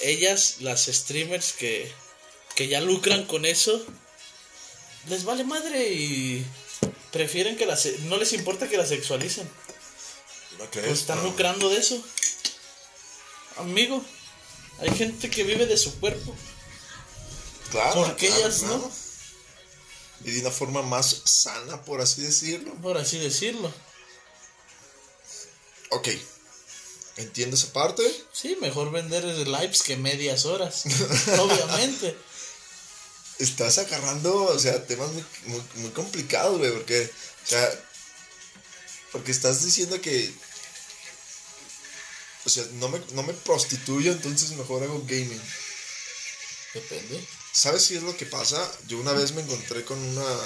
ellas, 0.00 0.56
las 0.60 0.86
streamers 0.86 1.52
que, 1.52 1.90
que 2.54 2.68
ya 2.68 2.80
lucran 2.80 3.24
con 3.24 3.44
eso, 3.46 3.84
les 5.08 5.24
vale 5.24 5.44
madre 5.44 5.90
y 5.92 6.44
prefieren 7.12 7.56
que 7.56 7.66
las... 7.66 7.86
No 8.04 8.16
les 8.16 8.32
importa 8.32 8.68
que 8.68 8.76
la 8.76 8.86
sexualicen. 8.86 9.48
¿No 10.58 10.68
crees? 10.70 10.88
Pues 10.88 11.00
están 11.00 11.18
No. 11.18 11.24
lucrando 11.24 11.68
de 11.70 11.78
eso. 11.78 12.02
Amigo, 13.56 14.02
hay 14.80 14.90
gente 14.90 15.30
que 15.30 15.44
vive 15.44 15.66
de 15.66 15.76
su 15.76 15.98
cuerpo. 16.00 16.34
Claro. 17.70 17.94
¿Por 18.04 18.16
qué 18.16 18.26
claro, 18.28 18.42
ellas 18.42 18.58
claro. 18.60 18.78
no? 18.78 18.92
Y 20.24 20.30
de 20.30 20.40
una 20.40 20.50
forma 20.50 20.82
más 20.82 21.22
sana, 21.24 21.82
por 21.82 22.00
así 22.00 22.22
decirlo. 22.22 22.74
Por 22.74 22.96
así 22.96 23.18
decirlo. 23.18 23.72
ok, 25.90 26.08
entiendo 27.16 27.56
esa 27.56 27.72
parte. 27.72 28.02
Sí, 28.32 28.56
mejor 28.60 28.90
vender 28.90 29.24
lives 29.24 29.82
que 29.82 29.96
medias 29.96 30.46
horas. 30.46 30.84
obviamente. 31.38 32.16
Estás 33.38 33.78
agarrando, 33.78 34.44
o 34.44 34.58
sea, 34.58 34.86
temas 34.86 35.10
muy, 35.10 35.24
muy, 35.46 35.62
muy 35.76 35.90
complicados, 35.90 36.58
güey, 36.58 36.70
porque, 36.72 37.10
o 37.44 37.46
sea, 37.46 37.68
porque 39.10 39.32
estás 39.32 39.64
diciendo 39.64 40.00
que, 40.00 40.32
o 42.44 42.48
sea, 42.48 42.64
no 42.74 42.88
me, 42.88 43.00
no 43.12 43.22
me 43.22 43.32
prostituyo, 43.32 44.12
entonces 44.12 44.50
mejor 44.52 44.82
hago 44.82 45.00
gaming. 45.06 45.42
Depende. 46.74 47.26
¿Sabes 47.52 47.84
si 47.84 47.96
es 47.96 48.02
lo 48.02 48.16
que 48.16 48.26
pasa? 48.26 48.70
Yo 48.88 48.98
una 48.98 49.12
vez 49.12 49.32
me 49.32 49.42
encontré 49.42 49.84
con 49.84 49.98
una, 49.98 50.38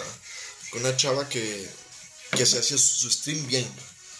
con 0.71 0.81
una 0.81 0.97
chava 0.97 1.29
que, 1.29 1.69
que 2.33 2.47
se 2.47 2.59
hacía 2.59 2.77
su 2.77 3.11
stream 3.11 3.47
bien. 3.47 3.67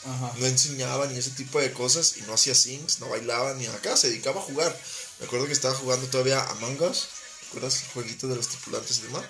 Ajá. 0.05 0.33
No 0.39 0.47
enseñaba 0.47 1.07
ni 1.07 1.19
ese 1.19 1.31
tipo 1.31 1.61
de 1.61 1.73
cosas 1.73 2.17
y 2.17 2.23
no 2.23 2.35
hacía 2.35 2.55
sings, 2.55 3.01
no 3.01 3.09
bailaba 3.09 3.55
ni 3.55 3.67
acá, 3.67 3.97
se 3.97 4.09
dedicaba 4.09 4.41
a 4.41 4.45
jugar. 4.45 4.81
Me 5.19 5.27
acuerdo 5.27 5.47
que 5.47 5.53
estaba 5.53 5.75
jugando 5.75 6.07
todavía 6.07 6.41
Among 6.43 6.81
Us, 6.83 7.09
¿recuerdas 7.47 7.83
el 7.83 7.89
jueguito 7.89 8.29
de 8.29 8.37
los 8.37 8.49
tripulantes 8.49 9.03
de 9.03 9.09
mar? 9.09 9.29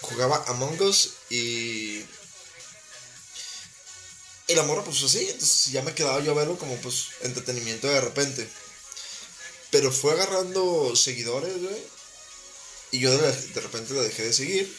Jugaba 0.00 0.44
Among 0.48 0.80
Us 0.82 1.10
y... 1.30 2.04
Y 4.46 4.54
la 4.54 4.64
morra 4.64 4.84
pues 4.84 5.02
así, 5.02 5.20
entonces 5.20 5.72
ya 5.72 5.80
me 5.82 5.94
quedaba 5.94 6.20
yo 6.20 6.32
a 6.32 6.34
verlo 6.34 6.58
como 6.58 6.76
pues 6.78 7.06
entretenimiento 7.22 7.86
de 7.86 8.00
repente. 8.00 8.48
Pero 9.70 9.90
fue 9.90 10.12
agarrando 10.12 10.94
seguidores, 10.94 11.62
güey. 11.62 11.82
Y 12.94 13.00
yo 13.00 13.10
de, 13.16 13.32
de 13.54 13.60
repente 13.60 13.92
la 13.94 14.02
dejé 14.02 14.22
de 14.24 14.32
seguir. 14.32 14.76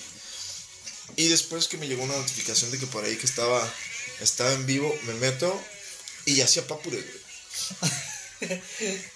Y 1.17 1.27
después 1.27 1.67
que 1.67 1.77
me 1.77 1.87
llegó 1.87 2.03
una 2.03 2.17
notificación 2.17 2.71
de 2.71 2.79
que 2.79 2.87
por 2.87 3.03
ahí 3.03 3.15
que 3.17 3.25
estaba, 3.25 3.61
estaba 4.21 4.51
en 4.53 4.65
vivo, 4.65 4.93
me 5.03 5.13
meto 5.15 5.49
y 6.25 6.35
ya 6.35 6.45
hacía 6.45 6.65
papure, 6.67 6.97
güey. 7.01 7.19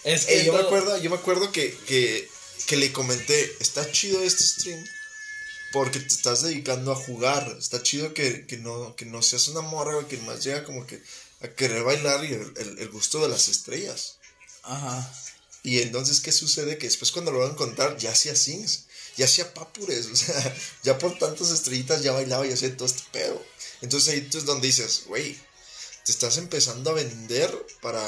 Es 0.04 0.24
Eh, 0.24 0.40
que 0.40 0.46
yo, 0.46 0.54
me 0.54 0.60
acuerdo, 0.62 0.98
yo 1.02 1.10
me 1.10 1.16
acuerdo 1.18 1.52
que, 1.52 1.76
que, 1.88 2.28
que 2.68 2.78
le 2.78 2.92
comenté, 2.92 3.56
está 3.60 3.90
chido 3.92 4.22
este 4.24 4.44
stream 4.44 4.82
porque 5.72 6.00
te 6.00 6.08
estás 6.08 6.42
dedicando 6.44 6.92
a 6.92 6.96
jugar. 6.96 7.56
Está 7.60 7.82
chido 7.84 8.14
que, 8.14 8.46
que 8.48 8.58
no, 8.58 8.96
que 8.96 9.06
no 9.06 9.22
seas 9.22 9.48
una 9.50 9.62
morra, 9.62 9.94
güey, 9.96 10.08
que 10.08 10.18
más 10.20 10.44
llega 10.44 10.64
como 10.64 10.86
que 10.88 11.02
a 11.42 11.48
querer 11.50 11.84
bailar 11.84 12.24
y 12.26 12.34
el, 12.34 12.54
el- 12.58 12.80
el 12.80 12.90
gusto 12.90 13.22
de 13.22 13.30
las 13.30 13.48
estrellas. 13.50 14.18
Ajá. 14.64 15.14
Y 15.64 15.80
entonces, 15.82 16.22
¿qué 16.22 16.32
sucede? 16.32 16.78
Que 16.78 16.88
después 16.88 17.12
cuando 17.12 17.32
lo 17.32 17.40
van 17.40 17.52
a 17.52 17.56
contar, 17.56 17.98
ya 17.98 18.12
hacía 18.12 18.36
sings, 18.36 18.86
ya 19.20 19.26
hacía 19.26 19.54
papures, 19.54 20.06
o 20.06 20.16
sea, 20.16 20.56
ya 20.84 20.98
por 20.98 21.18
tantas 21.20 21.52
estrellitas 21.52 22.02
ya 22.02 22.14
bailaba 22.14 22.48
y 22.48 22.54
hacía 22.54 22.76
todo 22.76 22.88
este 22.88 23.04
pedo. 23.12 23.46
Entonces 23.82 24.14
ahí 24.14 24.22
tú 24.22 24.38
es 24.38 24.46
donde 24.46 24.68
dices, 24.68 25.04
güey, 25.08 25.38
te 26.06 26.14
estás 26.14 26.38
empezando 26.38 26.90
a 26.90 26.94
vender 26.94 27.52
para, 27.82 28.02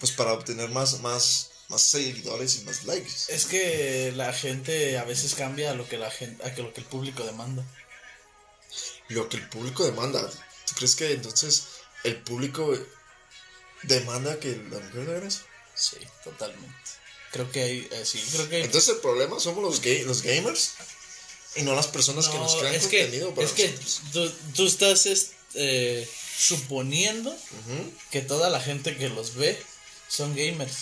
pues 0.00 0.10
para 0.10 0.32
obtener 0.32 0.70
más, 0.70 1.00
más, 1.02 1.50
más 1.68 1.82
seguidores 1.82 2.56
y 2.56 2.64
más 2.64 2.82
likes. 2.84 3.12
Es 3.28 3.46
que 3.46 4.12
la 4.16 4.32
gente 4.32 4.98
a 4.98 5.04
veces 5.04 5.36
cambia 5.36 5.70
a 5.70 5.74
lo 5.74 5.88
que 5.88 5.98
la 5.98 6.10
gente, 6.10 6.44
a 6.44 6.52
que 6.52 6.62
lo 6.62 6.74
que 6.74 6.80
el 6.80 6.86
público 6.88 7.22
demanda. 7.22 7.64
Lo 9.08 9.28
que 9.28 9.36
el 9.36 9.48
público 9.48 9.84
demanda, 9.84 10.28
¿tú 10.66 10.74
crees 10.74 10.96
que 10.96 11.12
entonces 11.12 11.66
el 12.02 12.20
público 12.22 12.76
demanda 13.84 14.40
que 14.40 14.56
la 14.68 14.80
mujer 14.80 15.16
haga 15.16 15.28
eso? 15.28 15.42
Sí, 15.76 15.98
totalmente. 16.24 17.03
Creo 17.34 17.50
que 17.50 17.62
hay, 17.64 17.88
eh, 17.90 18.04
sí, 18.06 18.22
creo 18.30 18.48
que 18.48 18.56
hay 18.56 18.62
Entonces 18.62 18.90
el 18.94 19.00
problema 19.00 19.40
somos 19.40 19.60
los, 19.64 19.84
los 20.06 20.22
gamers 20.22 20.70
y 21.56 21.62
no 21.62 21.74
las 21.74 21.88
personas 21.88 22.28
que 22.28 22.38
nos 22.38 22.54
No, 22.54 22.60
crean 22.60 22.74
es 22.76 22.86
que, 22.86 23.00
contenido 23.02 23.34
para 23.34 23.44
es 23.48 23.52
que 23.54 23.74
tú, 24.12 24.32
tú 24.54 24.66
estás 24.68 25.06
es- 25.06 25.30
eh, 25.54 26.08
suponiendo 26.38 27.36
que 28.12 28.20
toda 28.22 28.50
la 28.50 28.60
gente 28.60 28.96
que 28.96 29.08
los 29.08 29.34
ve 29.34 29.60
son 30.08 30.36
gamers. 30.36 30.74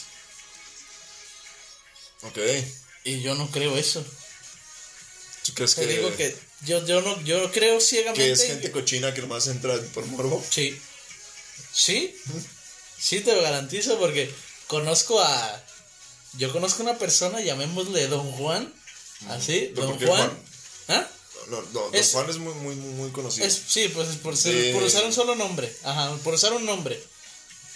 Ok. 2.22 2.38
Y 3.04 3.22
yo 3.22 3.34
no 3.34 3.50
creo 3.50 3.76
eso. 3.78 4.04
¿Tú 5.44 5.54
crees 5.54 5.74
Te 5.74 5.86
que, 5.86 5.96
digo 5.96 6.14
que 6.16 6.36
yo, 6.66 6.84
yo 6.86 7.00
no 7.00 7.20
yo 7.22 7.50
creo 7.50 7.80
ciegamente. 7.80 8.24
que 8.26 8.32
es 8.32 8.40
en 8.42 8.48
gente 8.52 8.70
cochina 8.70 9.12
que 9.14 9.22
nomás 9.22 9.46
entra 9.48 9.76
por 9.94 10.04
morbo? 10.06 10.44
Sí. 10.50 10.78
Sí. 11.72 12.14
Sí, 12.98 13.20
te 13.20 13.34
lo 13.34 13.40
garantizo 13.42 13.98
porque 13.98 14.30
conozco 14.66 15.18
a. 15.20 15.64
Yo 16.38 16.50
conozco 16.52 16.82
a 16.82 16.86
una 16.90 16.98
persona, 16.98 17.40
llamémosle 17.40 18.06
Don 18.08 18.30
Juan. 18.32 18.72
Así, 19.28 19.70
¿Pero 19.74 19.86
Don 19.86 19.90
por 19.92 19.98
qué 20.00 20.06
Juan. 20.06 20.20
Juan? 20.28 20.42
¿Ah? 20.88 21.08
No, 21.50 21.60
no, 21.62 21.68
Don 21.70 21.94
Es- 21.94 22.12
Juan 22.12 22.30
es 22.30 22.38
muy, 22.38 22.54
muy, 22.54 22.74
muy, 22.74 23.10
conocido. 23.10 23.46
Es, 23.46 23.60
sí, 23.68 23.88
pues 23.88 24.08
por, 24.16 24.36
ser- 24.36 24.72
por 24.72 24.82
usar 24.82 25.04
un 25.04 25.12
solo 25.12 25.34
nombre. 25.34 25.72
Ajá, 25.84 26.14
por 26.24 26.34
usar 26.34 26.52
un 26.54 26.64
nombre. 26.64 26.98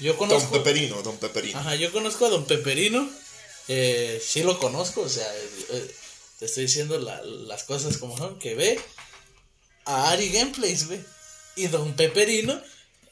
Yo 0.01 0.12
Don 0.14 0.29
conozco. 0.29 0.51
Peperino, 0.53 1.03
Don 1.03 1.16
Peperino. 1.19 1.59
Ajá, 1.59 1.75
yo 1.77 1.92
conozco 1.92 2.27
a 2.27 2.31
Don 2.31 2.45
Peperino. 2.47 3.09
Eh, 3.69 4.23
sí 4.25 4.42
lo 4.42 4.59
conozco, 4.59 5.01
o 5.03 5.09
sea, 5.09 5.27
eh, 5.71 5.95
te 6.38 6.47
estoy 6.47 6.64
diciendo 6.66 6.99
la- 6.99 7.23
las 7.23 7.64
cosas 7.64 7.97
como 7.99 8.16
son, 8.16 8.38
que 8.38 8.55
ve 8.55 8.81
a 9.85 10.11
Ari 10.11 10.31
Gameplays, 10.31 10.87
güey. 10.87 11.01
Y 11.57 11.66
Don 11.69 11.95
Peperino, 11.97 12.55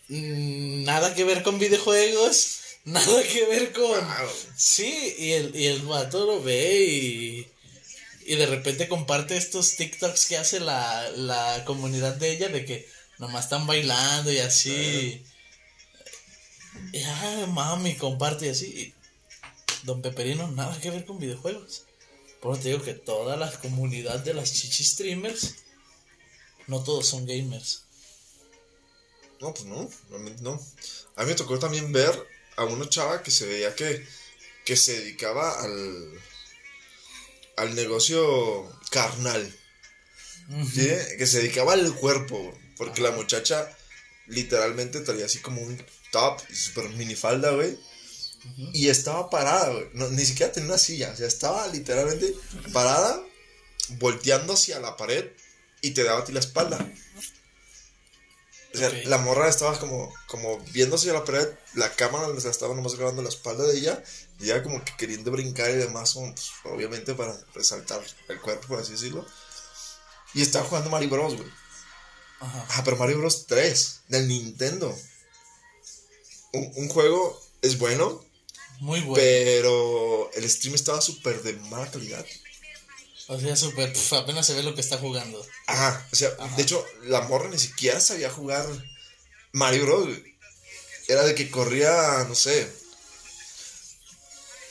mm, 0.09 0.85
nada 0.85 1.15
que 1.15 1.25
ver 1.25 1.43
con 1.43 1.59
videojuegos, 1.59 2.59
nada 2.85 3.23
que 3.23 3.47
ver 3.47 3.73
con... 3.73 3.83
Wow. 3.83 4.31
Sí, 4.57 5.15
y 5.19 5.33
el, 5.33 5.57
y 5.57 5.67
el 5.67 5.83
vato 5.83 6.25
lo 6.27 6.43
ve 6.43 6.85
y... 6.85 7.51
Y 8.27 8.37
de 8.37 8.47
repente 8.47 8.89
comparte 8.89 9.37
estos 9.37 9.77
TikToks 9.77 10.27
que 10.27 10.39
hace 10.39 10.59
la, 10.59 11.11
la 11.11 11.63
comunidad 11.67 12.15
de 12.15 12.31
ella 12.31 12.49
de 12.49 12.65
que 12.65 12.89
nomás 13.19 13.45
están 13.45 13.67
bailando 13.67 14.33
y 14.33 14.39
así. 14.39 15.23
Y, 16.93 16.99
ay, 17.03 17.47
mami, 17.49 17.97
comparte 17.97 18.47
y 18.47 18.49
así. 18.49 18.67
Y 18.67 18.95
Don 19.85 20.01
Peperino, 20.01 20.51
nada 20.53 20.81
que 20.81 20.91
ver 20.91 21.05
con 21.05 21.19
videojuegos. 21.19 21.83
Por 22.41 22.55
eso 22.55 22.63
te 22.63 22.69
digo 22.71 22.83
que 22.83 22.95
toda 22.95 23.37
la 23.37 23.51
comunidad 23.61 24.21
de 24.21 24.33
las 24.33 24.53
chichi 24.53 24.85
streamers, 24.85 25.57
no 26.67 26.83
todos 26.83 27.07
son 27.07 27.27
gamers. 27.27 27.85
No, 29.41 29.53
pues 29.53 29.67
no, 29.67 29.91
realmente 30.09 30.43
no. 30.43 30.61
A 31.17 31.23
mí 31.23 31.29
me 31.29 31.35
tocó 31.35 31.59
también 31.59 31.93
ver 31.93 32.34
a 32.57 32.65
una 32.65 32.89
chava 32.89 33.23
que 33.23 33.31
se 33.31 33.47
veía 33.47 33.75
que, 33.75 34.07
que 34.65 34.77
se 34.77 35.01
dedicaba 35.01 35.63
al, 35.63 36.21
al 37.57 37.75
negocio 37.75 38.71
carnal. 38.91 39.55
¿sí? 40.73 40.89
Que 41.19 41.27
se 41.27 41.39
dedicaba 41.39 41.73
al 41.75 41.95
cuerpo. 41.95 42.57
Porque 42.77 43.03
la 43.03 43.13
muchacha 43.13 43.71
literalmente 44.27 45.01
traía 45.01 45.27
así 45.27 45.39
como 45.39 45.63
un 45.63 45.83
top 46.11 46.41
y 46.51 46.55
super 46.55 46.89
minifalda, 46.91 47.51
güey. 47.53 47.79
Y 48.73 48.89
estaba 48.89 49.31
parada, 49.31 49.71
güey. 49.73 49.89
No, 49.95 50.09
ni 50.11 50.25
siquiera 50.25 50.53
tenía 50.53 50.71
una 50.71 50.79
silla. 50.79 51.11
O 51.13 51.17
sea, 51.17 51.27
estaba 51.27 51.67
literalmente 51.69 52.35
parada, 52.73 53.23
volteando 53.91 54.55
hacia 54.55 54.81
la 54.81 54.97
pared 54.97 55.27
y 55.81 55.93
te 55.93 56.05
daba 56.05 56.21
a 56.21 56.25
ti 56.25 56.33
la 56.33 56.41
espalda. 56.41 56.79
O 58.75 58.77
sea, 58.77 58.91
la 59.05 59.19
morra 59.19 59.49
estaba 59.49 59.79
como, 59.79 60.13
como 60.27 60.59
viendo 60.73 60.97
hacia 60.97 61.13
la 61.13 61.25
pared, 61.25 61.49
la 61.75 61.91
cámara 61.95 62.29
sea, 62.41 62.51
estaba 62.51 62.75
nomás 62.75 62.97
grabando 62.97 63.23
la 63.23 63.29
espalda 63.29 63.65
de 63.65 63.79
ella, 63.79 64.03
y 64.41 64.45
ella 64.47 64.65
como 64.65 64.85
que 64.85 64.97
queriendo 64.97 65.31
brincar 65.31 65.71
y 65.71 65.75
demás, 65.75 66.15
pues, 66.15 66.51
obviamente 66.65 67.15
para 67.15 67.39
resaltar 67.55 68.03
el 68.29 68.41
cuerpo, 68.41 68.67
por 68.67 68.81
así 68.81 68.93
decirlo. 68.93 69.25
Y 70.35 70.43
estaba 70.43 70.65
jugando 70.67 70.91
Mario 70.91 71.09
Bros, 71.11 71.37
güey. 71.37 71.49
Ajá. 72.41 72.67
Ah, 72.71 72.83
pero 72.85 72.97
Mario 72.97 73.19
Bros 73.19 73.47
3, 73.47 74.01
del 74.09 74.27
Nintendo. 74.27 74.93
Un, 76.53 76.73
un 76.75 76.89
juego 76.89 77.41
es 77.63 77.79
bueno, 77.79 78.25
Muy 78.81 79.01
bueno. 79.03 79.15
pero 79.15 80.31
el 80.35 80.51
stream 80.51 80.75
estaba 80.75 81.01
súper 81.01 81.43
de 81.43 81.53
mala 81.55 81.89
calidad. 81.91 82.27
O 83.27 83.41
sea, 83.41 83.57
súper, 83.57 83.93
apenas 84.13 84.47
se 84.47 84.55
ve 84.55 84.63
lo 84.63 84.75
que 84.75 84.83
está 84.83 84.99
jugando. 84.99 85.45
Ajá, 85.67 86.07
o 86.13 86.17
sea, 86.17 86.31
Ajá. 86.39 86.57
de 86.57 86.63
hecho, 86.63 86.85
la 87.05 87.23
morra 87.23 87.49
ni 87.49 87.59
siquiera 87.59 88.01
sabía 88.01 88.31
jugar 88.31 88.67
Mario 89.53 89.87
Bros. 89.87 90.09
Era 91.09 91.25
de 91.25 91.35
que 91.35 91.51
corría, 91.51 92.25
no 92.29 92.35
sé, 92.35 92.71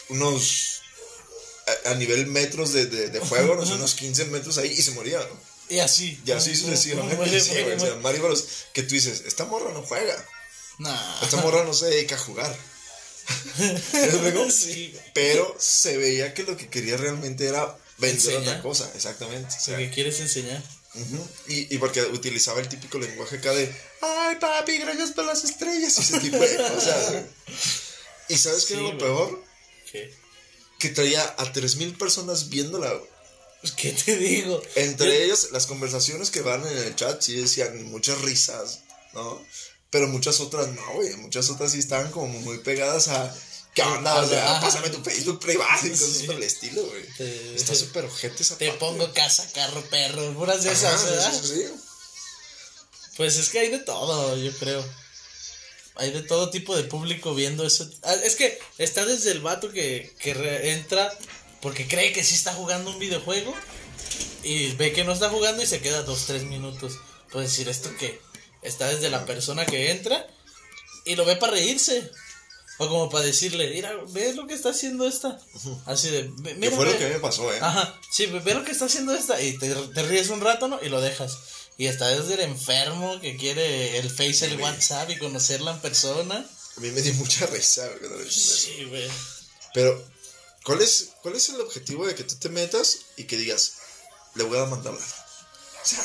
unos. 0.09 0.81
A, 1.85 1.91
a 1.91 1.95
nivel 1.95 2.27
metros 2.27 2.73
de, 2.73 2.87
de, 2.87 3.09
de 3.09 3.19
juego, 3.19 3.55
no 3.55 3.65
sé, 3.65 3.73
unos 3.73 3.95
15 3.95 4.25
metros 4.25 4.57
ahí 4.57 4.69
y 4.69 4.81
se 4.81 4.91
moría, 4.91 5.19
¿no? 5.19 5.39
Y 5.69 5.79
así. 5.79 6.19
Y 6.25 6.31
así 6.31 6.55
sucesivamente. 6.55 7.39
Sí, 7.39 7.49
muere, 7.49 7.63
güey, 7.63 7.75
o 7.75 7.79
sea. 7.79 7.95
Mario 7.95 8.23
Bros. 8.23 8.45
Que 8.73 8.83
tú 8.83 8.95
dices, 8.95 9.23
esta 9.25 9.45
morra 9.45 9.71
no 9.71 9.81
juega. 9.81 10.25
Nah. 10.79 11.21
Esta 11.23 11.37
morra 11.37 11.63
no 11.63 11.73
se 11.73 11.87
dedica 11.87 12.15
a 12.15 12.19
jugar. 12.19 12.55
Pero 15.13 15.55
se 15.57 15.97
veía 15.97 16.33
que 16.33 16.43
lo 16.43 16.57
que 16.57 16.67
quería 16.67 16.97
realmente 16.97 17.47
era 17.47 17.77
Enseñar. 18.01 18.41
otra 18.41 18.61
cosa, 18.61 18.91
exactamente. 18.95 19.55
O 19.55 19.59
sea, 19.59 19.77
que 19.77 19.89
quieres 19.91 20.19
enseñar. 20.19 20.61
Y, 21.47 21.73
y 21.73 21.77
porque 21.79 22.01
utilizaba 22.03 22.59
el 22.59 22.69
típico 22.69 22.99
lenguaje 22.99 23.37
acá 23.37 23.51
de 23.51 23.63
Ay 24.01 24.35
papi, 24.39 24.77
gracias 24.77 25.09
por 25.11 25.25
las 25.25 25.43
estrellas 25.43 25.97
y 25.97 26.01
ese 26.01 26.19
tipo 26.19 26.37
de 26.37 26.55
cosas. 26.73 27.23
¿Y 28.29 28.37
sabes 28.37 28.65
qué 28.65 28.75
Sí, 28.75 28.79
era 28.79 28.93
lo 28.93 28.97
peor? 28.99 29.43
¿Qué? 29.91 30.13
Que 30.79 30.89
traía 30.89 31.23
a 31.37 31.51
3000 31.51 31.97
personas 31.97 32.49
viéndola. 32.49 32.93
Pues, 33.61 33.73
¿Qué 33.73 33.91
te 33.93 34.17
digo? 34.17 34.61
Entre 34.75 35.07
Yo- 35.07 35.13
ellos, 35.23 35.49
las 35.51 35.65
conversaciones 35.65 36.29
que 36.29 36.41
van 36.41 36.65
en 36.67 36.77
el 36.77 36.95
chat 36.95 37.21
sí 37.21 37.35
decían 37.41 37.83
muchas 37.85 38.21
risas, 38.21 38.81
¿no? 39.13 39.41
Pero 39.89 40.07
muchas 40.07 40.39
otras 40.41 40.67
no, 40.69 40.93
güey. 40.95 41.15
Muchas 41.17 41.49
otras 41.49 41.71
sí 41.71 41.79
estaban 41.79 42.11
como 42.11 42.27
muy 42.27 42.59
pegadas 42.59 43.07
a. 43.07 43.35
¿Qué 43.73 43.81
onda? 43.81 44.15
O 44.21 44.27
sea, 44.27 44.51
Ajá. 44.57 44.61
pásame 44.61 44.89
tu 44.89 45.01
Facebook 45.03 45.39
privado 45.39 45.87
y 45.87 45.89
cosas 45.91 46.09
Sí. 46.17 46.25
por 46.27 46.35
el 46.35 46.43
estilo, 46.43 46.83
güey. 46.83 47.03
Te- 47.17 47.55
Está 47.55 47.73
súper 47.73 48.05
ojete 48.05 48.43
esa 48.43 48.57
Te 48.57 48.67
parte, 48.67 48.79
pongo 48.79 48.97
güey. 49.03 49.13
casa, 49.13 49.49
carro, 49.53 49.81
perro, 49.89 50.33
puras 50.35 50.63
de 50.63 50.69
Ajá, 50.69 50.77
esas, 50.77 51.05
¿verdad? 51.05 51.41
sí. 51.43 51.65
Pues 53.17 53.37
es 53.37 53.49
que 53.49 53.59
hay 53.59 53.69
de 53.69 53.79
todo, 53.79 54.37
yo 54.37 54.51
creo. 54.57 54.83
Hay 55.95 56.11
de 56.11 56.21
todo 56.23 56.49
tipo 56.49 56.75
de 56.75 56.83
público 56.83 57.35
viendo 57.35 57.65
eso. 57.65 57.87
Ah, 58.03 58.13
Es 58.15 58.35
que 58.35 58.59
está 58.79 59.05
desde 59.05 59.31
el 59.31 59.41
vato 59.41 59.71
que, 59.71 60.15
que 60.19 60.33
re- 60.33 60.71
entra 60.73 61.15
porque 61.61 61.87
cree 61.87 62.11
que 62.13 62.23
sí 62.23 62.33
está 62.35 62.53
jugando 62.53 62.89
un 62.91 62.99
videojuego 62.99 63.53
y 64.43 64.71
ve 64.73 64.91
que 64.93 65.03
no 65.03 65.13
está 65.13 65.29
jugando 65.29 65.61
y 65.63 65.67
se 65.67 65.81
queda 65.81 66.01
dos, 66.03 66.25
tres 66.25 66.43
minutos. 66.43 66.93
Puedes 67.31 67.51
decir 67.51 67.69
esto 67.69 67.95
que 67.97 68.19
está 68.63 68.87
desde 68.87 69.09
la 69.09 69.25
persona 69.25 69.65
que 69.65 69.91
entra 69.91 70.27
y 71.05 71.15
lo 71.15 71.25
ve 71.25 71.35
para 71.35 71.53
reírse. 71.53 72.09
O 72.79 72.87
como 72.89 73.09
para 73.09 73.23
decirle, 73.25 73.69
mira, 73.69 73.93
ve 74.09 74.33
lo 74.33 74.47
que 74.47 74.53
está 74.55 74.69
haciendo 74.69 75.07
esta. 75.07 75.39
Así 75.85 76.09
de, 76.09 76.23
"Ve- 76.37 76.49
Que 76.51 76.55
mira, 76.55 76.75
fue 76.75 76.85
lo 76.85 76.91
ve". 76.91 76.97
que 76.97 77.05
a 77.05 77.07
mí 77.09 77.13
me 77.13 77.19
pasó, 77.19 77.53
eh. 77.53 77.59
Ajá, 77.61 77.99
sí, 78.11 78.25
ve 78.25 78.53
lo 78.55 78.63
que 78.63 78.71
está 78.71 78.85
haciendo 78.85 79.13
esta 79.13 79.39
y 79.41 79.57
te, 79.59 79.73
te 79.73 80.03
ríes 80.03 80.29
un 80.29 80.41
rato, 80.41 80.67
¿no? 80.67 80.79
Y 80.81 80.89
lo 80.89 80.99
dejas. 80.99 81.37
Y 81.77 81.85
está 81.87 82.07
desde 82.07 82.33
el 82.35 82.39
enfermo 82.41 83.19
que 83.21 83.37
quiere 83.37 83.97
el 83.97 84.09
Face, 84.09 84.45
el. 84.45 84.59
WhatsApp 84.59 85.09
y 85.11 85.17
conocerla 85.17 85.71
en 85.71 85.79
persona. 85.81 86.45
A 86.77 86.79
mí 86.79 86.89
me 86.91 87.01
dio 87.01 87.13
mucha 87.15 87.45
risa. 87.47 87.87
Sí, 88.29 88.85
güey. 88.89 89.07
Pero, 89.73 90.03
¿cuál 90.63 90.81
es, 90.81 91.09
¿cuál 91.21 91.35
es 91.35 91.49
el 91.49 91.61
objetivo 91.61 92.05
de 92.07 92.15
que 92.15 92.23
tú 92.23 92.35
te 92.35 92.49
metas 92.49 92.97
y 93.17 93.23
que 93.25 93.37
digas, 93.37 93.73
le 94.35 94.43
voy 94.43 94.57
a 94.59 94.65
mandar 94.65 94.93
lana? 94.93 95.05
O 95.05 95.85
sea, 95.85 96.03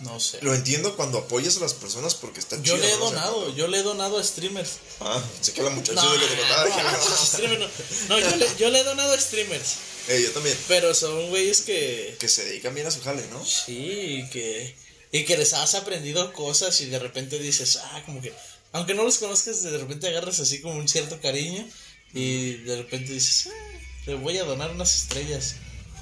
No 0.00 0.18
sé. 0.18 0.38
lo 0.40 0.54
entiendo 0.54 0.96
cuando 0.96 1.18
apoyas 1.18 1.58
a 1.58 1.60
las 1.60 1.74
personas 1.74 2.14
porque 2.14 2.40
están 2.40 2.62
Yo 2.62 2.76
le 2.76 2.90
he 2.90 2.96
¿no? 2.96 3.04
O 3.06 3.10
sea, 3.10 3.20
donado, 3.20 3.54
yo 3.54 3.68
le 3.68 3.80
he 3.80 3.82
donado 3.82 4.18
a 4.18 4.24
streamers. 4.24 4.78
Ah, 5.00 5.22
sé 5.40 5.52
que 5.52 5.62
la 5.62 5.70
muchacha 5.70 6.02
No, 6.02 6.12
de 6.12 6.18
que 6.20 6.26
te 6.26 7.48
no, 7.48 7.58
no. 7.58 7.68
No, 8.08 8.18
yo 8.18 8.36
le, 8.36 8.48
yo 8.58 8.70
le 8.70 8.80
he 8.80 8.84
donado 8.84 9.12
a 9.12 9.20
streamers. 9.20 9.76
Eh, 10.08 10.22
yo 10.22 10.30
también. 10.32 10.56
Pero 10.68 10.94
son 10.94 11.28
güeyes 11.28 11.60
que. 11.60 12.16
Que 12.18 12.28
se 12.28 12.44
dedican 12.44 12.74
bien 12.74 12.86
a 12.86 12.90
su 12.90 13.00
jale, 13.02 13.26
¿no? 13.30 13.44
Sí, 13.44 14.26
que. 14.32 14.74
Y 15.12 15.24
que 15.24 15.36
les 15.36 15.52
has 15.52 15.74
aprendido 15.74 16.32
cosas 16.32 16.80
y 16.80 16.86
de 16.86 16.98
repente 16.98 17.38
dices, 17.38 17.78
ah, 17.82 18.02
como 18.06 18.22
que. 18.22 18.32
Aunque 18.72 18.94
no 18.94 19.04
los 19.04 19.18
conozcas, 19.18 19.62
de 19.62 19.76
repente 19.76 20.08
agarras 20.08 20.40
así 20.40 20.60
como 20.60 20.74
un 20.74 20.88
cierto 20.88 21.20
cariño 21.20 21.68
y 22.14 22.52
de 22.52 22.76
repente 22.76 23.12
dices, 23.12 23.48
ah, 23.52 23.78
le 24.06 24.14
voy 24.14 24.38
a 24.38 24.44
donar 24.44 24.70
unas 24.70 24.94
estrellas. 24.94 25.56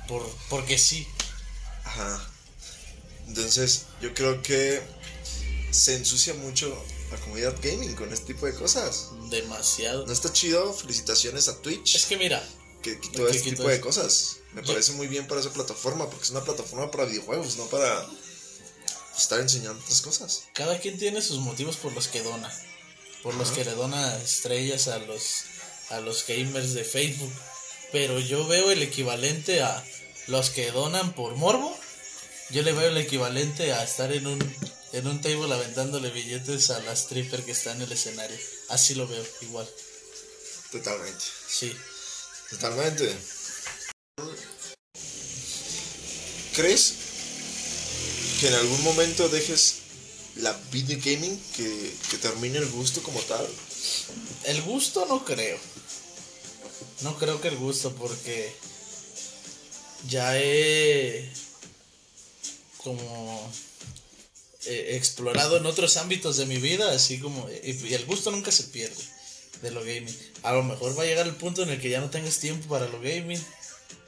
Por, 0.06 0.30
porque 0.48 0.78
sí. 0.78 1.06
Ajá. 1.84 2.30
Entonces, 3.28 3.82
yo 4.00 4.12
creo 4.14 4.42
que 4.42 4.82
se 5.70 5.94
ensucia 5.94 6.34
mucho 6.34 6.76
la 7.10 7.16
comunidad 7.18 7.54
gaming 7.62 7.94
con 7.94 8.12
este 8.12 8.26
tipo 8.34 8.46
de 8.46 8.54
cosas. 8.54 9.08
Demasiado. 9.30 10.06
No 10.06 10.12
está 10.12 10.32
chido, 10.32 10.72
felicitaciones 10.72 11.48
a 11.48 11.60
Twitch 11.62 11.94
Es 11.94 12.06
que 12.06 12.16
mira, 12.16 12.42
que 12.82 12.98
quitó 12.98 13.26
que 13.26 13.36
este 13.36 13.50
tipo 13.50 13.68
de 13.68 13.74
eso. 13.76 13.84
cosas. 13.84 14.36
Me 14.54 14.62
Yo- 14.62 14.68
parece 14.72 14.92
muy 14.92 15.06
bien 15.06 15.26
para 15.26 15.40
esa 15.40 15.52
plataforma, 15.52 16.08
porque 16.08 16.24
es 16.24 16.30
una 16.30 16.44
plataforma 16.44 16.90
para 16.90 17.04
videojuegos, 17.04 17.56
no 17.56 17.66
para 17.66 18.06
estar 19.16 19.40
enseñando 19.40 19.80
otras 19.82 20.00
cosas. 20.00 20.44
cada 20.54 20.78
quien 20.80 20.98
tiene 20.98 21.20
sus 21.22 21.38
motivos 21.38 21.76
por 21.76 21.92
los 21.92 22.08
que 22.08 22.22
dona. 22.22 22.50
Por 23.22 23.34
los 23.34 23.50
que 23.50 23.64
le 23.64 23.72
dona 23.72 24.16
estrellas 24.22 24.86
a 24.88 24.98
los, 25.00 25.42
a 25.90 26.00
los 26.00 26.24
gamers 26.26 26.72
de 26.72 26.84
Facebook. 26.84 27.32
Pero 27.90 28.20
yo 28.20 28.46
veo 28.46 28.70
el 28.70 28.80
equivalente 28.82 29.60
a 29.62 29.84
los 30.28 30.50
que 30.50 30.70
donan 30.70 31.12
por 31.14 31.34
morbo. 31.34 31.76
Yo 32.50 32.62
le 32.62 32.72
veo 32.72 32.88
el 32.88 32.96
equivalente 32.96 33.74
a 33.74 33.84
estar 33.84 34.10
en 34.10 34.26
un, 34.26 34.56
en 34.92 35.06
un 35.06 35.20
table 35.20 35.52
aventándole 35.52 36.10
billetes 36.10 36.70
a 36.70 36.80
la 36.80 36.92
stripper 36.92 37.44
que 37.44 37.52
está 37.52 37.72
en 37.72 37.82
el 37.82 37.92
escenario. 37.92 38.38
Así 38.70 38.94
lo 38.94 39.06
veo, 39.06 39.24
igual. 39.42 39.68
Totalmente. 40.72 41.24
Sí. 41.46 41.76
Totalmente. 42.48 43.14
¿Crees 46.54 46.94
que 48.40 48.48
en 48.48 48.54
algún 48.54 48.82
momento 48.82 49.28
dejes 49.28 49.74
la 50.36 50.52
video 50.72 50.98
gaming, 51.04 51.38
que, 51.54 51.94
que 52.10 52.16
termine 52.16 52.58
el 52.58 52.68
gusto 52.70 53.02
como 53.02 53.20
tal? 53.20 53.46
El 54.44 54.62
gusto 54.62 55.04
no 55.06 55.22
creo. 55.24 55.58
No 57.02 57.18
creo 57.18 57.42
que 57.42 57.48
el 57.48 57.56
gusto 57.56 57.94
porque 57.94 58.56
ya 60.08 60.38
he 60.38 61.30
como 62.82 63.52
eh, 64.66 64.96
explorado 64.96 65.56
en 65.56 65.66
otros 65.66 65.96
ámbitos 65.96 66.36
de 66.36 66.46
mi 66.46 66.56
vida, 66.56 66.92
así 66.92 67.18
como 67.18 67.48
y, 67.62 67.70
y 67.70 67.94
el 67.94 68.06
gusto 68.06 68.30
nunca 68.30 68.50
se 68.50 68.64
pierde 68.64 69.02
de 69.62 69.70
lo 69.70 69.80
gaming. 69.80 70.16
A 70.42 70.52
lo 70.52 70.62
mejor 70.62 70.98
va 70.98 71.02
a 71.02 71.06
llegar 71.06 71.26
el 71.26 71.34
punto 71.36 71.62
en 71.62 71.70
el 71.70 71.80
que 71.80 71.90
ya 71.90 72.00
no 72.00 72.10
tengas 72.10 72.38
tiempo 72.38 72.68
para 72.68 72.86
lo 72.88 73.00
gaming 73.00 73.42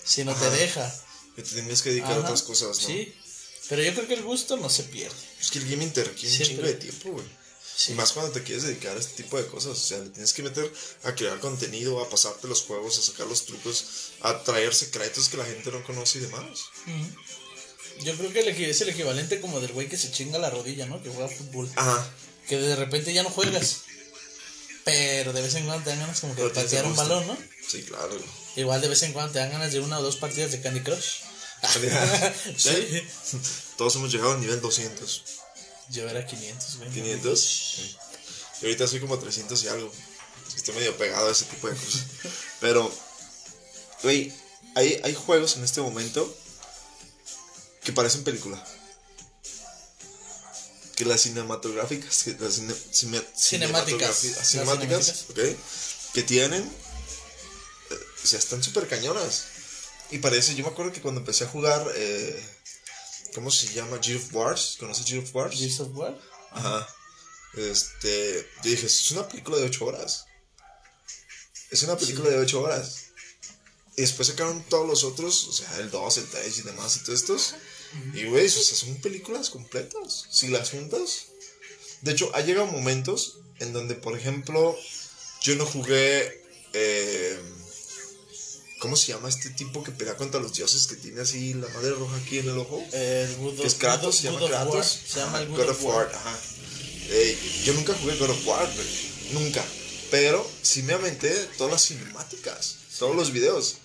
si 0.05 0.25
no 0.25 0.33
Ajá. 0.33 0.49
te 0.51 0.57
deja. 0.57 0.95
Que 1.37 1.43
te 1.43 1.51
tienes 1.55 1.83
que 1.83 1.91
dedicar 1.91 2.13
a 2.13 2.21
otras 2.21 2.43
cosas, 2.43 2.81
¿no? 2.81 2.87
Sí. 2.87 3.15
Pero 3.69 3.83
yo 3.83 3.95
creo 3.95 4.09
que 4.09 4.15
el 4.15 4.23
gusto 4.23 4.57
no 4.57 4.69
se 4.69 4.85
pierde. 4.85 5.15
Es 5.41 5.51
que 5.51 5.59
el 5.61 5.69
gaming 5.71 5.93
te 5.93 6.03
requiere 6.03 6.37
un 6.37 6.43
chingo 6.43 6.63
de 6.63 6.75
tiempo, 6.75 7.13
güey. 7.13 7.27
Sí. 7.77 7.93
Y 7.93 7.95
más 7.95 8.13
cuando 8.13 8.33
te 8.33 8.43
quieres 8.43 8.65
dedicar 8.65 8.97
a 8.97 9.01
este 9.01 9.23
tipo 9.23 9.39
de 9.39 9.47
cosas. 9.47 9.73
O 9.73 9.75
sea, 9.77 9.99
le 9.99 10.11
tienes 10.11 10.33
que 10.33 10.43
meter 10.43 10.71
a 11.05 11.15
crear 11.15 11.39
contenido, 11.39 12.01
a 12.01 12.11
pasarte 12.11 12.49
los 12.49 12.63
juegos, 12.63 12.99
a 12.99 13.03
sacar 13.03 13.27
los 13.27 13.47
trucos, 13.47 13.85
a 14.23 14.43
traer 14.43 14.75
secretos 14.75 15.29
que 15.29 15.37
la 15.37 15.45
gente 15.45 15.71
no 15.71 15.83
conoce 15.85 16.19
y 16.19 16.23
demás. 16.23 16.61
Ujú. 16.87 17.21
Yo 18.03 18.17
creo 18.17 18.33
que 18.33 18.71
es 18.71 18.81
el 18.81 18.89
equivalente 18.89 19.41
como 19.41 19.61
del 19.61 19.73
güey 19.73 19.89
que 19.89 19.99
se 19.99 20.11
chinga 20.11 20.39
la 20.39 20.51
rodilla, 20.51 20.87
¿no? 20.87 21.03
Que 21.03 21.11
juega 21.11 21.29
fútbol. 21.29 21.71
Ajá. 21.77 22.07
que 22.49 22.59
de 22.59 22.77
repente 22.77 23.13
ya 23.13 23.23
no 23.23 23.31
juegas. 23.31 23.83
Pero 24.85 25.33
de 25.33 25.43
vez 25.43 25.55
en 25.55 25.67
cuando 25.67 25.85
te 25.85 25.91
dan 25.91 26.01
ganas 26.01 26.21
como 26.21 26.35
que 26.35 26.43
de 26.43 26.51
patear 26.51 26.87
un 26.87 26.97
balón, 26.97 27.27
¿no? 27.27 27.37
Sí, 27.67 27.83
claro. 27.83 28.17
Igual 28.57 28.81
de 28.81 28.89
vez 28.89 29.03
en 29.03 29.13
cuando 29.13 29.33
te 29.33 29.39
dan 29.39 29.53
ganas 29.53 29.73
de 29.73 29.81
una 29.81 29.99
o 29.99 30.03
dos 30.03 30.17
partidas 30.17 30.51
de 30.53 30.61
Candy 30.61 30.81
Crush. 30.81 31.21
sí. 32.57 33.03
Todos 33.77 33.95
hemos 33.97 34.11
llegado 34.11 34.33
al 34.33 34.41
nivel 34.41 34.61
200. 34.61 35.23
Yo 35.91 36.09
era 36.09 36.25
500, 36.25 36.77
güey. 36.79 36.91
500. 36.91 37.41
Sí. 37.41 37.97
Y 38.63 38.65
ahorita 38.65 38.87
soy 38.87 39.01
como 39.01 39.19
300 39.19 39.63
y 39.65 39.69
algo. 39.69 39.93
Estoy 40.57 40.75
medio 40.75 40.97
pegado 40.97 41.29
a 41.29 41.33
ese 41.33 41.45
tipo 41.45 41.69
de 41.69 41.75
cosas. 41.75 42.05
Pero, 42.61 42.91
güey, 44.03 44.33
hay, 44.75 45.01
hay 45.05 45.15
juegos 45.15 45.57
en 45.57 45.65
este 45.65 45.81
momento 45.81 46.35
que 47.83 47.93
parecen 47.93 48.25
película. 48.25 48.63
Que 50.97 51.05
las 51.05 51.23
cinematográficas, 51.23 52.23
que 52.25 52.33
las 52.39 52.59
cine- 52.59 52.75
cine- 52.93 53.25
Cinemáticas. 53.37 54.17
cinemáticas, 54.17 54.47
cinemáticas. 54.51 55.25
que 56.13 56.23
tienen, 56.25 56.63
eh, 56.63 57.99
o 58.23 58.27
sea, 58.27 58.39
están 58.39 58.63
súper 58.63 58.87
cañonas. 58.89 59.45
Y 60.11 60.19
parece, 60.19 60.55
yo 60.57 60.65
me 60.65 60.71
acuerdo 60.71 60.93
que 60.93 61.01
cuando 61.01 61.21
empecé 61.21 61.45
a 61.45 61.49
jugar, 61.49 61.87
eh, 61.95 62.45
¿cómo 63.35 63.51
se 63.51 63.73
llama? 63.73 63.99
Gears 64.03 64.25
of 64.25 64.35
Wars. 64.35 64.77
¿Conoces 64.79 65.07
Gears 65.07 65.29
of 65.29 65.35
Wars? 65.37 65.57
Gears 65.57 65.81
of 65.81 65.97
War. 65.97 66.19
Ajá. 66.51 66.87
Este, 67.55 68.47
yo 68.65 68.71
dije, 68.71 68.87
es 68.87 69.11
una 69.13 69.27
película 69.29 69.57
de 69.57 69.65
8 69.65 69.85
horas. 69.87 70.25
Es 71.71 71.83
una 71.85 71.97
película 71.97 72.29
de 72.29 72.39
8 72.39 72.61
horas. 72.61 73.05
Y 74.01 74.03
después 74.03 74.29
sacaron 74.29 74.63
todos 74.71 74.89
los 74.89 75.05
otros, 75.05 75.47
o 75.49 75.53
sea, 75.53 75.77
el 75.79 75.91
2, 75.91 76.17
el 76.17 76.25
3 76.25 76.59
y 76.59 76.63
demás 76.63 76.97
y 76.97 77.01
todos 77.01 77.21
estos. 77.21 77.55
Y, 78.15 78.25
güey, 78.25 78.47
o 78.47 78.49
sea, 78.49 78.75
son 78.75 78.97
películas 79.03 79.51
completas. 79.51 80.25
Si 80.31 80.49
las 80.49 80.71
juntas. 80.71 81.27
De 82.01 82.13
hecho, 82.13 82.31
ha 82.35 82.41
llegado 82.41 82.67
momentos 82.67 83.41
en 83.59 83.75
donde, 83.75 83.95
por 83.97 84.17
ejemplo, 84.17 84.75
yo 85.43 85.55
no 85.57 85.67
jugué. 85.67 86.43
eh, 86.73 87.39
¿Cómo 88.79 88.97
se 88.97 89.09
llama 89.09 89.29
este 89.29 89.51
tipo 89.51 89.83
que 89.85 89.91
pelea 89.91 90.17
contra 90.17 90.41
los 90.41 90.55
dioses 90.55 90.87
que 90.87 90.97
tiene 90.97 91.21
así 91.21 91.53
la 91.53 91.69
madre 91.69 91.91
roja 91.91 92.17
aquí 92.17 92.39
en 92.39 92.49
el 92.49 92.57
ojo? 92.57 92.83
El 92.93 93.37
Good 93.37 93.61
que 93.61 93.67
es 93.67 93.75
Kratos, 93.75 94.07
Good 94.07 94.15
se 94.15 94.23
llama 94.23 94.41
Good 94.41 94.51
War. 94.51 94.63
Kratos. 94.71 94.99
Se 95.07 95.19
llama 95.21 95.39
el 95.43 95.47
Ajá, 95.49 95.57
God, 95.57 95.69
of 95.69 95.83
War. 95.85 96.13
ajá. 96.15 96.39
Eh, 97.11 97.39
yo 97.67 97.75
nunca 97.75 97.93
jugué 98.01 98.17
God 98.17 98.31
of 98.31 98.47
War, 98.47 98.73
güey. 98.75 98.89
Nunca. 99.33 99.63
Pero 100.11 100.51
sí 100.63 100.83
me 100.85 100.95
aventé 100.95 101.31
todas 101.59 101.71
las 101.75 101.85
cinemáticas, 101.87 102.77
todos 102.99 103.15
los 103.15 103.31
videos. 103.33 103.77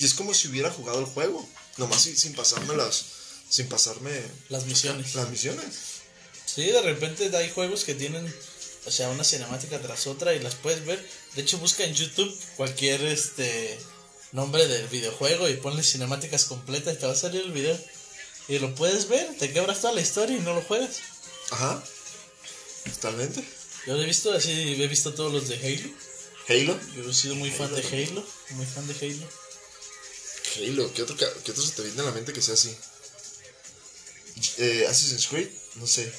Y 0.00 0.04
es 0.06 0.14
como 0.14 0.32
si 0.34 0.48
hubiera 0.48 0.70
jugado 0.70 0.98
el 0.98 1.04
juego. 1.04 1.46
Nomás 1.76 2.02
sin, 2.02 2.16
sin 2.16 2.32
pasarme 2.34 2.74
las. 2.74 3.04
Sin 3.48 3.68
pasarme 3.68 4.10
Las 4.48 4.64
misiones. 4.66 5.14
las 5.14 5.28
misiones. 5.28 5.66
Sí, 6.46 6.64
de 6.64 6.82
repente 6.82 7.30
hay 7.36 7.50
juegos 7.50 7.84
que 7.84 7.94
tienen, 7.94 8.32
o 8.86 8.90
sea, 8.90 9.08
una 9.10 9.24
cinemática 9.24 9.80
tras 9.80 10.06
otra 10.06 10.34
y 10.34 10.40
las 10.40 10.54
puedes 10.54 10.84
ver. 10.86 11.06
De 11.34 11.42
hecho, 11.42 11.58
busca 11.58 11.84
en 11.84 11.94
YouTube 11.94 12.34
cualquier 12.56 13.04
este 13.04 13.78
nombre 14.32 14.66
del 14.66 14.86
videojuego 14.88 15.48
y 15.48 15.54
ponle 15.54 15.82
cinemáticas 15.82 16.46
completas 16.46 16.94
y 16.94 16.98
te 16.98 17.06
va 17.06 17.12
a 17.12 17.16
salir 17.16 17.42
el 17.42 17.52
video. 17.52 17.78
Y 18.48 18.58
lo 18.58 18.74
puedes 18.74 19.08
ver, 19.08 19.36
te 19.38 19.52
quebras 19.52 19.80
toda 19.80 19.92
la 19.94 20.00
historia 20.00 20.36
y 20.36 20.40
no 20.40 20.54
lo 20.54 20.62
juegas. 20.62 20.96
Ajá. 21.50 21.84
Totalmente. 22.94 23.44
Yo 23.86 23.94
lo 23.96 24.02
he 24.02 24.06
visto 24.06 24.32
así, 24.32 24.50
he 24.82 24.88
visto 24.88 25.12
todos 25.14 25.32
los 25.32 25.48
de 25.48 25.56
Halo. 25.56 25.94
Halo. 26.48 26.80
Yo 26.96 27.10
he 27.10 27.14
sido 27.14 27.34
muy 27.34 27.50
fan 27.50 27.72
de 27.74 27.82
Halo, 27.82 28.24
muy 28.50 28.66
fan 28.66 28.86
de 28.86 28.94
Halo. 28.94 29.26
Halo. 30.56 30.92
¿Qué 30.94 31.02
otro, 31.02 31.16
qué 31.16 31.50
otro 31.50 31.62
se 31.62 31.72
te 31.72 31.82
viene 31.82 32.00
a 32.00 32.04
la 32.04 32.10
mente 32.12 32.32
que 32.32 32.42
sea 32.42 32.54
así? 32.54 32.74
Eh, 34.58 34.86
Assassin's 34.88 35.26
Creed. 35.28 35.48
No 35.76 35.86
sé. 35.86 36.12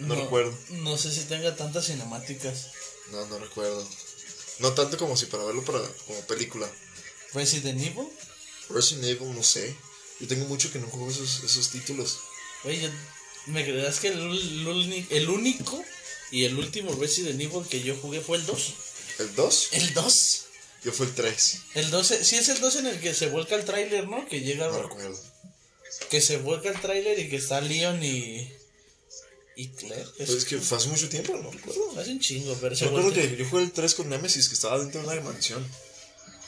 No, 0.00 0.14
recuerdo. 0.14 0.56
No 0.70 0.96
sé 0.96 1.12
si 1.12 1.22
tenga 1.24 1.56
tantas 1.56 1.86
cinemáticas. 1.86 2.68
No, 3.10 3.26
no 3.26 3.38
recuerdo. 3.38 3.86
No 4.58 4.72
tanto 4.72 4.96
como 4.98 5.16
si 5.16 5.26
para 5.26 5.44
verlo 5.44 5.64
para, 5.64 5.80
como 6.06 6.20
película. 6.26 6.68
Resident 7.34 7.80
Evil. 7.80 8.08
Resident 8.68 9.04
Evil, 9.06 9.34
no 9.34 9.42
sé. 9.42 9.74
Yo 10.20 10.26
tengo 10.28 10.46
mucho 10.46 10.70
que 10.72 10.78
no 10.78 10.88
juego 10.88 11.10
esos, 11.10 11.42
esos 11.44 11.70
títulos. 11.70 12.18
Oye, 12.64 12.80
yo- 12.80 12.90
me 13.46 13.64
creerás 13.64 14.00
que 14.00 14.08
el, 14.08 14.18
el 14.20 15.06
el 15.10 15.28
único 15.30 15.82
y 16.30 16.44
el 16.44 16.58
último 16.58 16.92
Resident 16.94 17.40
Evil 17.40 17.66
que 17.68 17.80
yo 17.82 17.96
jugué 17.96 18.20
fue 18.20 18.36
el 18.36 18.44
2. 18.46 18.74
¿El 19.20 19.34
2? 19.34 19.68
¿El 19.72 19.94
2? 19.94 20.40
Yo 20.84 20.92
fue 20.92 21.06
el 21.06 21.14
3. 21.14 21.58
El 21.74 21.90
12, 21.90 22.24
sí 22.24 22.36
es 22.36 22.48
el 22.48 22.60
2 22.60 22.76
en 22.76 22.86
el 22.86 23.00
que 23.00 23.14
se 23.14 23.26
vuelca 23.26 23.56
el 23.56 23.64
tráiler, 23.64 24.06
¿no? 24.08 24.26
Que 24.28 24.40
llega, 24.40 24.68
No 24.68 24.82
recuerdo. 24.82 25.18
que 26.10 26.20
se 26.20 26.36
vuelca 26.38 26.68
el 26.70 26.80
tráiler 26.80 27.18
y 27.18 27.28
que 27.28 27.36
está 27.36 27.60
Leon 27.60 28.02
y 28.02 28.52
y 29.56 29.68
Claire. 29.70 30.06
Pues 30.16 30.30
es 30.30 30.44
que 30.44 30.58
fue 30.58 30.78
hace 30.78 30.86
mucho 30.88 31.08
tiempo, 31.08 31.36
no 31.36 31.50
recuerdo. 31.50 31.98
hace 32.00 32.12
un 32.12 32.20
chingo, 32.20 32.56
pero 32.60 32.76
se 32.76 32.84
Yo 32.84 32.90
recuerdo 32.92 33.12
que 33.12 33.36
yo 33.36 33.48
jugué 33.48 33.64
el 33.64 33.72
3 33.72 33.94
con 33.96 34.08
Nemesis, 34.08 34.48
que 34.48 34.54
estaba 34.54 34.78
dentro 34.78 35.00
de 35.02 35.06
una 35.08 35.20
mansión. 35.20 35.66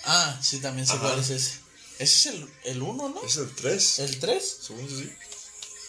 Ah, 0.05 0.41
sí, 0.43 0.61
también 0.61 0.87
cuál 0.87 1.18
es 1.18 1.31
ese. 1.31 1.51
Ese 1.99 2.28
es 2.31 2.35
el, 2.37 2.49
el 2.64 2.83
1, 2.83 3.09
¿no? 3.09 3.22
Es 3.26 3.37
el 3.37 3.53
3. 3.53 3.99
¿El 3.99 4.18
3? 4.20 4.57
Según 4.62 4.89
yo 4.89 4.97
sí. 4.99 5.12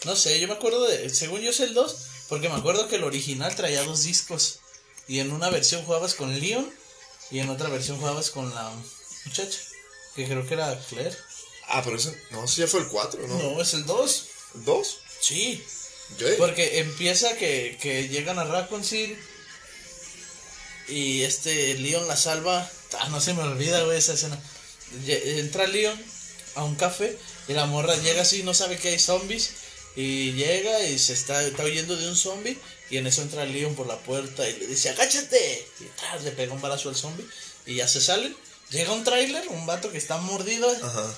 No 0.06 0.16
sé, 0.16 0.40
yo 0.40 0.48
me 0.48 0.56
acuerdo 0.56 0.84
de. 0.88 1.10
Según 1.12 1.42
yo 1.42 1.52
es 1.52 1.60
el 1.60 1.76
2, 1.76 1.96
porque 2.28 2.50
me 2.50 2.56
acuerdo 2.56 2.88
que 2.88 2.96
el 2.96 3.04
original 3.04 3.56
traía 3.56 3.84
dos 3.84 4.04
discos. 4.04 4.58
Y 5.08 5.20
en 5.20 5.32
una 5.32 5.50
versión 5.52 5.84
jugabas 5.84 6.16
con 6.16 6.40
Leon 6.40 6.68
y 7.32 7.40
en 7.40 7.50
otra 7.50 7.70
versión 7.70 7.98
jugabas 7.98 8.30
con 8.30 8.54
la 8.54 8.72
muchacha. 9.26 9.60
Que 10.16 10.26
creo 10.26 10.46
que 10.46 10.54
era 10.54 10.78
Claire. 10.90 11.18
Ah, 11.68 11.82
pero 11.84 11.96
ese. 11.96 12.16
No, 12.32 12.44
ese 12.44 12.62
ya 12.62 12.68
fue 12.68 12.82
el 12.82 12.88
4, 12.88 13.28
¿no? 13.28 13.38
No, 13.38 13.62
es 13.62 13.74
el 13.74 13.86
2. 13.86 14.26
¿El 14.56 14.66
2? 14.66 15.00
Sí. 15.22 15.64
Ok. 16.16 16.22
Porque 16.38 16.80
empieza 16.80 17.38
que, 17.38 17.78
que 17.82 18.10
llegan 18.10 18.38
a 18.40 18.44
Raccoon 18.44 18.84
City 18.84 19.18
y 20.90 21.24
este 21.24 21.76
Leon 21.76 22.08
la 22.08 22.18
salva. 22.18 22.70
Ah, 23.00 23.08
no 23.10 23.22
se 23.22 23.34
me 23.34 23.44
olvida, 23.44 23.82
güey, 23.84 23.98
esa 23.98 24.14
escena. 24.14 24.38
Entra 25.08 25.68
Leon 25.68 26.00
a 26.56 26.66
un 26.66 26.76
café 26.76 27.18
y 27.48 27.54
la 27.54 27.66
morra 27.66 27.96
llega 27.96 28.24
así, 28.24 28.44
no 28.44 28.54
sabe 28.54 28.78
que 28.78 28.90
hay 28.90 29.00
zombies. 29.00 29.52
Y 29.96 30.34
llega 30.34 30.84
y 30.84 31.00
se 31.00 31.14
está, 31.14 31.44
está 31.44 31.64
huyendo 31.64 31.96
de 31.96 32.10
un 32.10 32.16
zombie. 32.16 32.58
Y 32.92 32.98
en 32.98 33.08
eso 33.08 33.22
entra 33.24 33.46
Leon 33.46 33.74
por 33.74 33.88
la 33.88 33.98
puerta 33.98 34.48
y 34.48 34.58
le 34.60 34.68
dice: 34.68 34.90
¡Agáchate! 34.90 35.68
Y 35.80 35.86
tras, 35.98 36.24
le 36.24 36.32
pega 36.32 36.54
un 36.54 36.62
balazo 36.62 36.90
al 36.90 36.96
zombie. 36.96 37.26
Y 37.66 37.76
ya 37.76 37.88
se 37.88 38.02
salen. 38.02 38.36
Llega 38.70 38.92
un 38.94 39.04
tráiler, 39.04 39.48
un 39.50 39.66
vato 39.66 39.92
que 39.92 39.98
está 39.98 40.18
mordido. 40.18 40.70
Ajá. 40.84 41.16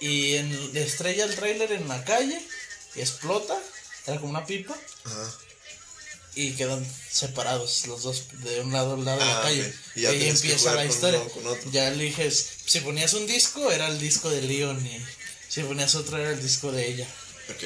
Y 0.00 0.36
en, 0.36 0.72
le 0.74 0.82
estrella 0.82 1.24
el 1.24 1.34
tráiler 1.34 1.72
en 1.72 1.88
la 1.88 2.04
calle 2.04 2.40
y 2.94 3.00
explota, 3.00 3.58
era 4.06 4.18
como 4.18 4.30
una 4.30 4.44
pipa, 4.46 4.76
Ajá. 5.04 5.34
y 6.34 6.52
quedan 6.52 6.86
separados 7.10 7.86
los 7.86 8.02
dos 8.02 8.24
de 8.44 8.60
un 8.60 8.72
lado 8.72 8.94
al 8.94 9.04
lado 9.04 9.18
de 9.18 9.24
la 9.24 9.38
Ah, 9.38 9.42
calle. 9.42 9.74
Y 9.94 10.06
ahí 10.06 10.28
empieza 10.28 10.74
la 10.74 10.84
historia. 10.84 11.22
uno. 11.36 11.56
Ya 11.72 11.88
eliges, 11.88 12.46
si 12.66 12.80
ponías 12.80 13.14
un 13.14 13.26
disco, 13.26 13.72
era 13.72 13.88
el 13.88 13.98
disco 13.98 14.28
de 14.30 14.42
Leon, 14.42 14.84
y 14.86 15.02
si 15.48 15.62
ponías 15.62 15.94
otro, 15.94 16.18
era 16.18 16.30
el 16.30 16.42
disco 16.42 16.70
de 16.72 16.86
ella. 16.88 17.08
Ok. 17.50 17.64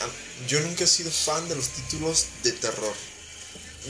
A- 0.00 0.08
yo 0.48 0.60
nunca 0.60 0.84
he 0.84 0.86
sido 0.86 1.10
fan 1.10 1.48
de 1.48 1.56
los 1.56 1.68
títulos 1.68 2.26
de 2.42 2.52
terror. 2.52 2.94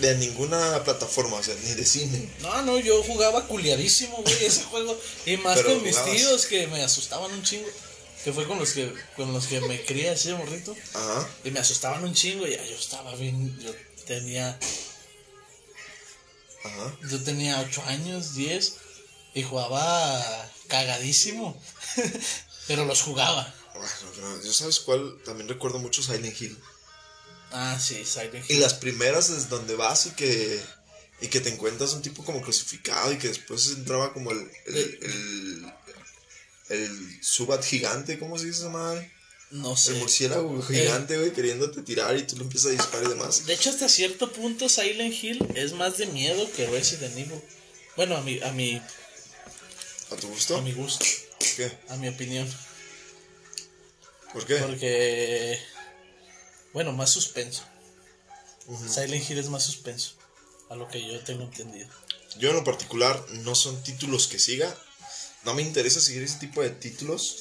De 0.00 0.16
ninguna 0.16 0.84
plataforma, 0.84 1.36
o 1.36 1.42
sea, 1.42 1.54
ni 1.64 1.74
de 1.74 1.84
cine. 1.84 2.28
No, 2.40 2.62
no, 2.62 2.78
yo 2.78 3.02
jugaba 3.02 3.46
culiadísimo, 3.48 4.18
güey, 4.22 4.44
ese 4.44 4.62
juego. 4.64 4.98
Y 5.26 5.36
más 5.38 5.56
Pero 5.56 5.74
con 5.74 5.82
mis 5.82 6.02
tíos 6.04 6.46
que 6.46 6.66
me 6.68 6.82
asustaban 6.82 7.32
un 7.32 7.42
chingo. 7.42 7.68
Que 8.24 8.32
fue 8.32 8.46
con 8.46 8.58
los 8.58 8.72
que, 8.72 8.92
con 9.16 9.32
los 9.32 9.46
que 9.46 9.60
me 9.62 9.82
crié 9.84 10.10
así 10.10 10.28
de 10.28 10.34
morrito. 10.34 10.76
Ajá. 10.94 11.28
Y 11.42 11.50
me 11.50 11.60
asustaban 11.60 12.04
un 12.04 12.14
chingo, 12.14 12.46
y 12.46 12.52
ya 12.52 12.64
yo 12.64 12.76
estaba 12.76 13.14
bien, 13.14 13.58
yo 13.60 13.74
tenía 14.06 14.58
Ajá. 16.64 16.96
Yo 17.10 17.22
tenía 17.22 17.60
8 17.60 17.82
años, 17.86 18.34
10 18.34 18.76
y 19.34 19.42
jugaba 19.42 20.50
cagadísimo. 20.68 21.60
Pero 22.66 22.84
los 22.84 23.02
jugaba. 23.02 23.52
Bueno, 23.80 24.42
yo 24.42 24.52
sabes 24.52 24.80
cuál, 24.80 25.18
también 25.24 25.48
recuerdo 25.48 25.78
mucho 25.78 26.02
Silent 26.02 26.40
Hill. 26.40 26.58
Ah, 27.52 27.78
sí, 27.80 28.04
Silent 28.04 28.48
Y 28.48 28.54
Hill. 28.54 28.60
las 28.60 28.74
primeras 28.74 29.30
es 29.30 29.48
donde 29.48 29.74
vas 29.76 30.06
y 30.06 30.10
que 30.10 30.60
y 31.22 31.28
que 31.28 31.40
te 31.40 31.50
encuentras 31.50 31.92
un 31.92 32.00
tipo 32.02 32.24
como 32.24 32.40
crucificado 32.40 33.12
y 33.12 33.18
que 33.18 33.28
después 33.28 33.66
entraba 33.68 34.12
como 34.14 34.30
el 34.32 34.50
el, 34.66 34.98
el, 35.02 35.72
el 36.70 37.18
Subat 37.22 37.62
gigante, 37.64 38.18
¿cómo 38.18 38.38
se 38.38 38.46
dice 38.46 38.60
esa 38.60 38.68
madre? 38.70 39.12
No 39.50 39.72
El 39.72 39.76
sé. 39.78 39.92
murciélago 39.94 40.62
gigante, 40.62 41.18
güey, 41.18 41.32
queriéndote 41.32 41.82
tirar 41.82 42.16
y 42.16 42.22
tú 42.22 42.36
le 42.36 42.44
empiezas 42.44 42.68
a 42.70 42.74
disparar 42.74 43.06
y 43.06 43.08
demás. 43.10 43.44
De 43.46 43.52
hecho, 43.54 43.70
hasta 43.70 43.88
cierto 43.88 44.30
punto 44.32 44.68
Silent 44.68 45.12
Hill 45.12 45.44
es 45.56 45.72
más 45.72 45.98
de 45.98 46.06
miedo 46.06 46.48
que 46.52 46.66
Resident 46.68 47.16
Evil. 47.18 47.42
Bueno, 47.96 48.16
a 48.16 48.22
mi, 48.22 48.40
a 48.40 48.52
mi, 48.52 48.80
¿A 50.10 50.16
tu 50.16 50.28
gusto? 50.28 50.56
a 50.56 50.62
mi 50.62 50.72
gusto, 50.72 51.04
¿Por 51.38 51.48
qué? 51.56 51.72
a 51.88 51.96
mi 51.96 52.08
opinión. 52.08 52.48
¿Por 54.32 54.46
qué? 54.46 54.56
Porque, 54.56 55.60
bueno, 56.72 56.92
más 56.92 57.10
suspenso. 57.10 57.64
Ujú. 58.66 58.88
Silent 58.88 59.28
Hill 59.28 59.38
es 59.38 59.48
más 59.48 59.64
suspenso. 59.64 60.14
A 60.68 60.76
lo 60.76 60.86
que 60.88 61.04
yo 61.04 61.18
tengo 61.20 61.42
entendido. 61.42 61.88
Yo 62.38 62.50
en 62.50 62.56
lo 62.56 62.64
particular 62.64 63.20
no 63.30 63.54
son 63.54 63.82
títulos 63.82 64.28
que 64.28 64.38
siga. 64.38 64.72
No 65.44 65.54
me 65.54 65.62
interesa 65.62 66.00
seguir 66.00 66.22
ese 66.22 66.38
tipo 66.38 66.62
de 66.62 66.70
títulos. 66.70 67.36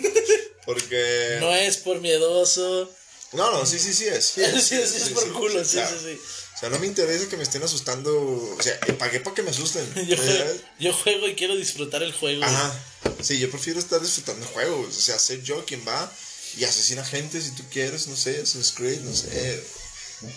Porque... 0.66 1.36
No 1.38 1.54
es 1.54 1.76
por 1.76 2.00
miedoso. 2.00 2.90
No, 3.32 3.52
no, 3.52 3.64
sí, 3.66 3.78
sí, 3.78 3.92
sí 3.92 4.06
es. 4.06 4.24
Sí, 4.26 4.42
Sí, 4.60 4.76
sí, 4.84 4.96
es 4.96 5.10
por 5.10 5.32
culo, 5.32 5.64
sí, 5.64 5.78
sí, 5.78 5.96
sí. 6.02 6.20
O 6.56 6.58
sea, 6.58 6.70
no 6.70 6.78
me 6.78 6.86
interesa 6.86 7.28
que 7.28 7.36
me 7.36 7.42
estén 7.42 7.62
asustando. 7.62 8.10
O 8.18 8.62
sea, 8.62 8.80
pagué 8.98 9.20
para 9.20 9.34
que 9.34 9.42
me 9.42 9.50
asusten. 9.50 9.86
Yo 10.08 10.16
juego, 10.16 10.60
yo 10.78 10.92
juego 10.94 11.28
y 11.28 11.34
quiero 11.34 11.54
disfrutar 11.54 12.02
el 12.02 12.12
juego. 12.12 12.42
Ajá. 12.42 12.82
Sí, 13.22 13.38
yo 13.38 13.50
prefiero 13.50 13.78
estar 13.78 14.00
disfrutando 14.00 14.44
el 14.44 14.52
juego. 14.52 14.80
O 14.80 14.90
sea, 14.90 15.18
ser 15.18 15.42
yo 15.42 15.64
quien 15.64 15.86
va 15.86 16.10
y 16.56 16.64
asesina 16.64 17.04
gente 17.04 17.40
si 17.40 17.50
tú 17.50 17.62
quieres, 17.70 18.08
no 18.08 18.16
sé, 18.16 18.40
Assassin's 18.40 18.72
Creed, 18.72 19.00
no 19.00 19.14
sé, 19.14 19.62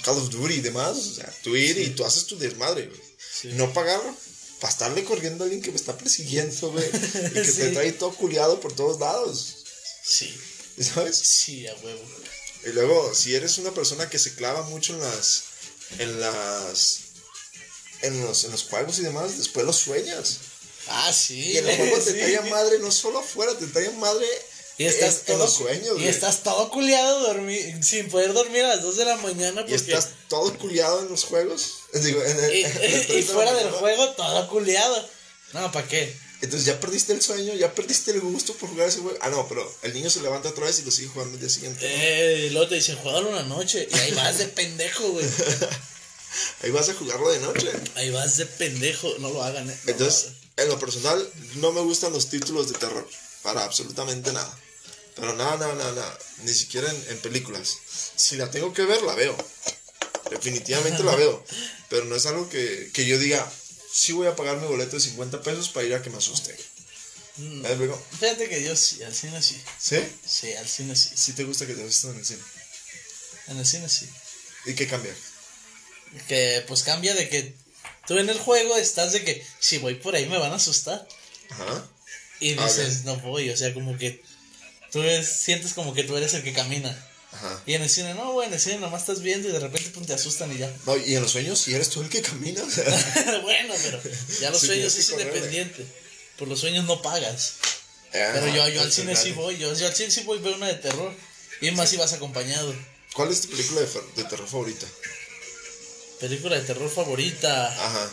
Call 0.04 0.18
of 0.18 0.30
Duty 0.30 0.56
y 0.56 0.60
demás. 0.60 0.98
O 0.98 1.14
sea, 1.16 1.34
tú 1.42 1.56
ir 1.56 1.78
y 1.78 1.90
tú 1.92 2.04
haces 2.04 2.26
tu 2.26 2.38
desmadre, 2.38 2.88
güey. 2.88 3.02
Sí. 3.42 3.50
No 3.54 3.72
pagar 3.74 4.02
para 4.60 4.72
estarle 4.72 5.06
corriendo 5.06 5.44
a 5.44 5.46
alguien 5.46 5.62
que 5.62 5.72
me 5.72 5.78
está 5.78 5.98
persiguiendo, 5.98 6.72
güey. 6.72 6.86
Y 6.86 7.34
que 7.34 7.52
te 7.52 7.70
trae 7.70 7.94
todo 7.94 8.14
culiado 8.14 8.60
por 8.60 8.76
todos 8.76 9.00
lados. 9.00 9.64
Sí, 10.04 10.36
¿Sabes? 10.82 11.18
sí, 11.18 11.66
a 11.68 11.74
huevo. 11.76 12.02
Y 12.66 12.70
luego, 12.70 13.16
si 13.16 13.36
eres 13.36 13.58
una 13.58 13.72
persona 13.72 14.10
que 14.10 14.20
se 14.20 14.36
clava 14.36 14.64
mucho 14.64 14.94
en 14.94 15.00
las. 15.00 15.44
En 15.98 16.20
las. 16.22 17.00
en 18.02 18.22
los, 18.24 18.44
en 18.46 18.52
los 18.52 18.64
juegos 18.64 19.00
y 19.00 19.02
demás, 19.04 19.38
después 19.38 19.66
los 19.66 19.78
sueñas. 19.78 20.38
Ah, 20.88 21.12
sí. 21.14 21.52
Y 21.52 21.58
en 21.58 21.68
el 21.68 21.76
juego 21.78 21.98
te 22.00 22.14
traían 22.20 22.50
madre, 22.50 22.80
no 22.80 22.92
solo 22.92 23.20
afuera, 23.20 23.58
te 23.58 23.68
traían 23.68 24.00
madre 24.00 24.26
Y 24.78 24.86
estás 24.86 25.20
en, 25.20 25.26
todo, 25.26 25.36
en 25.36 25.40
los 25.42 25.54
sueños, 25.54 25.88
y 25.88 25.92
güey. 25.92 26.08
estás 26.08 26.42
todo 26.44 26.70
culiado 26.72 27.20
dormir, 27.28 27.84
sin 27.84 28.10
poder 28.10 28.34
dormir 28.34 28.64
a 28.64 28.70
las 28.76 28.82
2 28.82 28.98
de 28.98 29.06
la 29.06 29.18
mañana 29.18 29.62
Y 29.62 29.64
porque 29.66 29.76
estás 29.76 30.10
todo 30.30 30.58
culiado 30.58 31.02
en 31.02 31.10
los 31.10 31.26
juegos. 31.26 31.74
Digo, 31.94 32.24
en 32.24 32.44
el- 32.44 32.54
y, 32.56 32.64
en 32.64 32.72
y 33.10 33.22
de 33.22 33.24
fuera 33.24 33.54
del 33.54 33.72
juego 33.72 34.10
todo 34.12 34.48
culiado. 34.50 35.10
No, 35.54 35.72
¿para 35.72 35.88
qué? 35.88 36.16
Entonces 36.42 36.66
ya 36.66 36.80
perdiste 36.80 37.12
el 37.12 37.22
sueño, 37.22 37.54
ya 37.56 37.74
perdiste 37.74 38.12
el 38.12 38.22
gusto 38.22 38.54
por 38.54 38.70
jugar 38.70 38.88
ese 38.88 39.00
juego. 39.00 39.18
Ah, 39.22 39.30
no, 39.30 39.48
pero 39.50 39.70
el 39.82 39.94
niño 39.94 40.10
se 40.10 40.22
levanta 40.22 40.50
otra 40.50 40.66
vez 40.66 40.80
y 40.80 40.84
lo 40.84 40.92
sigue 40.92 41.10
jugando 41.10 41.34
el 41.36 41.40
día 41.42 41.50
siguiente. 41.50 41.82
¿no? 41.86 41.94
Eh, 41.94 42.46
y 42.48 42.50
luego 42.52 42.70
te 42.70 42.76
dicen, 42.76 42.96
juégalo 42.98 43.30
una 43.30 43.44
noche. 43.44 43.88
Y 43.92 43.96
ahí 43.98 44.12
vas 44.14 44.38
de 44.38 44.46
pendejo, 44.48 45.10
güey. 45.10 45.26
Ahí 46.62 46.70
vas 46.72 46.88
a 46.90 46.94
jugarlo 46.94 47.30
de 47.32 47.40
noche. 47.40 47.72
Ahí 47.96 48.12
vas 48.12 48.38
de 48.38 48.46
pendejo. 48.46 49.12
No 49.20 49.30
lo 49.32 49.44
hagan, 49.44 49.70
eh. 49.70 49.78
No 49.84 49.92
Entonces, 49.92 50.24
lo 50.24 50.30
hagan. 50.30 50.42
en 50.58 50.70
lo 50.70 50.80
personal, 50.80 51.30
no 51.56 51.72
me 51.72 51.82
gustan 51.82 52.14
los 52.14 52.30
títulos 52.30 52.72
de 52.72 52.78
terror. 52.78 53.10
Para 53.42 53.64
absolutamente 53.66 54.32
nada. 54.32 54.60
Pero 55.16 55.34
nada, 55.36 55.58
nada, 55.58 55.74
nada, 55.76 55.92
nada. 55.94 56.20
Ni 56.44 56.54
siquiera 56.54 56.90
en, 56.90 57.06
en 57.10 57.18
películas. 57.20 57.78
Si 58.16 58.36
la 58.38 58.50
tengo 58.52 58.74
que 58.74 58.86
ver, 58.86 59.02
la 59.02 59.16
veo. 59.16 59.36
Definitivamente 60.30 61.04
la 61.04 61.16
veo. 61.16 61.44
Pero 61.90 62.06
no 62.06 62.16
es 62.16 62.26
algo 62.28 62.48
que, 62.48 62.92
que 62.94 63.06
yo 63.06 63.18
diga, 63.18 63.52
sí 64.00 64.14
voy 64.14 64.28
a 64.28 64.36
pagar 64.36 64.58
mi 64.58 64.68
boleto 64.68 64.96
de 64.96 65.02
50 65.02 65.42
pesos 65.42 65.70
para 65.70 65.86
ir 65.86 65.94
a 65.94 66.02
que 66.02 66.10
me 66.10 66.18
asuste. 66.18 66.56
Mm. 67.38 67.64
Fíjate 68.20 68.50
que 68.50 68.64
yo 68.64 68.76
sí, 68.76 69.02
al 69.04 69.14
cine 69.14 69.42
sí. 69.42 69.62
¿Sí? 69.80 69.98
Sí, 70.26 70.54
al 70.54 70.68
cine 70.68 70.96
sí. 70.96 71.10
Sí 71.16 71.34
te 71.34 71.44
gusta 71.44 71.66
que 71.66 71.74
te 71.74 71.84
asusten 71.84 72.12
en 72.12 72.18
el 72.20 72.26
cine. 72.26 72.42
En 73.48 73.58
el 73.58 73.66
cine 73.66 73.90
sí. 73.90 74.10
¿Y 74.66 74.74
qué 74.74 74.88
cambia? 74.88 75.16
Que 76.28 76.64
pues 76.68 76.84
cambia 76.84 77.14
de 77.14 77.30
que 77.30 77.56
tú 78.08 78.18
en 78.18 78.30
el 78.30 78.40
juego 78.40 78.76
estás 78.78 79.14
de 79.14 79.24
que 79.24 79.46
si 79.60 79.78
voy 79.78 79.96
por 79.96 80.16
ahí 80.16 80.28
me 80.28 80.38
van 80.38 80.52
a 80.52 80.56
asustar. 80.56 81.08
Ajá. 81.50 81.88
Y 82.40 82.58
Ah, 82.58 82.66
dices, 82.66 83.04
no 83.04 83.18
voy, 83.18 83.50
o 83.50 83.58
sea, 83.58 83.74
como 83.74 83.98
que 83.98 84.22
tú 84.92 85.02
sientes 85.24 85.74
como 85.74 85.94
que 85.94 86.04
tú 86.04 86.16
eres 86.18 86.34
el 86.34 86.44
que 86.44 86.54
camina. 86.54 87.09
Ajá. 87.32 87.62
Y 87.68 87.74
en 87.76 87.84
el 87.84 87.90
cine, 87.90 88.14
no, 88.16 88.32
güey, 88.34 88.48
en 88.48 88.54
el 88.54 88.60
cine 88.60 88.80
nomás 88.80 89.02
estás 89.02 89.22
viendo 89.22 89.48
y 89.48 89.52
de 89.52 89.60
repente 89.60 89.90
pum, 89.92 90.06
te 90.06 90.14
asustan 90.14 90.52
y 90.52 90.58
ya. 90.58 90.74
No, 90.86 90.98
y 90.98 91.16
en 91.16 91.22
los 91.22 91.32
sueños, 91.32 91.60
si 91.60 91.74
eres 91.76 91.90
tú 91.90 92.02
el 92.02 92.10
que 92.10 92.22
camina. 92.22 92.62
bueno, 93.44 93.74
pero 93.84 94.02
ya 94.42 94.50
los 94.50 94.62
Sí, 94.62 94.68
sueños 94.68 94.96
es 94.96 95.10
correr, 95.10 95.28
independiente. 95.28 95.86
Por 96.38 96.48
los 96.48 96.60
sueños 96.60 96.86
no 96.86 97.02
pagas. 97.02 97.54
ajá, 98.12 98.32
Pero 98.34 98.48
yo, 98.48 98.68
yo 98.70 98.82
al 98.82 98.92
cine 98.92 99.16
sí 99.16 99.32
voy, 99.34 99.58
yo, 99.58 99.74
yo 99.76 99.88
al 99.88 99.96
cine 99.96 100.10
sí 100.12 100.22
voy, 100.22 100.40
veo 100.40 100.56
una 100.56 100.68
de 100.68 100.76
terror. 100.76 101.14
Y 101.62 101.70
más 101.72 101.90
si 101.90 101.98
vas 101.98 102.14
acompañado. 102.14 102.74
¿Cuál 103.14 103.32
es 103.32 103.42
tu 103.42 103.50
película 103.50 103.82
de, 103.82 103.88
de 104.16 104.24
terror 104.24 104.48
favorita? 104.48 104.88
Película 106.20 106.56
de 106.56 106.62
terror 106.66 106.90
favorita. 106.90 107.68
Ajá. 107.86 108.12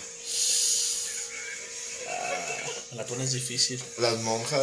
Me 2.91 2.97
la 2.99 3.07
pones 3.07 3.33
difícil. 3.33 3.83
Las 3.99 4.17
monjas. 4.19 4.63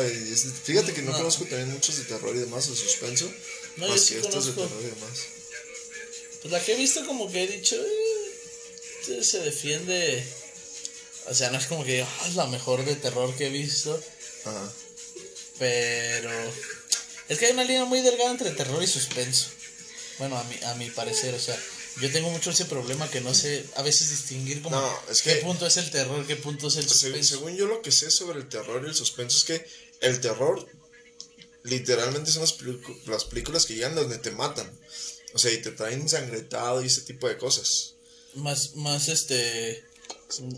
Fíjate 0.64 0.94
que 0.94 1.02
no, 1.02 1.12
No. 1.12 1.18
conozco 1.18 1.44
también 1.46 1.72
muchos 1.72 1.98
de 1.98 2.04
terror 2.06 2.36
y 2.36 2.40
demás, 2.40 2.68
o 2.70 2.76
suspenso. 2.76 3.32
No, 3.78 3.88
más 3.88 3.96
yo 3.98 4.02
sí 4.06 4.14
que 4.16 4.22
conozco. 4.22 4.62
demás. 4.82 5.20
Pues 6.42 6.52
la 6.52 6.64
que 6.64 6.74
he 6.74 6.78
visto 6.78 7.06
como 7.06 7.32
que 7.32 7.44
he 7.44 7.48
dicho, 7.48 7.76
eh, 7.76 9.24
se 9.24 9.40
defiende. 9.40 10.24
O 11.28 11.34
sea, 11.34 11.50
no 11.52 11.58
es 11.58 11.68
como 11.68 11.84
que 11.86 11.94
diga, 11.94 12.08
"Ah, 12.22 12.28
es 12.28 12.36
la 12.36 12.48
mejor 12.48 12.84
de 12.86 12.96
terror 12.96 13.34
que 13.36 13.48
he 13.48 13.50
visto. 13.50 14.02
Ajá. 14.46 14.74
Pero 15.60 16.30
es 17.30 17.40
que 17.40 17.46
hay 17.46 17.54
una 17.54 17.64
línea 17.64 17.86
muy 17.86 18.02
delgada 18.02 18.32
entre 18.32 18.52
terror 18.52 18.84
y 18.84 18.88
suspenso. 18.88 19.48
Bueno, 20.20 20.38
a 20.38 20.44
mi, 20.44 20.56
a 20.64 20.76
mi 20.76 20.90
parecer, 20.90 21.34
o 21.34 21.40
sea, 21.40 21.58
yo 22.02 22.12
tengo 22.12 22.30
mucho 22.30 22.52
ese 22.52 22.66
problema 22.66 23.10
que 23.10 23.22
no 23.22 23.34
sé 23.34 23.64
a 23.76 23.82
veces 23.82 24.10
distinguir 24.10 24.62
como 24.62 24.76
No, 24.76 25.00
es 25.10 25.22
qué 25.22 25.36
punto 25.36 25.66
es 25.66 25.78
el 25.78 25.90
terror, 25.92 26.26
qué 26.28 26.36
punto 26.36 26.68
es 26.68 26.76
el 26.76 26.88
suspenso. 26.90 27.36
según 27.36 27.56
yo 27.56 27.68
lo 27.68 27.82
que 27.82 27.92
sé 27.92 28.12
sobre 28.12 28.40
el 28.40 28.50
terror 28.50 28.84
y 28.84 28.90
el 28.90 28.96
suspenso 28.96 29.38
es 29.38 29.44
que 29.44 29.66
el 30.02 30.20
terror 30.20 30.68
literalmente 31.64 32.32
son 32.32 32.42
las, 32.42 32.56
las 33.08 33.26
películas 33.26 33.66
que 33.66 33.76
llegan 33.76 33.96
donde 33.96 34.18
te 34.18 34.32
matan. 34.32 34.70
O 35.34 35.40
sea, 35.40 35.52
y 35.52 35.62
te 35.62 35.72
traen 35.72 36.02
ensangretado 36.02 36.84
y 36.84 36.88
ese 36.88 37.02
tipo 37.02 37.28
de 37.28 37.38
cosas. 37.38 37.96
Más, 38.36 38.76
más 38.76 39.08
este. 39.10 39.84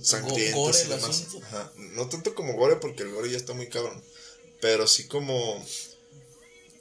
Sangrientas 0.01 0.55
gore 0.55 0.77
y 0.83 0.87
demás. 0.87 1.23
Ajá. 1.43 1.71
No 1.77 2.09
tanto 2.09 2.35
como 2.35 2.53
gore 2.53 2.77
porque 2.77 3.03
el 3.03 3.11
gore 3.11 3.31
ya 3.31 3.37
está 3.37 3.53
muy 3.53 3.69
cabrón. 3.69 4.03
Pero 4.61 4.87
sí 4.87 5.05
como... 5.05 5.55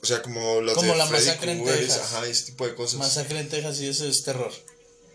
O 0.02 0.06
sea, 0.06 0.22
como 0.22 0.60
los 0.60 0.74
Como 0.74 0.92
de 0.92 0.98
la 0.98 1.06
Freddy 1.06 1.26
masacre 1.26 1.52
en 1.52 1.64
Texas. 1.64 1.98
Ajá, 1.98 2.26
ese 2.26 2.44
tipo 2.46 2.66
de 2.66 2.74
cosas. 2.74 2.98
Masacre 2.98 3.40
en 3.40 3.48
Texas 3.48 3.80
y 3.80 3.88
eso 3.88 4.06
es 4.06 4.22
terror. 4.22 4.52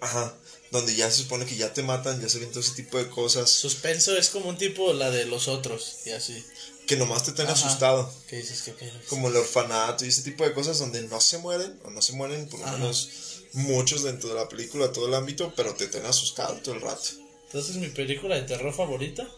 Ajá. 0.01 0.35
Donde 0.71 0.95
ya 0.95 1.09
se 1.09 1.23
supone 1.23 1.45
que 1.45 1.55
ya 1.55 1.73
te 1.73 1.83
matan, 1.83 2.21
ya 2.21 2.29
se 2.29 2.39
ven 2.39 2.49
todo 2.49 2.59
ese 2.59 2.73
tipo 2.73 2.97
de 2.97 3.09
cosas. 3.09 3.49
Suspenso 3.49 4.17
es 4.17 4.29
como 4.29 4.49
un 4.49 4.57
tipo 4.57 4.93
la 4.93 5.09
de 5.09 5.25
los 5.25 5.47
otros 5.47 5.97
y 6.05 6.11
así. 6.11 6.43
Que 6.89 6.97
nomás 6.97 7.21
te 7.21 7.39
Ajá. 7.43 7.51
asustado. 7.51 8.11
¿Qué 8.27 8.37
dices? 8.37 8.63
¿Qué 8.63 8.71
pedo? 8.73 8.91
como 9.09 9.27
el 9.27 9.35
orfanato 9.35 10.05
y 10.05 10.07
ese 10.07 10.23
tipo 10.23 10.43
de 10.43 10.53
cosas 10.53 10.79
donde 10.79 11.03
no 11.03 11.21
se 11.21 11.37
mueren, 11.37 11.79
o 11.83 11.91
no 11.91 12.01
se 12.01 12.13
mueren 12.13 12.49
por 12.49 12.59
lo 12.61 12.65
Ajá. 12.65 12.77
menos 12.77 13.43
muchos 13.53 14.01
dentro 14.01 14.29
de 14.29 14.35
la 14.35 14.49
película, 14.49 14.91
todo 14.91 15.05
el 15.05 15.13
ámbito, 15.13 15.53
pero 15.55 15.75
te 15.75 15.87
tienen 15.87 16.09
asustado 16.09 16.55
todo 16.63 16.73
el 16.73 16.81
rato. 16.81 17.09
Entonces 17.45 17.75
mi 17.75 17.89
película 17.89 18.33
de 18.33 18.41
terror 18.41 18.73
favorita, 18.73 19.29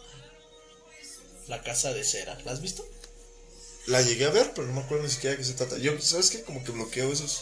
La 1.49 1.61
Casa 1.61 1.93
de 1.93 2.05
Cera. 2.05 2.39
¿La 2.45 2.53
has 2.53 2.61
visto? 2.61 2.87
La 3.85 4.01
llegué 4.01 4.23
a 4.23 4.29
ver, 4.29 4.53
pero 4.55 4.65
no 4.67 4.73
me 4.73 4.79
acuerdo 4.79 5.03
ni 5.03 5.09
siquiera 5.09 5.31
de 5.31 5.39
qué 5.39 5.43
se 5.43 5.53
trata. 5.53 5.77
Yo, 5.77 5.99
¿sabes 5.99 6.29
qué? 6.29 6.43
Como 6.43 6.63
que 6.63 6.71
bloqueo 6.71 7.11
esos. 7.11 7.41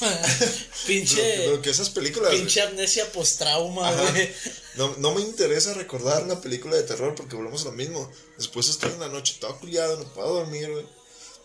pinche, 0.86 1.48
Bloqueo 1.48 1.72
esas 1.72 1.90
películas. 1.90 2.34
pinche 2.34 2.60
amnesia 2.62 3.10
post-trauma, 3.12 3.88
Ajá. 3.88 4.10
güey. 4.10 4.32
No, 4.74 4.94
no 4.98 5.14
me 5.14 5.22
interesa 5.22 5.74
recordar 5.74 6.24
una 6.24 6.40
película 6.40 6.76
de 6.76 6.82
terror 6.82 7.14
porque 7.14 7.36
volvemos 7.36 7.62
a 7.62 7.66
lo 7.66 7.72
mismo. 7.72 8.10
Después 8.36 8.68
estoy 8.68 8.90
en 8.92 9.00
la 9.00 9.08
noche 9.08 9.36
todo 9.40 9.58
culiado, 9.58 9.98
no 9.98 10.12
puedo 10.12 10.34
dormir, 10.34 10.70
güey. 10.70 10.86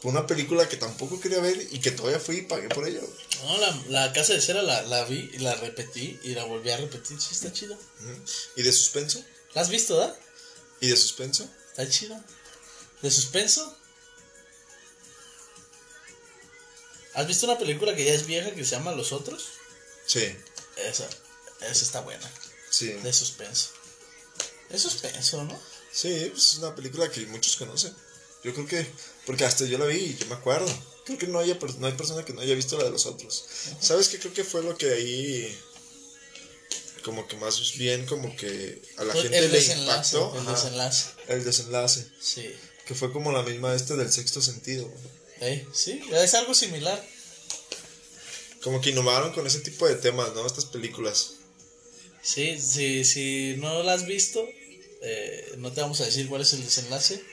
Por 0.02 0.12
una 0.12 0.26
película 0.26 0.68
que 0.68 0.78
tampoco 0.78 1.20
quería 1.22 1.39
ver 1.39 1.68
y 1.72 1.80
que 1.80 1.91
todavía 1.91 2.20
fui 2.20 2.38
y 2.38 2.41
pagué 2.41 2.68
por 2.70 2.88
ella, 2.88 2.99
güey. 2.99 3.12
No, 3.45 3.58
la, 3.60 3.84
la 4.06 4.14
Casa 4.14 4.34
de 4.34 4.41
Cera 4.41 4.64
la, 4.64 4.82
la 4.84 5.04
vi 5.06 5.30
y 5.34 5.38
la 5.39 5.54
repetí 5.56 6.20
y 6.24 6.30
la 6.30 6.43
volví 6.45 6.72
a 6.72 6.78
repetir. 6.78 7.22
Sí, 7.22 7.30
está 7.34 7.54
chida. 7.54 7.78
¿Y 8.56 8.64
de 8.64 8.72
suspenso? 8.72 9.24
¿La 9.54 9.62
has 9.62 9.70
visto, 9.70 9.95
da? 9.97 10.16
¿Y 10.80 10.88
de 10.88 10.97
suspenso? 10.97 11.47
Está 11.70 11.88
chida. 11.88 12.26
¿De 13.04 13.12
suspenso? 13.12 13.78
¿Has 17.14 17.28
visto 17.28 17.45
una 17.45 17.57
película 17.57 17.95
que 17.95 18.05
ya 18.05 18.14
es 18.14 18.26
vieja 18.26 18.51
que 18.51 18.64
se 18.64 18.72
llama 18.72 18.91
Los 18.93 19.12
Otros? 19.12 19.45
Sí, 20.05 20.24
Esa, 20.78 21.07
esa 21.62 21.84
está 21.84 22.01
buena. 22.01 22.30
sí. 22.70 22.88
De 22.88 23.14
suspenso. 23.14 23.70
Es 24.70 24.82
suspenso, 24.84 25.43
¿no? 25.43 25.59
Sí, 25.91 26.30
pues 26.32 26.53
es 26.53 26.57
una 26.59 26.74
película 26.74 27.09
que 27.12 27.26
muchos 27.28 27.57
conocen. 27.57 27.93
Yo 28.43 28.53
creo 28.53 28.66
que, 28.66 28.88
porque 29.26 29.43
hasta 29.45 29.66
yo 29.66 29.78
la 29.78 29.86
vi 29.86 29.97
y 29.97 30.18
yo 30.18 30.26
me 30.28 30.36
acuerdo. 30.36 30.68
Creo 31.05 31.18
que 31.18 31.28
no, 31.28 31.39
haya, 31.39 31.57
no 31.80 31.88
hay 31.88 31.93
persona 31.93 32.24
que 32.24 32.32
no 32.34 32.41
haya 32.41 32.55
visto 32.55 32.78
la 32.78 32.86
de 32.86 32.89
los 32.91 33.05
otros. 33.05 33.43
¿Sabes 33.82 34.07
qué? 34.07 34.18
Creo 34.20 34.34
que 34.34 34.43
fue 34.45 34.64
lo 34.64 34.78
que 34.78 34.89
ahí, 34.93 35.59
como 37.03 37.28
que 37.28 37.36
más 37.36 37.74
bien, 37.78 38.05
como 38.05 38.34
que 38.36 38.82
a 38.97 39.03
la 39.03 39.12
Pues 39.14 39.24
gente 39.24 39.49
le 39.49 39.62
impactó. 39.64 40.34
El 40.36 40.41
ajá, 40.41 40.51
desenlace. 40.53 41.05
el 41.28 41.43
desenlace. 41.43 42.07
Sí. 42.22 42.55
Que 42.86 42.95
fue 42.95 43.12
como 43.12 43.32
la 43.32 43.43
misma 43.43 43.76
este 43.76 43.95
del 43.95 44.12
sexto 44.12 44.41
sentido. 44.41 44.89
Eh, 45.42 45.68
sí, 45.74 46.02
es 46.14 46.34
algo 46.36 46.54
similar. 46.54 47.04
Como 48.64 48.80
que 48.80 48.92
innovaron 48.92 49.34
con 49.34 49.46
ese 49.48 49.60
tipo 49.60 49.88
de 49.88 49.96
temas, 49.96 50.34
¿no? 50.34 50.46
Estas 50.46 50.66
películas. 50.66 51.34
Sí, 52.22 52.60
sí, 52.62 53.04
si 53.04 53.56
no 53.58 53.82
la 53.82 53.94
has 53.94 54.06
visto, 54.06 54.48
eh, 55.02 55.54
no 55.58 55.72
te 55.72 55.82
vamos 55.82 56.00
a 56.02 56.06
decir 56.06 56.30
cuál 56.30 56.44
es 56.44 56.54
el 56.54 56.64
desenlace. 56.64 57.24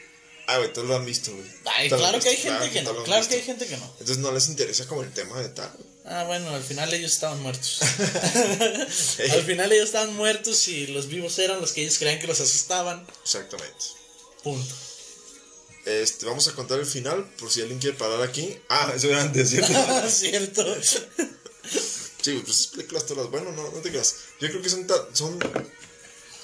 Ah, 0.46 0.56
güey, 0.56 0.72
todos 0.72 0.88
lo 0.88 0.96
han 0.96 1.04
visto, 1.04 1.30
güey. 1.34 1.46
Ay, 1.66 1.90
claro 1.90 2.18
que 2.18 2.30
hay 2.30 2.36
gente 2.38 2.70
que 2.70 2.80
no, 2.80 3.04
claro 3.04 3.28
que 3.28 3.34
hay 3.34 3.42
gente 3.42 3.66
que 3.66 3.76
no. 3.76 3.84
Entonces 4.00 4.16
no 4.16 4.32
les 4.32 4.48
interesa 4.48 4.86
como 4.86 5.02
el 5.02 5.12
tema 5.12 5.38
de 5.42 5.50
tal. 5.50 5.70
Ah, 6.06 6.24
bueno, 6.24 6.48
al 6.54 6.64
final 6.64 6.92
ellos 6.94 7.12
estaban 7.12 7.42
muertos. 7.42 7.80
al 9.30 9.42
final 9.44 9.70
ellos 9.70 9.84
estaban 9.84 10.14
muertos 10.14 10.66
y 10.68 10.86
los 10.86 11.08
vivos 11.08 11.38
eran 11.38 11.60
los 11.60 11.72
que 11.72 11.82
ellos 11.82 11.98
creían 11.98 12.18
que 12.18 12.26
los 12.26 12.40
asustaban. 12.40 13.06
Exactamente. 13.22 13.84
Punto. 14.42 14.74
Este, 15.88 16.26
vamos 16.26 16.46
a 16.48 16.54
contar 16.54 16.78
el 16.78 16.84
final 16.84 17.24
por 17.38 17.50
si 17.50 17.62
alguien 17.62 17.78
quiere 17.78 17.96
parar 17.96 18.20
aquí. 18.20 18.60
Ah, 18.68 18.92
eso 18.94 19.08
era 19.08 19.22
antes, 19.22 19.48
¿cierto? 19.48 19.72
Cierto. 20.10 20.82
sí, 22.20 22.42
pues 22.44 22.66
películas 22.66 23.06
todas, 23.06 23.30
bueno, 23.30 23.52
no, 23.52 23.62
no 23.70 23.78
te 23.78 23.88
creas. 23.88 24.16
Yo 24.38 24.48
creo 24.48 24.60
que 24.60 24.68
son 24.68 24.86
tan, 24.86 24.98
son, 25.14 25.38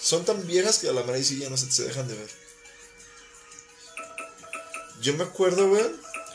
son 0.00 0.24
tan 0.24 0.46
viejas 0.46 0.78
que 0.78 0.88
a 0.88 0.94
la 0.94 1.02
manera 1.02 1.22
sí 1.22 1.38
ya 1.38 1.50
no 1.50 1.58
se, 1.58 1.70
se 1.70 1.84
dejan 1.84 2.08
de 2.08 2.14
ver. 2.14 2.30
Yo 5.02 5.12
me 5.12 5.24
acuerdo, 5.24 5.68
güey. 5.68 5.84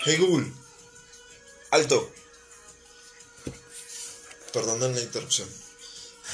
Hey 0.06 0.18
Google. 0.18 0.54
Alto. 1.72 2.14
Perdonen 4.54 4.94
la 4.94 5.02
interrupción. 5.02 5.50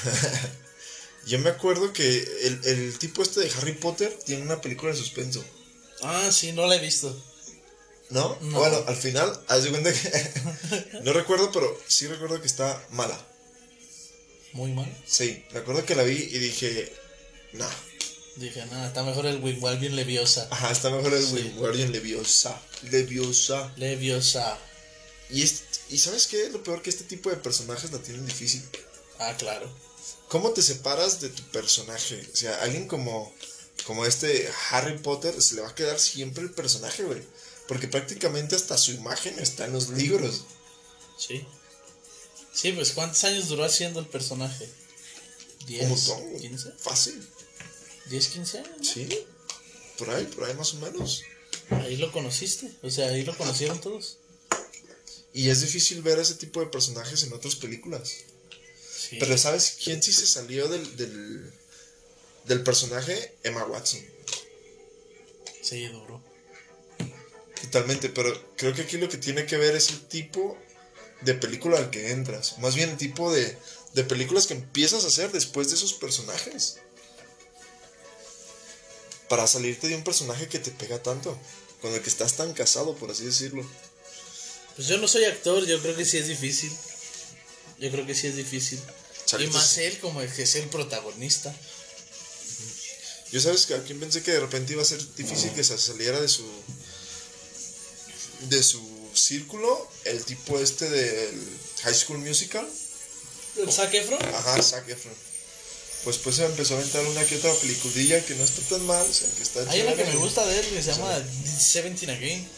Yo 1.26 1.38
me 1.38 1.48
acuerdo 1.48 1.94
que 1.94 2.18
el, 2.42 2.60
el 2.64 2.98
tipo 2.98 3.22
este 3.22 3.40
de 3.40 3.50
Harry 3.52 3.72
Potter 3.72 4.14
tiene 4.26 4.42
una 4.42 4.60
película 4.60 4.92
de 4.92 4.98
suspenso. 4.98 5.42
Ah, 6.02 6.30
sí, 6.32 6.52
no 6.52 6.66
la 6.66 6.76
he 6.76 6.80
visto. 6.80 7.14
¿No? 8.10 8.38
No. 8.40 8.58
Bueno, 8.60 8.84
al 8.86 8.96
final, 8.96 9.40
haz 9.48 9.64
de 9.64 9.70
cuenta 9.70 9.92
que. 9.92 11.00
no 11.02 11.12
recuerdo, 11.12 11.50
pero 11.52 11.80
sí 11.88 12.06
recuerdo 12.06 12.40
que 12.40 12.46
está 12.46 12.84
mala. 12.90 13.18
Muy 14.52 14.72
mal. 14.72 14.86
Sí, 15.06 15.44
me 15.52 15.58
acuerdo 15.60 15.84
que 15.84 15.94
la 15.94 16.02
vi 16.02 16.14
y 16.16 16.38
dije. 16.38 16.92
Nah. 17.54 17.68
Dije, 18.36 18.64
nada, 18.66 18.88
está 18.88 19.02
mejor 19.02 19.26
el 19.26 19.42
Wingardium 19.42 19.94
Leviosa. 19.94 20.46
Ajá, 20.50 20.70
está 20.70 20.90
mejor 20.90 21.14
el 21.14 21.26
Sí. 21.26 21.32
Wingardium 21.34 21.90
Leviosa. 21.90 22.60
Leviosa. 22.90 23.72
Leviosa. 23.76 24.58
Y, 25.30 25.42
es- 25.42 25.62
y 25.88 25.98
¿sabes 25.98 26.26
qué? 26.26 26.50
Lo 26.50 26.62
peor 26.62 26.82
que 26.82 26.90
este 26.90 27.04
tipo 27.04 27.30
de 27.30 27.36
personajes 27.36 27.90
la 27.90 27.98
tienen 27.98 28.26
difícil. 28.26 28.62
Ah, 29.18 29.34
claro. 29.38 29.68
¿Cómo 30.28 30.50
te 30.50 30.60
separas 30.62 31.20
de 31.20 31.30
tu 31.30 31.42
personaje? 31.44 32.26
O 32.32 32.36
sea, 32.36 32.56
alguien 32.62 32.86
como, 32.86 33.34
como 33.84 34.06
este 34.06 34.50
Harry 34.70 34.98
Potter 34.98 35.40
se 35.40 35.56
le 35.56 35.62
va 35.62 35.68
a 35.68 35.74
quedar 35.74 35.98
siempre 35.98 36.42
el 36.42 36.50
personaje, 36.50 37.02
güey. 37.02 37.22
Porque 37.68 37.88
prácticamente 37.88 38.54
hasta 38.56 38.78
su 38.78 38.92
imagen 38.92 39.38
está 39.38 39.66
en 39.66 39.72
los 39.72 39.88
libros. 39.90 40.44
Sí. 41.18 41.44
Sí, 42.52 42.72
pues 42.72 42.92
¿cuántos 42.92 43.22
años 43.24 43.48
duró 43.48 43.64
haciendo 43.64 44.00
el 44.00 44.06
personaje? 44.06 44.68
Un 45.62 45.66
¿10? 45.66 45.88
montón, 45.88 46.30
güey. 46.30 46.42
¿15? 46.50 46.76
Fácil. 46.78 47.28
¿10, 48.10 48.28
15 48.28 48.58
años? 48.58 48.70
no? 48.78 48.84
Sí. 48.84 49.08
Por 49.98 50.10
ahí, 50.10 50.24
por 50.26 50.44
ahí 50.44 50.54
más 50.54 50.74
o 50.74 50.78
menos. 50.78 51.22
Ahí 51.70 51.96
lo 51.96 52.12
conociste. 52.12 52.70
O 52.82 52.90
sea, 52.90 53.08
ahí 53.08 53.24
lo 53.24 53.36
conocieron 53.36 53.80
todos. 53.80 54.18
Y 55.32 55.50
es 55.50 55.60
difícil 55.60 56.02
ver 56.02 56.18
ese 56.18 56.34
tipo 56.34 56.60
de 56.60 56.66
personajes 56.66 57.22
en 57.24 57.32
otras 57.32 57.56
películas. 57.56 58.10
Sí. 58.96 59.16
Pero 59.18 59.36
¿sabes 59.36 59.76
quién 59.82 60.02
sí 60.02 60.12
se 60.12 60.26
salió 60.26 60.68
del, 60.68 60.96
del, 60.96 61.52
del 62.46 62.62
personaje? 62.62 63.36
Emma 63.42 63.64
Watson. 63.64 64.00
Sí, 65.62 65.86
duró. 65.88 66.22
Totalmente, 67.62 68.08
pero 68.08 68.54
creo 68.56 68.72
que 68.74 68.82
aquí 68.82 68.98
lo 68.98 69.08
que 69.08 69.18
tiene 69.18 69.46
que 69.46 69.56
ver 69.56 69.74
es 69.74 69.90
el 69.90 70.00
tipo 70.06 70.56
de 71.22 71.34
película 71.34 71.78
al 71.78 71.90
que 71.90 72.10
entras. 72.10 72.58
Más 72.58 72.74
bien 72.74 72.90
el 72.90 72.96
tipo 72.96 73.32
de, 73.32 73.58
de 73.94 74.04
películas 74.04 74.46
que 74.46 74.54
empiezas 74.54 75.04
a 75.04 75.08
hacer 75.08 75.32
después 75.32 75.68
de 75.68 75.74
esos 75.74 75.94
personajes. 75.94 76.78
Para 79.28 79.46
salirte 79.48 79.88
de 79.88 79.96
un 79.96 80.04
personaje 80.04 80.48
que 80.48 80.60
te 80.60 80.70
pega 80.70 81.02
tanto. 81.02 81.36
Con 81.80 81.92
el 81.92 82.00
que 82.00 82.08
estás 82.08 82.34
tan 82.34 82.52
casado, 82.52 82.94
por 82.94 83.10
así 83.10 83.24
decirlo. 83.24 83.68
Pues 84.76 84.88
yo 84.88 84.98
no 84.98 85.08
soy 85.08 85.24
actor, 85.24 85.64
yo 85.66 85.80
creo 85.82 85.96
que 85.96 86.04
sí 86.04 86.18
es 86.18 86.28
difícil. 86.28 86.72
Yo 87.78 87.90
creo 87.90 88.06
que 88.06 88.14
sí 88.14 88.28
es 88.28 88.36
difícil. 88.36 88.80
Y 89.38 89.46
más 89.48 89.76
él 89.78 89.98
como 89.98 90.22
el 90.22 90.32
que 90.32 90.42
es 90.42 90.54
el 90.54 90.68
protagonista. 90.68 91.54
Yo 93.32 93.40
sabes 93.40 93.66
que 93.66 93.74
a 93.74 93.82
quién 93.82 93.98
pensé 93.98 94.22
que 94.22 94.32
de 94.32 94.40
repente 94.40 94.72
iba 94.72 94.82
a 94.82 94.86
ser 94.86 95.00
difícil 95.16 95.50
que 95.52 95.64
se 95.64 95.76
saliera 95.78 96.20
de 96.20 96.28
su 96.28 96.44
de 98.48 98.62
su 98.62 98.80
círculo 99.14 99.90
el 100.04 100.24
tipo 100.24 100.58
este 100.60 100.88
del 100.88 101.58
High 101.82 101.94
School 101.94 102.18
Musical. 102.18 102.68
¿El 103.56 103.72
Zac 103.72 103.92
Efron? 103.94 104.22
Ajá, 104.34 104.62
Zac 104.62 104.88
Efron. 104.88 105.14
Pues 106.04 106.18
pues 106.18 106.36
se 106.36 106.44
empezó 106.44 106.74
a 106.74 106.78
aventar 106.78 107.04
una 107.06 107.24
que 107.24 107.36
otra 107.36 107.52
peliculilla 107.54 108.24
que 108.24 108.34
no 108.36 108.44
está 108.44 108.62
tan 108.62 108.86
mal, 108.86 109.04
o 109.04 109.12
sea, 109.12 109.28
que 109.36 109.42
está 109.42 109.68
Hay 109.70 109.80
una 109.80 109.94
que 109.94 110.04
me 110.04 110.16
gusta 110.16 110.46
de 110.46 110.60
él 110.60 110.66
que 110.66 110.82
se 110.82 110.92
llama 110.92 111.18
Seventeen 111.58 112.10
Again. 112.10 112.48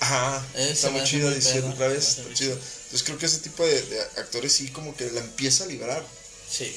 Ajá, 0.00 0.44
Ese 0.54 0.72
está 0.72 0.90
muy 0.90 1.04
chido, 1.04 1.30
perro, 1.30 1.68
otra 1.68 1.88
vez, 1.88 2.08
está 2.08 2.34
chido. 2.34 2.54
Entonces 2.54 3.02
creo 3.04 3.18
que 3.18 3.26
ese 3.26 3.38
tipo 3.38 3.64
de, 3.64 3.80
de 3.82 4.00
actores 4.00 4.52
sí 4.54 4.68
como 4.70 4.96
que 4.96 5.10
la 5.10 5.20
empieza 5.20 5.64
a 5.64 5.66
liberar. 5.66 6.04
Sí. 6.50 6.74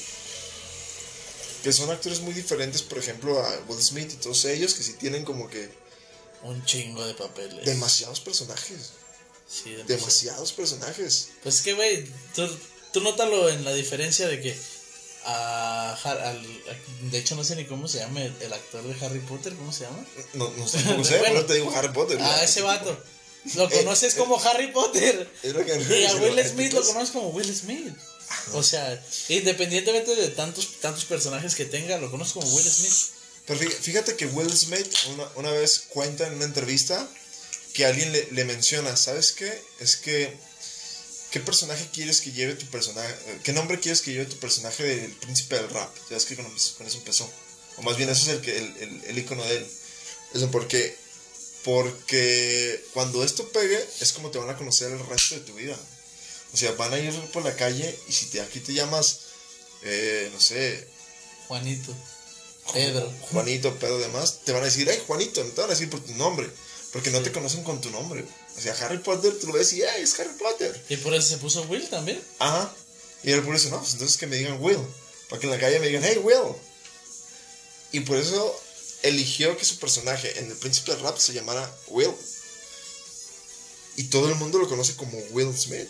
Que 1.64 1.72
son 1.72 1.90
actores 1.90 2.20
muy 2.20 2.34
diferentes, 2.34 2.82
por 2.82 2.98
ejemplo, 2.98 3.40
a 3.42 3.58
Will 3.68 3.82
Smith 3.82 4.12
y 4.12 4.16
todos 4.16 4.44
ellos, 4.44 4.74
que 4.74 4.82
sí 4.84 4.92
tienen 4.92 5.24
como 5.24 5.48
que 5.48 5.68
Un 6.42 6.64
chingo 6.64 7.04
de 7.06 7.14
papeles. 7.14 7.64
demasiados 7.64 8.20
personajes. 8.20 8.90
Sí, 9.48 9.70
demasiado. 9.70 9.86
Demasiados 9.98 10.52
personajes. 10.52 11.28
Pues 11.42 11.56
es 11.56 11.62
que, 11.62 11.72
güey, 11.74 12.04
tú, 12.34 12.46
tú 12.92 13.00
nótalo 13.00 13.48
en 13.48 13.64
la 13.64 13.72
diferencia 13.74 14.28
de 14.28 14.40
que. 14.40 14.56
a 15.26 15.94
al- 16.04 16.46
de 17.10 17.18
hecho, 17.18 17.34
no 17.34 17.44
sé 17.44 17.56
ni 17.56 17.64
cómo 17.64 17.88
se 17.88 17.98
llama 17.98 18.22
el, 18.22 18.34
el 18.42 18.52
actor 18.52 18.82
de 18.82 19.04
Harry 19.06 19.20
Potter, 19.20 19.54
¿cómo 19.54 19.72
se 19.72 19.84
llama? 19.84 20.04
No, 20.34 20.50
no 20.56 20.68
sé 20.68 20.82
cómo 20.82 20.96
Bueno. 21.02 21.22
pero 21.22 21.46
te 21.46 21.54
digo 21.54 21.70
Harry 21.74 21.92
Potter. 21.94 22.18
Ah, 22.20 22.36
ya. 22.38 22.44
ese 22.44 22.60
vato. 22.62 22.94
Lo 23.54 23.64
Eh, 23.70 23.70
conoces 23.78 24.14
como 24.14 24.38
Harry 24.40 24.68
Potter. 24.72 25.30
Y 25.42 25.48
a 26.04 26.14
Will 26.16 26.38
Smith 26.46 26.72
lo 26.72 26.82
conoces 26.84 27.10
como 27.10 27.28
Will 27.28 27.54
Smith. 27.54 27.94
O 28.52 28.62
sea, 28.62 29.02
independientemente 29.28 30.14
de 30.14 30.28
tantos, 30.28 30.80
tantos 30.80 31.04
personajes 31.04 31.54
que 31.54 31.64
tenga, 31.64 31.98
lo 31.98 32.10
conoces 32.10 32.32
como 32.34 32.46
Will 32.48 32.70
Smith. 32.70 32.92
Pero 33.46 33.60
fí- 33.60 33.70
fíjate 33.70 34.16
que 34.16 34.26
Will 34.26 34.50
Smith 34.56 34.86
una, 35.14 35.28
una 35.36 35.50
vez 35.50 35.84
cuenta 35.88 36.26
en 36.26 36.34
una 36.34 36.44
entrevista 36.44 37.08
que 37.72 37.84
alguien 37.86 38.10
le, 38.12 38.28
le 38.32 38.44
menciona, 38.44 38.96
¿sabes 38.96 39.32
qué? 39.32 39.62
Es 39.80 39.96
que, 39.96 40.34
¿qué 41.30 41.40
personaje 41.40 41.88
quieres 41.92 42.20
que 42.20 42.32
lleve 42.32 42.54
tu 42.54 42.66
personaje? 42.66 43.14
¿Qué 43.42 43.52
nombre 43.52 43.80
quieres 43.80 44.00
que 44.00 44.12
lleve 44.12 44.26
tu 44.26 44.38
personaje 44.38 44.82
del 44.82 45.12
príncipe 45.12 45.56
del 45.56 45.68
rap? 45.70 45.94
Ya 46.10 46.16
es 46.16 46.24
que 46.24 46.36
con, 46.36 46.44
con 46.46 46.86
eso 46.86 46.98
empezó. 46.98 47.30
O 47.76 47.82
más 47.82 47.96
bien 47.96 48.08
eso 48.08 48.22
es 48.30 48.36
el, 48.36 48.40
que, 48.40 48.56
el, 48.56 49.02
el 49.06 49.18
icono 49.18 49.44
de 49.44 49.56
él. 49.56 49.66
Eso 50.34 50.50
porque, 50.50 50.96
porque 51.64 52.84
cuando 52.92 53.24
esto 53.24 53.48
pegue 53.50 53.84
es 54.00 54.12
como 54.12 54.30
te 54.30 54.38
van 54.38 54.50
a 54.50 54.56
conocer 54.56 54.92
el 54.92 55.04
resto 55.06 55.34
de 55.34 55.40
tu 55.42 55.54
vida. 55.54 55.76
O 56.54 56.56
sea, 56.56 56.70
van 56.72 56.94
a 56.94 56.98
ir 57.00 57.12
por 57.32 57.44
la 57.44 57.56
calle 57.56 57.98
y 58.06 58.12
si 58.12 58.26
te, 58.26 58.40
aquí 58.40 58.60
te 58.60 58.72
llamas, 58.72 59.18
eh, 59.82 60.30
no 60.32 60.40
sé, 60.40 60.86
Juanito. 61.48 61.92
Pedro. 62.72 63.12
Juanito, 63.32 63.74
Pedro, 63.74 63.98
demás, 63.98 64.38
te 64.44 64.52
van 64.52 64.62
a 64.62 64.66
decir, 64.66 64.88
hey, 64.88 65.02
Juanito, 65.04 65.42
no 65.42 65.50
te 65.50 65.60
van 65.60 65.70
a 65.70 65.74
decir 65.74 65.90
por 65.90 65.98
tu 65.98 66.14
nombre, 66.14 66.48
porque 66.92 67.10
no 67.10 67.20
te 67.22 67.32
conocen 67.32 67.64
con 67.64 67.80
tu 67.80 67.90
nombre. 67.90 68.24
O 68.56 68.60
sea, 68.60 68.72
Harry 68.80 68.98
Potter, 68.98 69.36
tú 69.40 69.48
lo 69.48 69.54
ves 69.54 69.72
y, 69.72 69.82
hey, 69.82 70.02
es 70.02 70.18
Harry 70.20 70.32
Potter. 70.38 70.80
Y 70.88 70.96
por 70.98 71.12
eso 71.12 71.28
se 71.28 71.38
puso 71.38 71.62
Will 71.62 71.88
también. 71.88 72.22
Ajá. 72.38 72.72
Y 73.24 73.32
él 73.32 73.42
por 73.42 73.56
eso, 73.56 73.68
no, 73.70 73.80
pues 73.80 73.94
entonces 73.94 74.16
que 74.16 74.28
me 74.28 74.36
digan 74.36 74.62
Will, 74.62 74.78
para 75.28 75.40
que 75.40 75.48
en 75.48 75.52
la 75.52 75.58
calle 75.58 75.80
me 75.80 75.88
digan, 75.88 76.04
hey, 76.04 76.20
Will. 76.22 76.54
Y 77.90 78.00
por 78.00 78.16
eso 78.16 78.60
eligió 79.02 79.56
que 79.56 79.64
su 79.64 79.80
personaje 79.80 80.38
en 80.38 80.46
El 80.46 80.56
Príncipe 80.56 80.92
del 80.92 81.00
Rap 81.00 81.18
se 81.18 81.32
llamara 81.32 81.68
Will. 81.88 82.14
Y 83.96 84.04
todo 84.04 84.28
el 84.28 84.36
mundo 84.36 84.58
lo 84.58 84.68
conoce 84.68 84.94
como 84.94 85.18
Will 85.30 85.52
Smith. 85.56 85.88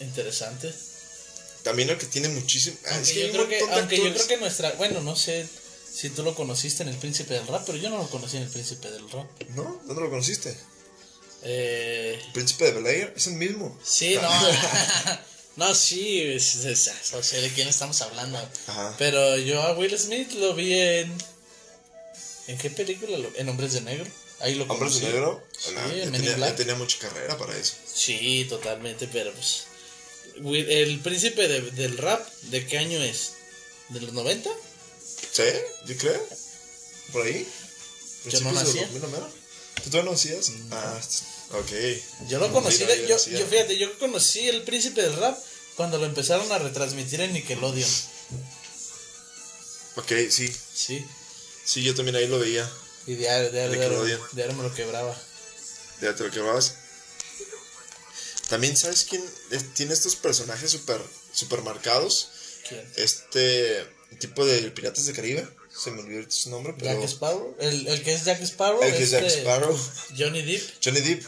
Interesante. 0.00 0.72
También 1.62 1.90
el 1.90 1.98
que 1.98 2.06
tiene 2.06 2.28
muchísimo... 2.28 2.76
ah, 2.86 2.94
Aunque, 2.94 3.02
es 3.10 3.12
que 3.12 3.22
hay 3.22 3.26
yo, 3.28 3.32
creo 3.32 3.48
que, 3.48 3.58
montón 3.60 3.74
de 3.74 3.80
aunque 3.80 3.96
yo 3.96 4.02
creo 4.02 4.12
actores. 4.12 4.28
que 4.28 4.36
nuestra. 4.38 4.72
Bueno, 4.72 5.00
no 5.02 5.14
sé 5.16 5.46
si 5.92 6.08
tú 6.10 6.22
lo 6.22 6.34
conociste 6.34 6.82
en 6.82 6.88
El 6.88 6.96
Príncipe 6.96 7.34
del 7.34 7.46
Rap, 7.46 7.64
pero 7.66 7.76
yo 7.78 7.90
no 7.90 7.98
lo 7.98 8.08
conocí 8.08 8.36
en 8.38 8.44
El 8.44 8.48
Príncipe 8.48 8.90
del 8.90 9.08
Rap. 9.10 9.26
¿No? 9.50 9.80
¿Dónde 9.86 10.02
lo 10.02 10.08
conociste? 10.10 10.56
Eh, 11.42 12.18
El 12.26 12.32
Príncipe 12.32 12.64
de 12.66 12.72
Bel 12.72 12.86
Air 12.86 13.12
es 13.16 13.26
el 13.26 13.34
mismo. 13.34 13.78
sí, 13.84 14.14
no. 14.20 14.30
no, 15.56 15.74
sí. 15.74 16.22
es- 16.22 16.54
es- 16.56 16.86
es- 16.86 17.12
no 17.12 17.22
sé 17.22 17.40
de 17.42 17.50
quién 17.50 17.68
estamos 17.68 18.00
hablando. 18.02 18.38
Ajá. 18.66 18.94
Pero 18.98 19.36
yo 19.36 19.60
a 19.62 19.72
Will 19.74 19.96
Smith 19.98 20.32
lo 20.32 20.54
vi 20.54 20.72
en. 20.74 21.12
¿En 22.46 22.58
qué 22.58 22.70
película? 22.70 23.18
lo- 23.18 23.32
En 23.36 23.48
Hombres 23.48 23.74
de 23.74 23.80
Negro. 23.82 24.06
Ahí 24.40 24.54
lo 24.54 24.64
Hombres 24.64 24.94
de 25.00 25.02
Negro, 25.08 25.46
Sí, 25.58 25.74
ya, 25.74 26.10
tenía, 26.10 26.34
Black. 26.36 26.50
ya 26.52 26.56
tenía 26.56 26.74
mucha 26.74 26.98
carrera 26.98 27.36
para 27.36 27.54
eso. 27.56 27.74
Sí, 27.92 28.46
totalmente, 28.48 29.06
pero 29.12 29.30
pues. 29.34 29.64
El 30.36 31.00
príncipe 31.00 31.48
de- 31.48 31.70
del 31.72 31.98
rap, 31.98 32.26
¿de 32.44 32.66
qué 32.66 32.78
año 32.78 33.02
es? 33.02 33.32
¿De 33.88 34.00
los 34.00 34.12
90? 34.12 34.50
¿Sí? 35.32 35.42
¿Yo 35.86 35.96
creo? 35.96 36.28
¿Por 37.12 37.26
ahí? 37.26 37.46
Yo 38.28 38.40
no 38.40 38.50
¿Principios 38.50 38.54
del 38.54 38.54
nacía. 38.54 38.82
2000, 38.82 39.02
no 39.02 39.08
mero? 39.08 39.32
¿Tú 39.82 39.90
todavía 39.90 40.04
no 40.04 40.12
nacías? 40.12 40.52
Ah, 40.70 41.00
ok. 41.52 42.28
Yo 42.28 42.38
lo 42.38 42.52
conocí, 42.52 42.82
no, 42.84 42.86
de- 42.90 43.06
yo 43.06 43.18
fíjate, 43.18 43.76
yo 43.78 43.98
conocí 43.98 44.48
el 44.48 44.62
príncipe 44.62 45.02
del 45.02 45.16
rap 45.16 45.38
cuando 45.76 45.98
lo 45.98 46.06
empezaron 46.06 46.50
a 46.52 46.58
retransmitir 46.58 47.20
en 47.22 47.32
Nickelodeon. 47.32 47.90
Ok, 49.96 50.12
sí. 50.30 50.54
Sí. 50.74 51.04
Sí, 51.64 51.82
yo 51.82 51.94
también 51.94 52.16
ahí 52.16 52.26
lo 52.26 52.38
veía. 52.38 52.68
Y 53.06 53.12
Nickelodeon. 53.12 54.20
diario 54.32 54.54
me 54.56 54.62
lo 54.62 54.74
quebraba. 54.74 55.16
Ya 56.00 56.14
te 56.14 56.24
lo 56.24 56.30
quebrabas. 56.30 56.74
También, 58.50 58.76
¿sabes 58.76 59.06
quién 59.08 59.22
tiene 59.74 59.94
estos 59.94 60.16
personajes 60.16 60.72
super, 60.72 61.00
super 61.32 61.62
marcados? 61.62 62.30
¿Quién? 62.68 62.84
Este 62.96 63.86
tipo 64.18 64.44
de 64.44 64.72
Piratas 64.72 65.06
de 65.06 65.12
Caribe. 65.12 65.48
Se 65.72 65.92
me 65.92 66.00
olvidó 66.00 66.28
su 66.28 66.50
nombre, 66.50 66.74
pero. 66.76 67.00
Jack 67.00 67.08
Sparrow. 67.08 67.56
El, 67.60 67.86
el 67.86 68.02
que 68.02 68.12
es 68.12 68.24
Jack 68.24 68.42
Sparrow. 68.42 68.82
el 68.82 68.92
que 68.92 69.04
es 69.04 69.10
Jack 69.10 69.22
este, 69.22 69.40
Sparrow. 69.42 69.78
Johnny 70.18 70.42
Depp. 70.42 70.68
Johnny 70.84 71.00
Depp. 71.00 71.24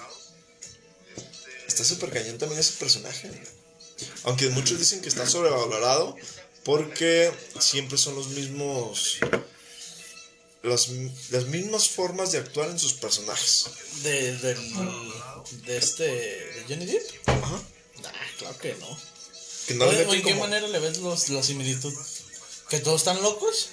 Está 1.68 1.84
súper 1.84 2.10
cañón 2.10 2.38
también 2.38 2.60
ese 2.60 2.72
personaje. 2.72 3.30
Aunque 4.24 4.48
muchos 4.48 4.80
dicen 4.80 5.00
que 5.00 5.08
está 5.08 5.24
sobrevalorado 5.24 6.16
porque 6.64 7.32
siempre 7.60 7.98
son 7.98 8.16
los 8.16 8.30
mismos. 8.30 9.18
Las, 10.62 10.88
las 11.30 11.46
mismas 11.46 11.88
formas 11.88 12.30
de 12.32 12.38
actuar 12.38 12.70
en 12.70 12.78
sus 12.78 12.92
personajes. 12.94 13.64
De, 14.02 14.36
del, 14.38 14.72
de 15.66 15.76
este. 15.76 16.04
De 16.04 16.64
Johnny 16.68 16.86
Depp. 16.86 17.28
Ajá. 17.28 17.60
Nah, 18.02 18.10
claro 18.38 18.58
que 18.58 18.74
no. 18.74 18.98
Que 19.66 19.74
no 19.74 19.90
¿En 19.90 20.08
qué 20.22 20.22
como- 20.22 20.40
manera 20.42 20.68
le 20.68 20.78
ves 20.78 20.98
los, 20.98 21.28
la 21.30 21.42
similitud? 21.42 21.92
¿Que 22.68 22.78
todos 22.78 23.00
están 23.00 23.20
locos? 23.22 23.68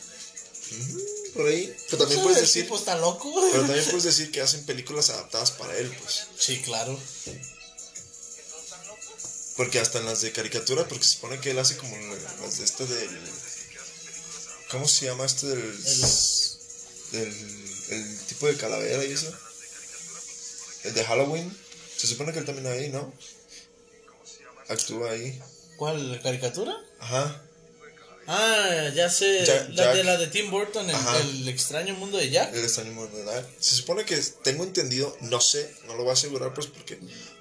Por 1.35 1.47
ahí. 1.47 1.75
Pero 1.89 1.97
también 1.99 2.21
puedes 2.23 2.41
decir. 2.41 2.63
tipo 2.63 2.75
está 2.77 2.95
loco. 2.97 3.33
Pero 3.51 3.65
también 3.65 3.85
puedes 3.85 4.03
decir 4.03 4.31
que 4.31 4.41
hacen 4.41 4.65
películas 4.65 5.09
adaptadas 5.11 5.51
para 5.51 5.77
él, 5.77 5.95
pues. 6.01 6.25
Sí, 6.39 6.59
claro. 6.61 6.99
Porque 9.57 9.79
hasta 9.79 9.99
en 9.99 10.05
las 10.05 10.21
de 10.21 10.31
caricatura, 10.31 10.87
porque 10.87 11.03
se 11.03 11.11
supone 11.11 11.39
que 11.39 11.51
él 11.51 11.59
hace 11.59 11.77
como 11.77 11.95
las 12.41 12.57
de 12.57 12.65
este 12.65 12.85
del. 12.87 13.19
¿Cómo 14.71 14.87
se 14.87 15.05
llama 15.05 15.25
este 15.25 15.47
del. 15.47 15.75
Del 17.11 17.27
el 17.89 18.19
tipo 18.27 18.47
de 18.47 18.55
calavera 18.55 19.03
y 19.03 19.11
eso? 19.11 19.33
El 20.83 20.93
de 20.93 21.03
Halloween. 21.03 21.57
Se 21.97 22.07
supone 22.07 22.31
que 22.33 22.39
él 22.39 22.45
también 22.45 22.67
ahí, 22.67 22.89
¿no? 22.89 23.11
Actúa 24.67 25.11
ahí. 25.11 25.39
¿Cuál? 25.77 26.19
¿Caricatura? 26.21 26.75
Ajá. 26.99 27.41
Ah, 28.27 28.89
ya 28.93 29.09
sé. 29.09 29.43
Jack- 29.43 29.69
la, 29.69 29.93
de 29.95 30.03
la 30.03 30.17
de 30.17 30.27
Tim 30.27 30.51
Burton, 30.51 30.87
el, 30.87 30.95
Ajá. 30.95 31.17
el 31.19 31.47
extraño 31.49 31.95
mundo 31.95 32.17
de 32.19 32.29
Jack. 32.29 32.53
El 32.53 32.63
extraño 32.63 32.91
mundo 32.91 33.17
de 33.17 33.25
Jack. 33.25 33.45
Se 33.59 33.75
supone 33.75 34.05
que 34.05 34.15
tengo 34.43 34.63
entendido, 34.63 35.17
no 35.21 35.41
sé, 35.41 35.73
no 35.87 35.95
lo 35.95 36.03
voy 36.03 36.11
a 36.11 36.13
asegurar 36.13 36.53
pues 36.53 36.67
porque 36.67 36.99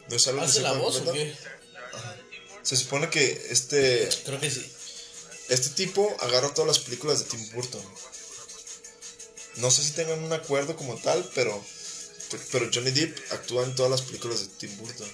no 0.08 0.16
es 0.16 0.26
algo 0.28 0.40
que 0.40 0.46
¿Hace 0.46 0.60
la 0.62 0.72
voz 0.72 0.96
o 0.96 1.12
qué? 1.12 1.34
Se 2.62 2.76
supone 2.76 3.10
que 3.10 3.46
este 3.50 4.08
Creo 4.24 4.40
que 4.40 4.50
sí. 4.50 4.66
Este 5.50 5.70
tipo 5.70 6.16
agarra 6.20 6.52
todas 6.54 6.68
las 6.68 6.78
películas 6.78 7.18
de 7.18 7.24
Tim 7.26 7.50
Burton. 7.52 7.82
No 9.58 9.70
sé 9.70 9.82
si 9.82 9.92
tengan 9.92 10.22
un 10.22 10.32
acuerdo 10.32 10.76
como 10.76 10.96
tal, 10.96 11.28
pero, 11.34 11.64
pero 12.52 12.70
Johnny 12.72 12.90
Depp 12.90 13.32
actúa 13.32 13.64
en 13.64 13.74
todas 13.74 13.90
las 13.90 14.02
películas 14.02 14.40
de 14.40 14.46
Tim 14.46 14.76
Burton. 14.78 15.10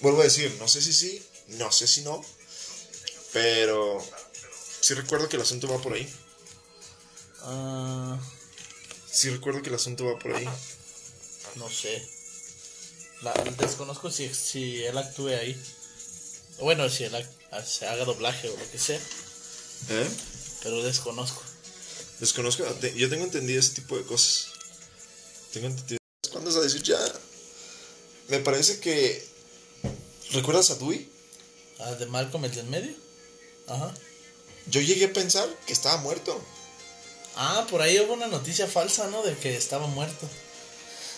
Vuelvo 0.00 0.20
a 0.20 0.24
decir, 0.24 0.54
no 0.58 0.68
sé 0.68 0.82
si 0.82 0.92
sí, 0.92 1.22
no 1.48 1.72
sé 1.72 1.86
si 1.86 2.02
no, 2.02 2.24
pero 3.32 4.04
sí 4.80 4.94
recuerdo 4.94 5.28
que 5.28 5.36
el 5.36 5.42
asunto 5.42 5.68
va 5.68 5.80
por 5.80 5.94
ahí. 5.94 6.12
Ah, 7.42 8.18
Sí 9.16 9.30
recuerdo 9.30 9.62
que 9.62 9.70
el 9.70 9.76
asunto 9.76 10.04
va 10.04 10.18
por 10.18 10.34
ahí. 10.34 10.46
no 11.54 11.70
sé. 11.70 12.06
La, 13.22 13.32
desconozco 13.58 14.10
si, 14.10 14.32
si 14.34 14.84
él 14.84 14.98
actúe 14.98 15.28
ahí. 15.28 15.58
Bueno, 16.60 16.90
si 16.90 17.04
él 17.04 17.26
se 17.64 17.86
haga 17.86 18.04
doblaje 18.04 18.50
o 18.50 18.56
lo 18.56 18.70
que 18.70 18.78
sea. 18.78 19.00
¿Eh? 19.88 20.08
Pero 20.62 20.82
desconozco. 20.82 21.42
Desconozco, 22.20 22.64
yo 22.94 23.10
tengo 23.10 23.24
entendido 23.24 23.60
ese 23.60 23.74
tipo 23.74 23.96
de 23.96 24.04
cosas. 24.04 24.48
Tengo 25.52 25.66
entendido. 25.66 25.98
¿Cuándo 26.30 26.50
vas 26.50 26.58
a 26.58 26.62
decir 26.62 26.82
ya? 26.82 26.98
Me 28.28 28.38
parece 28.40 28.80
que. 28.80 29.26
¿Recuerdas 30.32 30.70
a 30.70 30.76
Dewey? 30.76 31.08
Ah, 31.78 31.92
de 31.92 32.06
Malcolm 32.06 32.44
el 32.44 32.54
del 32.54 32.66
medio. 32.66 32.92
Ajá. 33.68 33.94
Yo 34.68 34.80
llegué 34.80 35.06
a 35.06 35.12
pensar 35.12 35.48
que 35.66 35.72
estaba 35.72 35.98
muerto. 35.98 36.42
Ah, 37.36 37.66
por 37.70 37.82
ahí 37.82 37.98
hubo 38.00 38.14
una 38.14 38.26
noticia 38.28 38.66
falsa, 38.66 39.08
¿no? 39.08 39.22
De 39.22 39.36
que 39.36 39.56
estaba 39.56 39.86
muerto. 39.86 40.28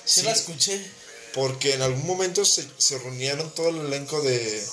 Sí, 0.04 0.20
Sí. 0.20 0.22
la 0.22 0.32
escuché. 0.32 0.84
Porque 1.32 1.74
en 1.74 1.82
algún 1.82 2.06
momento 2.06 2.44
se, 2.44 2.66
se 2.78 2.98
reunieron 2.98 3.54
todo 3.54 3.68
el 3.68 3.76
elenco 3.86 4.20
de, 4.22 4.66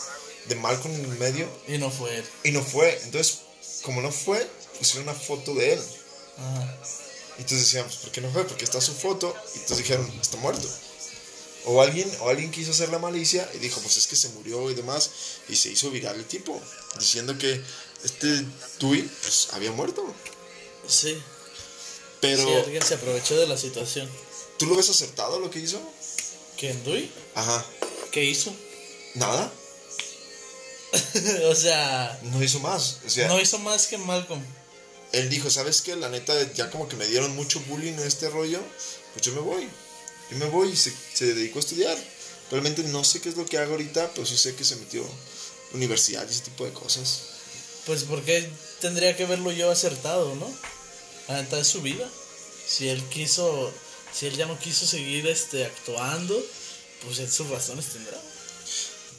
de 0.47 0.55
Malcolm 0.55 0.93
en 0.95 1.05
el 1.05 1.17
medio 1.19 1.49
Y 1.67 1.77
no 1.77 1.91
fue 1.91 2.17
él. 2.17 2.25
y 2.45 2.51
no 2.51 2.63
fue. 2.63 2.99
Entonces, 3.03 3.39
como 3.83 4.01
no 4.01 4.11
fue, 4.11 4.49
pusieron 4.79 5.07
una 5.07 5.17
foto 5.17 5.53
de 5.53 5.73
él. 5.73 5.81
Y 7.37 7.41
entonces 7.41 7.67
decíamos, 7.67 7.97
¿por 7.97 8.11
qué 8.11 8.21
no 8.21 8.31
fue? 8.31 8.45
Porque 8.45 8.63
está 8.63 8.79
su 8.81 8.93
foto. 8.93 9.33
Y 9.55 9.59
entonces 9.59 9.77
dijeron, 9.79 10.11
está 10.21 10.37
muerto. 10.37 10.67
O 11.65 11.81
alguien, 11.81 12.09
o 12.21 12.29
alguien 12.29 12.51
quiso 12.51 12.71
hacer 12.71 12.89
la 12.89 12.99
malicia 12.99 13.49
y 13.53 13.57
dijo, 13.57 13.81
pues 13.81 13.97
es 13.97 14.07
que 14.07 14.15
se 14.15 14.29
murió 14.29 14.69
y 14.69 14.75
demás. 14.75 15.09
Y 15.49 15.55
se 15.55 15.69
hizo 15.69 15.89
viral 15.89 16.15
el 16.15 16.25
tipo, 16.25 16.61
diciendo 16.99 17.37
que 17.37 17.61
este 18.03 18.45
Tui, 18.77 19.01
pues 19.21 19.49
había 19.51 19.71
muerto. 19.71 20.05
Sí. 20.87 21.21
Pero, 22.21 22.43
Sí, 22.43 22.53
alguien 22.53 22.83
se 22.83 22.95
aprovechó 22.95 23.37
de 23.37 23.47
la 23.47 23.57
situación. 23.57 24.09
¿tú 24.57 24.67
lo 24.67 24.75
ves 24.75 24.89
acertado 24.89 25.39
lo 25.39 25.49
que 25.49 25.59
hizo? 25.59 25.81
¿Quién, 26.57 26.81
Dui? 26.83 27.11
Ajá. 27.33 27.65
¿Qué 28.11 28.23
hizo? 28.23 28.55
Nada. 29.15 29.51
o 31.49 31.55
sea, 31.55 32.17
No 32.23 32.41
hizo 32.41 32.59
más. 32.59 32.99
O 33.05 33.09
sea, 33.09 33.27
no 33.27 33.39
hizo 33.39 33.59
más 33.59 33.87
que 33.87 33.97
Malcolm. 33.97 34.41
Él 35.15 35.29
dijo, 35.29 35.49
¿sabes 35.49 35.81
qué? 35.81 35.95
La 35.95 36.09
neta, 36.09 36.33
ya 36.53 36.69
como 36.69 36.87
que 36.87 36.95
me 36.95 37.07
dieron 37.07 37.35
mucho 37.35 37.59
bullying 37.61 37.93
en 37.93 38.07
este 38.07 38.29
rollo, 38.29 38.61
pues 39.13 39.25
yo 39.25 39.33
me 39.33 39.41
voy. 39.41 39.67
Yo 40.31 40.37
me 40.37 40.45
voy 40.45 40.69
y 40.69 40.75
se, 40.75 40.93
se 41.13 41.33
dedicó 41.33 41.59
a 41.59 41.61
estudiar. 41.61 41.97
Realmente 42.51 42.83
no 42.83 43.03
sé 43.03 43.21
qué 43.21 43.29
es 43.29 43.37
lo 43.37 43.45
que 43.45 43.57
hago 43.57 43.71
ahorita, 43.71 44.11
pero 44.13 44.25
sí 44.25 44.37
sé 44.37 44.55
que 44.55 44.63
se 44.63 44.75
metió 44.75 45.03
a 45.03 45.75
universidad 45.75 46.27
y 46.27 46.31
ese 46.31 46.41
tipo 46.41 46.65
de 46.65 46.73
cosas. 46.73 47.21
Pues 47.85 48.03
porque 48.03 48.47
tendría 48.81 49.15
que 49.15 49.25
verlo 49.25 49.51
yo 49.51 49.71
acertado, 49.71 50.35
¿no? 50.35 50.51
La 51.27 51.41
neta 51.41 51.59
es 51.59 51.67
su 51.67 51.81
vida. 51.81 52.07
Si 52.67 52.89
él 52.89 53.03
quiso, 53.09 53.71
si 54.13 54.25
él 54.25 54.35
ya 54.35 54.45
no 54.45 54.59
quiso 54.59 54.85
seguir 54.85 55.27
este 55.27 55.65
actuando, 55.65 56.43
pues 57.03 57.19
él 57.19 57.31
sus 57.31 57.49
razones 57.49 57.85
tendrá. 57.85 58.19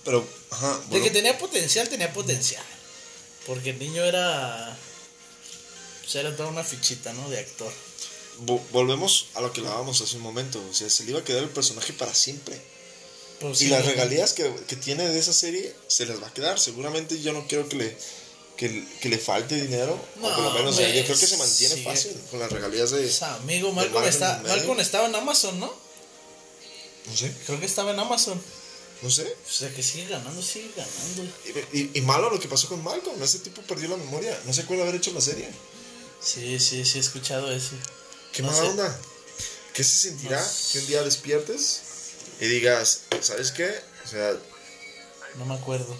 Pero, 0.04 0.28
ajá, 0.50 0.80
De 0.90 1.02
que 1.02 1.10
tenía 1.10 1.36
potencial, 1.38 1.88
tenía 1.88 2.12
potencial. 2.12 2.64
Porque 3.46 3.70
el 3.70 3.78
niño 3.78 4.04
era. 4.04 4.76
Pues 6.06 6.14
era 6.16 6.34
toda 6.36 6.48
una 6.48 6.62
fichita, 6.64 7.12
¿no? 7.12 7.28
De 7.28 7.38
actor. 7.40 7.72
vo- 8.44 8.62
volvemos 8.72 9.26
a 9.34 9.40
lo 9.40 9.52
que 9.52 9.60
hablábamos 9.60 10.00
hace 10.00 10.16
un 10.16 10.22
momento. 10.22 10.62
O 10.70 10.74
sea, 10.74 10.88
se 10.88 11.04
le 11.04 11.10
iba 11.10 11.20
a 11.20 11.24
quedar 11.24 11.42
el 11.42 11.48
personaje 11.50 11.92
para 11.92 12.14
siempre. 12.14 12.60
Pues 13.40 13.60
y 13.60 13.64
sí, 13.64 13.70
las 13.70 13.84
¿no? 13.84 13.90
regalías 13.90 14.32
que, 14.32 14.50
que 14.66 14.76
tiene 14.76 15.06
de 15.08 15.18
esa 15.18 15.32
serie 15.32 15.74
se 15.88 16.06
les 16.06 16.22
va 16.22 16.28
a 16.28 16.32
quedar. 16.34 16.58
Seguramente 16.58 17.20
yo 17.20 17.32
no 17.32 17.46
quiero 17.48 17.68
que 17.68 17.76
le, 17.76 17.96
que, 18.56 18.86
que 19.02 19.08
le 19.10 19.18
falte 19.18 19.60
dinero. 19.60 19.92
o 19.92 20.20
por 20.20 20.30
lo 20.38 20.42
No, 20.50 20.54
menos, 20.54 20.76
yo 20.78 20.84
creo 20.84 21.18
que 21.18 21.26
se 21.26 21.36
mantiene 21.36 21.74
sí. 21.74 21.82
fácil 21.82 22.12
con 22.30 22.40
las 22.40 22.50
regalías 22.50 22.92
de... 22.92 23.04
O 23.04 23.10
sea, 23.12 23.34
amigo, 23.34 23.72
Malcolm, 23.72 24.06
está. 24.06 24.40
Malcolm 24.46 24.80
estaba 24.80 25.06
en 25.08 25.14
Amazon, 25.16 25.58
¿no? 25.60 25.66
No 27.06 27.16
sé, 27.16 27.32
Creo 27.46 27.60
que 27.60 27.66
estaba 27.66 27.90
en 27.92 27.98
Amazon. 28.00 28.40
no 29.02 29.10
sé. 29.10 29.22
O 29.48 29.52
sea, 29.52 29.72
que 29.74 29.82
sigue 29.82 30.06
ganando, 30.08 30.40
sigue 30.42 30.70
ganando. 30.76 31.32
Y, 31.72 31.78
y- 31.78 31.90
y 31.94 32.00
malo 32.00 32.30
lo 32.30 32.40
que 32.40 32.48
pasó 32.48 32.68
con 32.68 32.82
Malcolm. 32.82 33.22
Ese 33.22 33.40
tipo 33.40 33.60
perdió 33.62 33.88
la 33.90 33.96
memoria. 33.96 34.40
No 34.46 34.52
se 34.52 34.62
acuerda 34.62 34.84
haber 34.84 34.96
hecho 34.96 35.12
la 35.12 35.20
serie. 35.20 35.48
Sí, 36.20 36.58
sí, 36.58 36.84
sí, 36.84 36.98
he 36.98 37.00
escuchado 37.00 37.50
eso. 37.52 37.72
¿Qué 38.32 38.42
No 38.42 38.48
mala 38.50 38.62
sé. 38.62 38.68
onda? 38.68 38.98
¿Qué 39.74 39.84
se 39.84 40.08
sentirá 40.08 40.40
No 40.40 40.48
que 40.72 40.78
un 40.80 40.86
día 40.86 41.02
despiertes 41.02 41.80
y 42.40 42.46
digas, 42.46 43.02
¿sabes 43.20 43.52
qué? 43.52 43.74
O 44.04 44.08
sea, 44.08 44.34
No 45.36 45.44
me 45.44 45.54
acuerdo. 45.54 45.96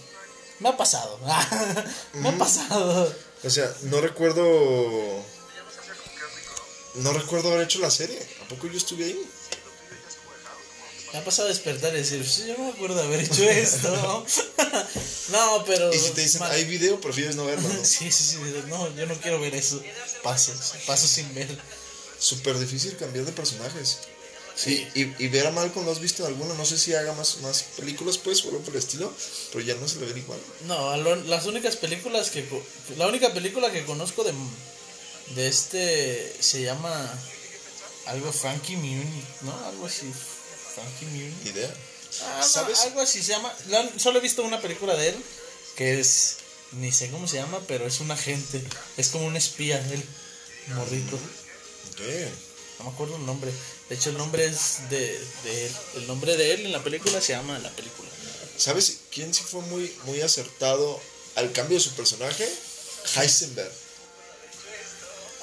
Me 0.61 0.71
ha 0.71 0.77
pasado. 0.77 1.19
me 2.15 2.29
ha 2.31 2.39
pasado. 2.39 3.15
o 3.45 3.51
sea, 3.51 3.73
no 3.83 4.01
recuerdo. 4.01 5.23
No 6.95 7.13
recuerdo 7.13 7.53
haber 7.53 7.65
hecho 7.65 7.79
la 7.81 7.91
serie. 7.91 8.19
¿A 8.45 8.49
poco 8.49 8.67
yo 8.69 8.79
estuve 8.79 9.05
ahí? 9.05 9.31
Me 11.13 11.19
ha 11.19 11.25
pasado 11.25 11.49
a 11.49 11.51
despertar 11.51 11.93
y 11.95 11.99
decir, 11.99 12.27
"Sí, 12.29 12.47
yo 12.47 12.57
no 12.57 12.65
me 12.65 12.71
acuerdo 12.73 12.97
de 12.97 13.03
haber 13.05 13.21
hecho 13.21 13.43
esto. 13.45 14.25
no, 15.31 15.65
pero. 15.67 15.93
Y 15.93 15.99
si 15.99 16.11
te 16.11 16.23
dicen, 16.23 16.43
hay 16.43 16.65
video, 16.65 17.01
prefieres 17.01 17.37
no 17.37 17.45
verlo, 17.45 17.69
¿no? 17.69 17.75
Sí, 17.85 18.11
sí, 18.11 18.25
sí. 18.25 18.37
No, 18.69 18.95
yo 18.97 19.07
no 19.07 19.15
quiero 19.21 19.41
ver 19.41 19.55
eso. 19.55 19.83
Paso, 20.23 20.53
paso 20.87 21.07
sin 21.07 21.33
ver. 21.35 21.49
Súper 22.19 22.59
difícil 22.59 22.97
cambiar 22.97 23.25
de 23.27 23.33
personajes. 23.33 23.99
Sí. 24.55 24.89
Y, 24.95 25.03
y, 25.23 25.29
ver 25.29 25.47
a 25.47 25.51
Malcolm, 25.51 25.85
¿lo 25.85 25.93
has 25.93 26.01
visto 26.01 26.23
en 26.23 26.29
alguna? 26.33 26.55
No 26.55 26.65
sé 26.65 26.79
si 26.79 26.95
haga 26.95 27.13
más, 27.13 27.39
más 27.43 27.63
películas, 27.77 28.17
pues, 28.17 28.43
o 28.45 28.49
algo 28.49 28.61
por 28.61 28.73
el 28.75 28.79
estilo, 28.79 29.13
pero 29.53 29.63
ya 29.63 29.75
no 29.75 29.87
se 29.87 30.01
le 30.01 30.07
ve 30.11 30.19
igual. 30.19 30.39
No, 30.65 30.97
lo- 30.97 31.17
las 31.17 31.45
únicas 31.45 31.77
películas 31.77 32.31
que. 32.31 32.49
La 32.97 33.07
única 33.07 33.35
película 33.35 33.71
que 33.71 33.85
conozco 33.85 34.25
de. 34.25 34.33
De 35.35 35.49
este. 35.49 36.35
Se 36.41 36.63
llama. 36.63 37.13
Algo 38.07 38.33
Frankie 38.33 38.77
Muni, 38.77 39.23
¿no? 39.43 39.67
Algo 39.67 39.87
así. 39.87 40.11
Frankie 40.75 41.07
Muni. 41.07 41.35
Ni 41.45 41.51
idea. 41.51 41.75
Ah, 42.23 42.39
no, 42.41 42.47
¿Sabes? 42.49 42.81
algo 42.81 43.01
así 43.01 43.23
se 43.23 43.33
llama. 43.33 43.53
la- 43.69 43.89
solo 43.99 44.19
he 44.19 44.23
visto 44.23 44.43
una 44.43 44.61
película 44.61 44.95
de 44.97 45.11
él 45.11 45.17
que 45.77 46.01
es. 46.01 46.37
Ni 46.73 46.91
sé 46.91 47.09
cómo 47.11 47.29
se 47.29 47.37
llama, 47.37 47.61
pero 47.69 47.87
es 47.87 48.01
un 48.01 48.11
agente. 48.11 48.63
Es 48.97 49.09
como 49.09 49.27
un 49.27 49.37
espía, 49.37 49.79
él. 49.93 50.03
Morrito. 50.75 51.17
Ok. 51.17 52.01
No 52.79 52.85
me 52.87 52.91
acuerdo 52.91 53.17
el 53.17 53.25
nombre. 53.27 53.51
De 53.89 53.95
hecho, 53.95 54.11
el 54.11 54.19
nombre 54.19 54.45
es 54.47 54.89
de, 54.91 55.19
de 55.45 55.67
él. 55.67 55.73
El 55.97 56.07
nombre 56.09 56.37
de 56.37 56.55
él 56.55 56.67
en 56.67 56.73
la 56.73 56.83
película 56.83 57.21
se 57.21 57.33
llama 57.35 57.59
la 57.61 57.71
película. 57.71 58.09
¿Sabes 58.59 58.99
quién 59.13 59.33
sí 59.33 59.45
fue 59.49 59.61
muy, 59.63 59.95
muy 60.05 60.21
acertado 60.23 61.01
al 61.37 61.53
cambio 61.53 61.79
de 61.79 61.85
su 61.85 61.91
personaje? 61.95 62.49
Heisenberg. 63.15 63.73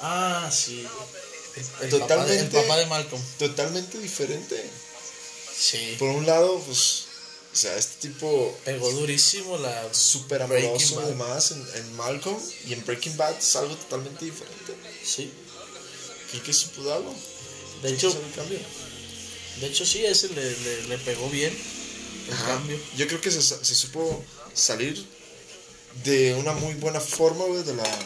Ah, 0.00 0.50
sí. 0.52 0.86
El, 1.80 1.88
Totalmente. 1.88 1.98
Papá 1.98 2.24
de, 2.26 2.38
el 2.40 2.48
papá 2.48 2.76
de 2.76 2.86
Malcolm. 2.86 3.22
Totalmente 3.38 3.98
diferente. 3.98 4.70
Sí. 5.56 5.96
Por 5.98 6.08
un 6.10 6.26
lado, 6.26 6.58
pues, 6.66 7.04
o 7.52 7.56
sea, 7.56 7.76
este 7.76 8.08
tipo 8.08 8.56
Pegó 8.64 8.90
durísimo 8.92 9.56
la. 9.58 9.92
súper 9.94 10.42
amoroso 10.42 11.00
además 11.00 11.52
en, 11.52 11.64
en 11.76 11.96
Malcolm 11.96 12.38
y 12.66 12.72
en 12.72 12.84
Breaking 12.84 13.16
Bad 13.16 13.38
es 13.38 13.56
algo 13.56 13.74
totalmente 13.76 14.24
diferente. 14.24 14.74
Sí. 15.04 15.30
Creo 16.30 16.42
que 16.42 16.52
sí 16.52 16.66
pudo 16.74 16.92
algo. 16.94 17.14
De 17.82 17.90
Sí 17.90 17.94
hecho, 17.94 18.20
de 19.60 19.66
hecho 19.66 19.86
sí, 19.86 20.04
ese 20.04 20.28
le, 20.30 20.50
le, 20.58 20.82
le 20.88 20.98
pegó 20.98 21.28
bien. 21.30 21.56
El 22.26 22.32
Ajá. 22.34 22.46
cambio. 22.46 22.78
Yo 22.96 23.06
creo 23.06 23.20
que 23.20 23.30
se, 23.30 23.42
se 23.42 23.74
supo 23.74 24.24
salir 24.54 25.04
de 26.04 26.34
una 26.34 26.52
muy 26.52 26.74
buena 26.74 27.00
forma, 27.00 27.44
güey, 27.44 27.62
de 27.62 27.74
la, 27.74 27.98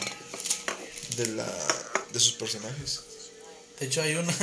de 1.15 1.25
la, 1.27 1.47
de 2.11 2.19
sus 2.19 2.33
personajes. 2.33 2.99
De 3.79 3.85
hecho, 3.87 4.01
hay 4.01 4.15
una. 4.15 4.33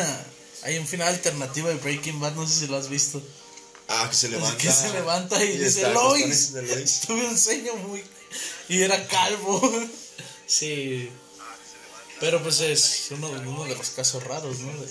Hay 0.62 0.78
un 0.78 0.86
final 0.86 1.08
alternativo 1.08 1.68
de 1.68 1.74
Breaking 1.76 2.18
Bad, 2.20 2.34
no 2.34 2.46
sé 2.46 2.54
si 2.60 2.66
lo 2.66 2.76
has 2.76 2.88
visto. 2.88 3.22
Ah, 3.88 4.06
que 4.10 4.16
se 4.16 4.28
levanta. 4.28 4.58
que 4.58 4.70
se 4.72 4.92
levanta 4.92 5.44
y, 5.44 5.56
dice 5.58 5.86
acostado 5.86 6.16
en 6.16 6.22
Lois. 6.22 7.00
Tuve 7.06 7.26
un 7.28 7.38
sueño 7.38 7.74
muy. 7.76 8.02
Y 8.68 8.82
era 8.82 9.06
calvo. 9.06 9.60
sí. 10.46 11.10
Pero 12.18 12.42
pues 12.42 12.60
es 12.60 13.08
uno, 13.10 13.28
uno 13.28 13.64
de 13.64 13.76
los 13.76 13.90
casos 13.90 14.24
raros, 14.24 14.58
¿no? 14.60 14.72
De, 14.72 14.86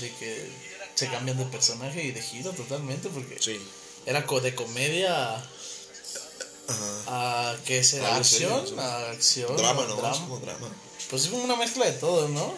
de 0.00 0.14
que 0.18 0.50
se 0.94 1.06
cambian 1.08 1.36
de 1.36 1.44
personaje 1.44 2.02
y 2.02 2.12
de 2.12 2.22
giro 2.22 2.50
totalmente, 2.52 3.10
porque 3.10 3.36
Sí. 3.40 3.60
era 4.06 4.24
co- 4.26 4.40
de 4.40 4.54
comedia 4.54 5.36
a, 5.36 5.44
Ajá. 6.68 7.50
a 7.52 7.56
¿qué 7.66 7.84
será? 7.84 8.16
¿Acción? 8.16 8.64
A 8.80 9.10
acción. 9.10 9.54
Drama, 9.56 9.84
¿no? 9.86 9.96
drama. 9.96 10.18
Como 10.18 10.38
drama. 10.38 10.68
Pues 11.10 11.24
es 11.24 11.28
como 11.28 11.44
una 11.44 11.56
mezcla 11.56 11.84
de 11.84 11.92
todo, 11.92 12.26
¿no? 12.28 12.54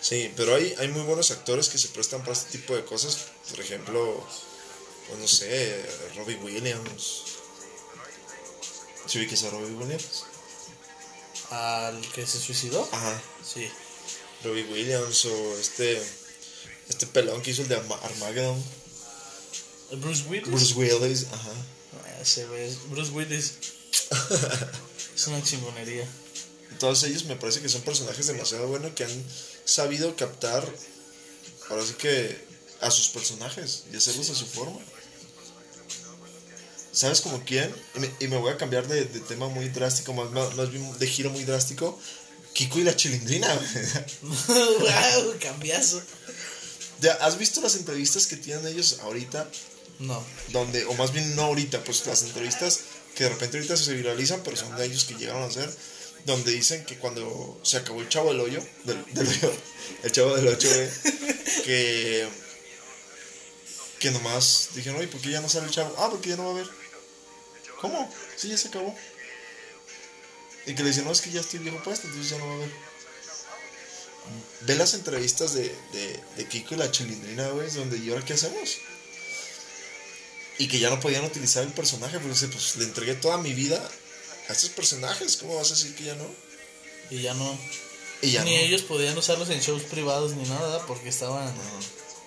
Sí, 0.00 0.32
pero 0.36 0.54
hay, 0.54 0.74
hay 0.78 0.88
muy 0.88 1.02
buenos 1.02 1.30
actores 1.30 1.68
que 1.68 1.78
se 1.78 1.88
prestan 1.88 2.20
para 2.22 2.32
este 2.32 2.58
tipo 2.58 2.74
de 2.76 2.84
cosas. 2.84 3.18
Por 3.50 3.60
ejemplo, 3.60 4.24
pues 5.08 5.18
no 5.18 5.26
sé, 5.28 5.84
Robbie 6.16 6.36
Williams. 6.36 7.22
¿Sí 9.06 9.18
ubicas 9.18 9.42
a 9.44 9.50
Robbie 9.50 9.74
Williams? 9.74 10.24
Al 11.50 12.00
que 12.12 12.26
se 12.26 12.38
suicidó. 12.38 12.86
Ajá. 12.92 13.20
Sí. 13.44 13.68
Robbie 14.44 14.64
Williams 14.64 15.24
o 15.24 15.58
este 15.58 16.00
este 16.88 17.06
pelón 17.06 17.42
que 17.42 17.50
hizo 17.50 17.62
el 17.62 17.68
de 17.68 17.76
Arma- 17.76 17.98
Armageddon. 18.02 18.62
Bruce 19.92 20.24
Willis. 20.28 20.46
Bruce 20.48 20.74
Willis, 20.74 21.26
ajá. 21.32 21.50
Ah, 22.04 22.20
ese 22.20 22.46
güey 22.46 22.70
Bruce 22.90 23.10
Willis. 23.10 23.54
es 25.16 25.26
una 25.26 25.42
chingonería. 25.42 26.06
Todos 26.78 27.02
ellos 27.04 27.24
me 27.24 27.34
parece 27.36 27.60
que 27.60 27.68
son 27.68 27.80
personajes 27.80 28.26
demasiado 28.26 28.68
buenos 28.68 28.92
que 28.92 29.04
han 29.04 29.24
sabido 29.68 30.16
captar 30.16 30.66
ahora 31.68 31.84
sí 31.84 31.92
que 31.94 32.48
a 32.80 32.90
sus 32.90 33.08
personajes 33.08 33.84
y 33.92 33.96
hacerlos 33.96 34.30
a 34.30 34.34
su 34.34 34.46
forma. 34.46 34.78
¿Sabes 36.92 37.20
como 37.20 37.44
quién? 37.44 37.72
Y 37.94 38.00
me, 38.00 38.10
y 38.20 38.28
me 38.28 38.38
voy 38.38 38.50
a 38.50 38.56
cambiar 38.56 38.88
de, 38.88 39.04
de 39.04 39.20
tema 39.20 39.48
muy 39.48 39.68
drástico, 39.68 40.14
más, 40.14 40.30
más, 40.30 40.56
más 40.56 40.70
bien 40.70 40.98
de 40.98 41.06
giro 41.06 41.30
muy 41.30 41.44
drástico. 41.44 41.98
Kiko 42.54 42.78
y 42.78 42.84
la 42.84 42.96
chilindrina. 42.96 43.46
wow, 44.22 45.34
cambiazo. 45.38 46.02
¿Ya 47.00 47.12
¿Has 47.14 47.38
visto 47.38 47.60
las 47.60 47.76
entrevistas 47.76 48.26
que 48.26 48.36
tienen 48.36 48.66
ellos 48.66 48.98
ahorita? 49.02 49.48
No. 50.00 50.24
Donde, 50.48 50.84
o 50.86 50.94
más 50.94 51.12
bien 51.12 51.36
no 51.36 51.42
ahorita, 51.42 51.84
pues 51.84 52.06
las 52.06 52.22
entrevistas 52.22 52.80
que 53.14 53.24
de 53.24 53.30
repente 53.30 53.58
ahorita 53.58 53.76
se 53.76 53.92
viralizan, 53.94 54.40
pero 54.42 54.56
son 54.56 54.74
de 54.76 54.86
ellos 54.86 55.04
que 55.04 55.14
llegaron 55.14 55.42
a 55.42 55.46
hacer, 55.46 55.70
donde 56.28 56.52
dicen 56.52 56.84
que 56.84 56.98
cuando 56.98 57.58
se 57.62 57.78
acabó 57.78 58.02
el 58.02 58.08
chavo 58.08 58.30
del 58.30 58.40
hoyo, 58.40 58.62
del, 58.84 59.02
del 59.14 59.26
hoyo, 59.26 59.52
el 60.02 60.12
chavo 60.12 60.36
del 60.36 60.48
ocho, 60.48 60.68
güey, 60.68 60.88
que 61.64 62.28
que 63.98 64.10
nomás 64.12 64.68
dijeron, 64.74 65.00
oye, 65.00 65.08
¿por 65.08 65.20
qué 65.20 65.30
ya 65.30 65.40
no 65.40 65.48
sale 65.48 65.66
el 65.66 65.72
chavo? 65.72 65.92
Ah, 65.98 66.08
porque 66.10 66.28
ya 66.28 66.36
no 66.36 66.44
va 66.44 66.50
a 66.50 66.52
haber. 66.52 66.68
¿Cómo? 67.80 68.14
Sí, 68.36 68.48
ya 68.48 68.56
se 68.56 68.68
acabó. 68.68 68.94
Y 70.66 70.74
que 70.74 70.82
le 70.82 70.90
dicen, 70.90 71.04
no, 71.04 71.12
es 71.12 71.20
que 71.20 71.30
ya 71.30 71.40
estoy 71.40 71.60
viejo 71.60 71.82
puesto, 71.82 72.06
entonces 72.06 72.30
ya 72.30 72.38
no 72.38 72.46
va 72.46 72.52
a 72.52 72.56
haber. 72.56 72.70
Ve 74.60 74.76
las 74.76 74.94
entrevistas 74.94 75.54
de, 75.54 75.74
de, 75.92 76.20
de 76.36 76.46
Kiko 76.46 76.74
y 76.74 76.78
la 76.78 76.90
chilindrina, 76.90 77.48
güey, 77.48 77.70
donde, 77.70 77.96
¿y 77.96 78.10
ahora 78.10 78.24
qué 78.24 78.34
hacemos? 78.34 78.76
Y 80.58 80.68
que 80.68 80.78
ya 80.78 80.90
no 80.90 81.00
podían 81.00 81.24
utilizar 81.24 81.64
el 81.64 81.72
personaje, 81.72 82.20
porque 82.20 82.46
pues 82.48 82.76
le 82.76 82.84
entregué 82.84 83.14
toda 83.14 83.38
mi 83.38 83.54
vida 83.54 83.82
a 84.48 84.52
estos 84.52 84.70
personajes, 84.70 85.36
¿cómo 85.36 85.56
vas 85.56 85.70
a 85.70 85.74
decir 85.74 85.94
que 85.94 86.04
ya 86.04 86.14
no? 86.14 86.26
Y 87.10 87.22
ya 87.22 87.34
no. 87.34 87.58
Y 88.22 88.32
ya 88.32 88.44
ni 88.44 88.54
no. 88.54 88.60
ellos 88.60 88.82
podían 88.82 89.16
usarlos 89.16 89.48
en 89.50 89.60
shows 89.60 89.82
privados 89.84 90.32
ni 90.32 90.48
nada 90.48 90.84
porque 90.86 91.10
estaban 91.10 91.52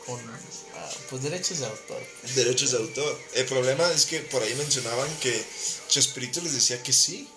con 0.06 0.20
ah, 0.20 0.90
pues 1.10 1.24
derechos 1.24 1.60
de 1.60 1.66
autor. 1.66 2.02
derechos 2.36 2.72
de 2.72 2.78
autor. 2.78 3.20
El 3.34 3.46
problema 3.46 3.92
es 3.92 4.06
que 4.06 4.20
por 4.20 4.42
ahí 4.42 4.54
mencionaban 4.56 5.10
que 5.20 5.44
Chespirito 5.88 6.42
les 6.42 6.54
decía 6.54 6.82
que 6.82 6.94
sí, 6.94 7.28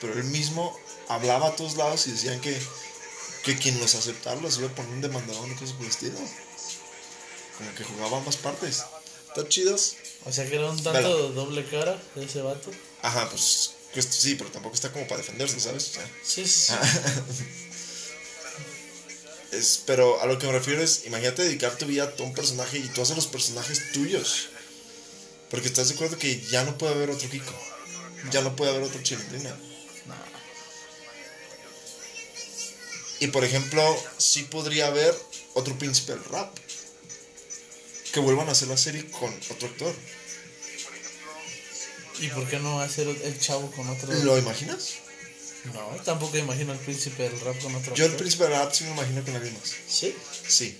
pero 0.00 0.12
él 0.12 0.24
mismo 0.24 0.78
hablaba 1.08 1.48
a 1.48 1.56
todos 1.56 1.76
lados 1.76 2.06
y 2.06 2.12
decían 2.12 2.40
que, 2.40 2.56
que 3.42 3.56
quien 3.56 3.78
los 3.80 3.94
aceptara 3.94 4.40
los 4.40 4.58
iba 4.58 4.68
a 4.68 4.74
poner 4.74 4.92
un 4.92 5.00
demandador 5.00 5.48
y 5.50 5.54
cosas 5.54 5.72
por 5.72 5.84
el 5.84 5.90
estilo. 5.90 6.18
Como 7.56 7.74
que 7.74 7.84
jugaba 7.84 8.18
ambas 8.18 8.36
partes. 8.36 8.84
¿Están 9.28 9.48
chidos? 9.48 9.96
O 10.26 10.32
sea 10.32 10.46
que 10.48 10.56
era 10.56 10.70
un 10.70 10.82
tanto 10.82 11.16
Vela. 11.16 11.34
doble 11.34 11.64
cara 11.66 12.00
de 12.14 12.24
ese 12.24 12.42
vato. 12.42 12.70
Ajá, 13.02 13.28
pues 13.30 13.75
que 13.92 14.02
sí, 14.02 14.34
pero 14.34 14.50
tampoco 14.50 14.74
está 14.74 14.92
como 14.92 15.06
para 15.06 15.18
defenderse, 15.18 15.58
¿sabes? 15.60 15.90
O 15.90 15.92
sea, 15.94 16.10
Sí, 16.22 16.46
sí, 16.46 16.72
es, 19.52 19.82
pero 19.86 20.20
a 20.20 20.26
lo 20.26 20.38
que 20.38 20.46
me 20.46 20.52
refiero 20.52 20.82
es, 20.82 21.06
imagínate 21.06 21.42
dedicar 21.44 21.76
tu 21.78 21.86
vida 21.86 22.14
a 22.18 22.22
un 22.22 22.34
personaje 22.34 22.78
y 22.78 22.88
tú 22.88 23.02
haces 23.02 23.16
los 23.16 23.26
personajes 23.26 23.92
tuyos. 23.92 24.50
Porque 25.50 25.68
estás 25.68 25.88
de 25.88 25.94
acuerdo 25.94 26.18
que 26.18 26.40
ya 26.40 26.64
no 26.64 26.76
puede 26.76 26.94
haber 26.94 27.10
otro 27.10 27.28
Kiko. 27.28 27.54
Ya 28.30 28.42
no 28.42 28.56
puede 28.56 28.72
haber 28.72 28.82
otro 28.82 29.02
Chilindrina. 29.02 29.50
No. 30.06 30.14
Y 33.20 33.28
por 33.28 33.44
ejemplo, 33.44 33.96
sí 34.18 34.42
podría 34.42 34.88
haber 34.88 35.14
otro 35.54 35.78
príncipe 35.78 36.12
del 36.12 36.24
rap. 36.24 36.54
Que 38.12 38.20
vuelvan 38.20 38.48
a 38.48 38.52
hacer 38.52 38.68
la 38.68 38.76
serie 38.76 39.10
con 39.10 39.32
otro 39.50 39.68
actor. 39.68 39.94
¿Y 42.20 42.28
por 42.28 42.48
qué 42.48 42.58
no 42.58 42.80
hacer 42.80 43.08
el 43.08 43.40
chavo 43.40 43.70
con 43.72 43.88
otro? 43.88 44.12
¿Lo 44.12 44.38
imaginas? 44.38 44.94
No, 45.74 45.80
tampoco 46.04 46.36
imagino 46.38 46.72
al 46.72 46.78
príncipe 46.78 47.24
del 47.24 47.40
rap 47.40 47.58
con 47.60 47.74
otro. 47.74 47.94
Yo 47.94 48.04
el 48.04 48.10
actor. 48.12 48.18
príncipe 48.18 48.44
del 48.44 48.52
rap 48.52 48.72
sí 48.72 48.84
me 48.84 48.90
imagino 48.92 49.22
con 49.24 49.34
alguien 49.36 49.54
más. 49.54 49.72
Sí. 49.88 50.16
Sí. 50.48 50.78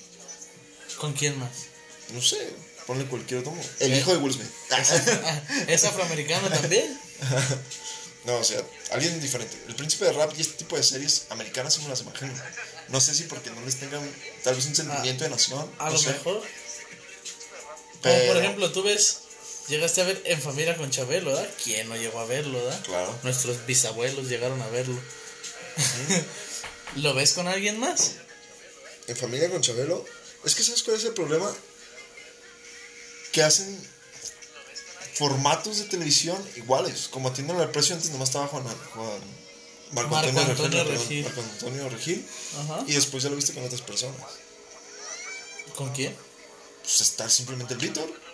¿Con 0.98 1.12
quién 1.12 1.38
más? 1.38 1.50
No 2.12 2.22
sé, 2.22 2.38
ponle 2.86 3.04
cualquier 3.06 3.40
otro. 3.40 3.52
El 3.80 3.92
Eh. 3.92 3.98
hijo 3.98 4.12
de 4.12 4.18
Will 4.18 4.32
Smith. 4.32 4.48
Ah, 4.70 5.42
¿Es 5.66 5.84
afroamericano 5.84 6.48
también? 6.48 6.98
No, 8.26 8.34
o 8.38 8.42
sea, 8.42 8.60
alguien 8.90 9.20
diferente. 9.20 9.56
El 9.68 9.76
príncipe 9.76 10.04
de 10.04 10.12
rap 10.12 10.32
y 10.36 10.40
este 10.40 10.54
tipo 10.54 10.76
de 10.76 10.82
series 10.82 11.26
americanas 11.30 11.74
sí 11.74 11.82
me 11.82 11.88
las 11.90 12.00
imagino. 12.00 12.32
No 12.88 13.00
sé 13.00 13.14
si 13.14 13.22
porque 13.22 13.50
no 13.50 13.60
les 13.64 13.76
tengan 13.76 14.02
tal 14.42 14.56
vez 14.56 14.66
un 14.66 14.74
sentimiento 14.74 15.22
de 15.22 15.30
nación. 15.30 15.70
A 15.78 15.84
no 15.86 15.92
lo 15.92 15.98
sé, 15.98 16.10
mejor. 16.10 16.38
Como 16.40 16.48
pero- 18.02 18.26
por 18.32 18.36
ejemplo, 18.42 18.72
tú 18.72 18.82
ves, 18.82 19.18
llegaste 19.68 20.00
a 20.00 20.04
ver 20.04 20.22
En 20.24 20.40
Familia 20.40 20.76
con 20.76 20.90
Chabelo, 20.90 21.32
¿verdad? 21.32 21.50
¿Quién 21.62 21.88
no 21.88 21.96
llegó 21.96 22.20
a 22.20 22.26
verlo, 22.26 22.62
¿verdad? 22.62 22.80
Claro. 22.84 23.18
Nuestros 23.22 23.64
bisabuelos 23.66 24.28
llegaron 24.28 24.60
a 24.62 24.68
verlo. 24.68 24.98
¿Lo 26.96 27.14
ves 27.14 27.32
con 27.32 27.46
alguien 27.48 27.78
más? 27.78 28.14
En 29.06 29.16
familia 29.16 29.50
con 29.50 29.60
Chabelo. 29.60 30.04
Es 30.44 30.54
que 30.54 30.62
¿sabes 30.62 30.82
cuál 30.82 30.96
es 30.96 31.04
el 31.04 31.12
problema? 31.12 31.52
Que 33.32 33.42
hacen 33.42 33.78
formatos 35.14 35.78
de 35.78 35.84
televisión 35.84 36.36
iguales. 36.56 37.08
Como 37.08 37.28
atienden 37.28 37.58
al 37.58 37.70
precio 37.70 37.94
antes 37.94 38.10
nomás 38.10 38.28
estaba 38.28 38.46
Juan, 38.48 38.64
Juan 38.64 39.20
Marco, 39.92 40.10
Marco 40.10 40.28
Antonio, 40.28 40.50
Antonio 40.50 40.84
Regil. 40.84 41.24
Marco 41.24 41.40
Antonio 41.40 41.88
Regil. 41.88 42.26
Ajá. 42.60 42.84
Y 42.86 42.92
después 42.94 43.22
ya 43.22 43.30
lo 43.30 43.36
viste 43.36 43.52
con 43.52 43.64
otras 43.64 43.82
personas. 43.82 44.20
¿Con 45.74 45.92
quién? 45.92 46.16
Pues 46.82 47.00
está 47.00 47.28
simplemente 47.28 47.74
el 47.74 47.80
Víctor. 47.80 48.25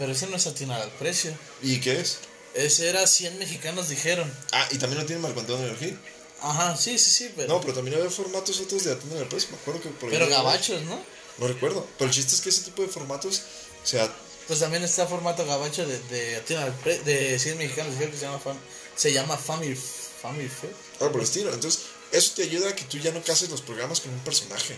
Pero 0.00 0.10
ese 0.12 0.26
no 0.26 0.34
es 0.36 0.46
atinar 0.48 0.80
al 0.82 0.90
precio. 0.92 1.32
¿Y 1.62 1.78
qué 1.78 2.00
es? 2.00 2.18
Ese 2.54 2.88
era 2.88 3.06
100 3.06 3.38
mexicanos, 3.38 3.88
dijeron. 3.88 4.28
Ah, 4.50 4.66
y 4.72 4.78
también 4.78 5.00
lo 5.00 5.06
tiene 5.06 5.22
Marco 5.22 5.38
Antonio 5.38 5.68
Regil. 5.70 5.96
Ajá, 6.40 6.76
sí, 6.76 6.98
sí, 6.98 7.10
sí, 7.10 7.32
pero. 7.36 7.46
No, 7.54 7.60
pero 7.60 7.74
también 7.74 7.96
había 7.96 8.10
formatos 8.10 8.58
otros 8.58 8.82
de 8.82 8.92
Atienden 8.92 9.18
al 9.20 9.28
precio. 9.28 9.50
Me 9.52 9.58
acuerdo 9.58 9.80
que 9.82 9.90
por 9.90 10.08
ahí 10.10 10.16
pero 10.18 10.28
gabachos, 10.28 10.82
¿no? 10.82 10.98
No 11.38 11.46
recuerdo. 11.46 11.86
Pero 11.98 12.08
el 12.10 12.14
chiste 12.16 12.34
es 12.34 12.40
que 12.40 12.48
ese 12.48 12.62
tipo 12.62 12.82
de 12.82 12.88
formatos, 12.88 13.42
o 13.84 13.86
sea, 13.86 14.12
Pues 14.48 14.58
también 14.58 14.82
está 14.82 15.06
formato 15.06 15.46
gabacho 15.46 15.86
de, 15.86 15.98
de 16.08 16.36
atinar 16.36 16.64
al 16.64 16.74
precio. 16.74 17.04
De 17.04 17.38
100 17.38 17.58
mexicanos, 17.58 17.92
dijeron 17.92 18.10
que 18.12 18.18
se 18.18 18.24
llama, 18.24 18.40
fam- 18.42 18.58
se 18.96 19.12
llama 19.12 19.36
Family, 19.36 19.76
family 19.76 20.48
Fest. 20.48 20.72
algo 21.00 21.12
por 21.12 21.20
el 21.20 21.26
estilo. 21.26 21.52
Entonces, 21.54 21.82
eso 22.10 22.32
te 22.34 22.42
ayuda 22.42 22.70
a 22.70 22.74
que 22.74 22.84
tú 22.84 22.98
ya 22.98 23.12
no 23.12 23.22
cases 23.22 23.48
los 23.50 23.60
programas 23.60 24.00
con 24.00 24.10
un 24.12 24.20
personaje. 24.20 24.76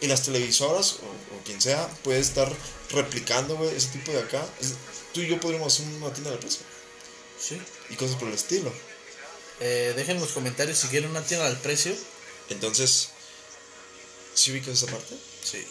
Y 0.00 0.06
las 0.06 0.22
televisoras, 0.22 0.94
o, 1.02 1.36
o 1.36 1.44
quien 1.44 1.60
sea, 1.60 1.88
puede 2.04 2.20
estar 2.20 2.50
replicando, 2.90 3.56
güey, 3.56 3.74
ese 3.76 3.88
tipo 3.88 4.12
de 4.12 4.20
acá. 4.20 4.46
Es- 4.60 4.74
tú 5.12 5.20
y 5.20 5.26
yo 5.28 5.40
podríamos 5.40 5.72
hacer 5.74 5.86
una 5.94 6.12
tienda 6.12 6.30
de 6.30 6.36
precio. 6.38 6.60
Sí. 7.40 7.60
Y 7.90 7.94
cosas 7.96 8.16
por 8.16 8.28
el 8.28 8.34
estilo. 8.34 8.72
Eh, 9.60 9.92
dejen 9.96 10.16
en 10.16 10.22
los 10.22 10.32
comentarios 10.32 10.78
si 10.78 10.88
quieren 10.88 11.10
una 11.10 11.24
tienda 11.24 11.46
al 11.46 11.58
precio. 11.60 11.92
Entonces, 12.48 13.08
¿sí 14.34 14.52
ubicas 14.52 14.74
esa 14.74 14.86
parte? 14.86 15.16
Sí. 15.42 15.64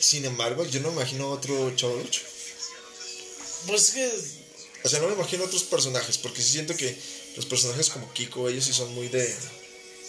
Sin 0.00 0.24
embargo, 0.24 0.64
yo 0.64 0.80
no 0.80 0.88
me 0.88 0.96
imagino 1.02 1.30
otro 1.30 1.74
Chavo 1.74 1.96
del 1.96 2.06
Ocho. 2.06 2.22
Pues 3.66 3.82
es 3.88 3.90
que. 3.94 4.12
O 4.84 4.88
sea, 4.88 5.00
no 5.00 5.08
me 5.08 5.14
imagino 5.14 5.44
otros 5.44 5.64
personajes, 5.64 6.18
porque 6.18 6.40
sí 6.42 6.52
siento 6.52 6.76
que 6.76 6.96
los 7.36 7.46
personajes 7.46 7.90
como 7.90 8.12
Kiko, 8.12 8.48
ellos 8.48 8.64
sí 8.64 8.72
son 8.72 8.94
muy 8.94 9.08
de, 9.08 9.34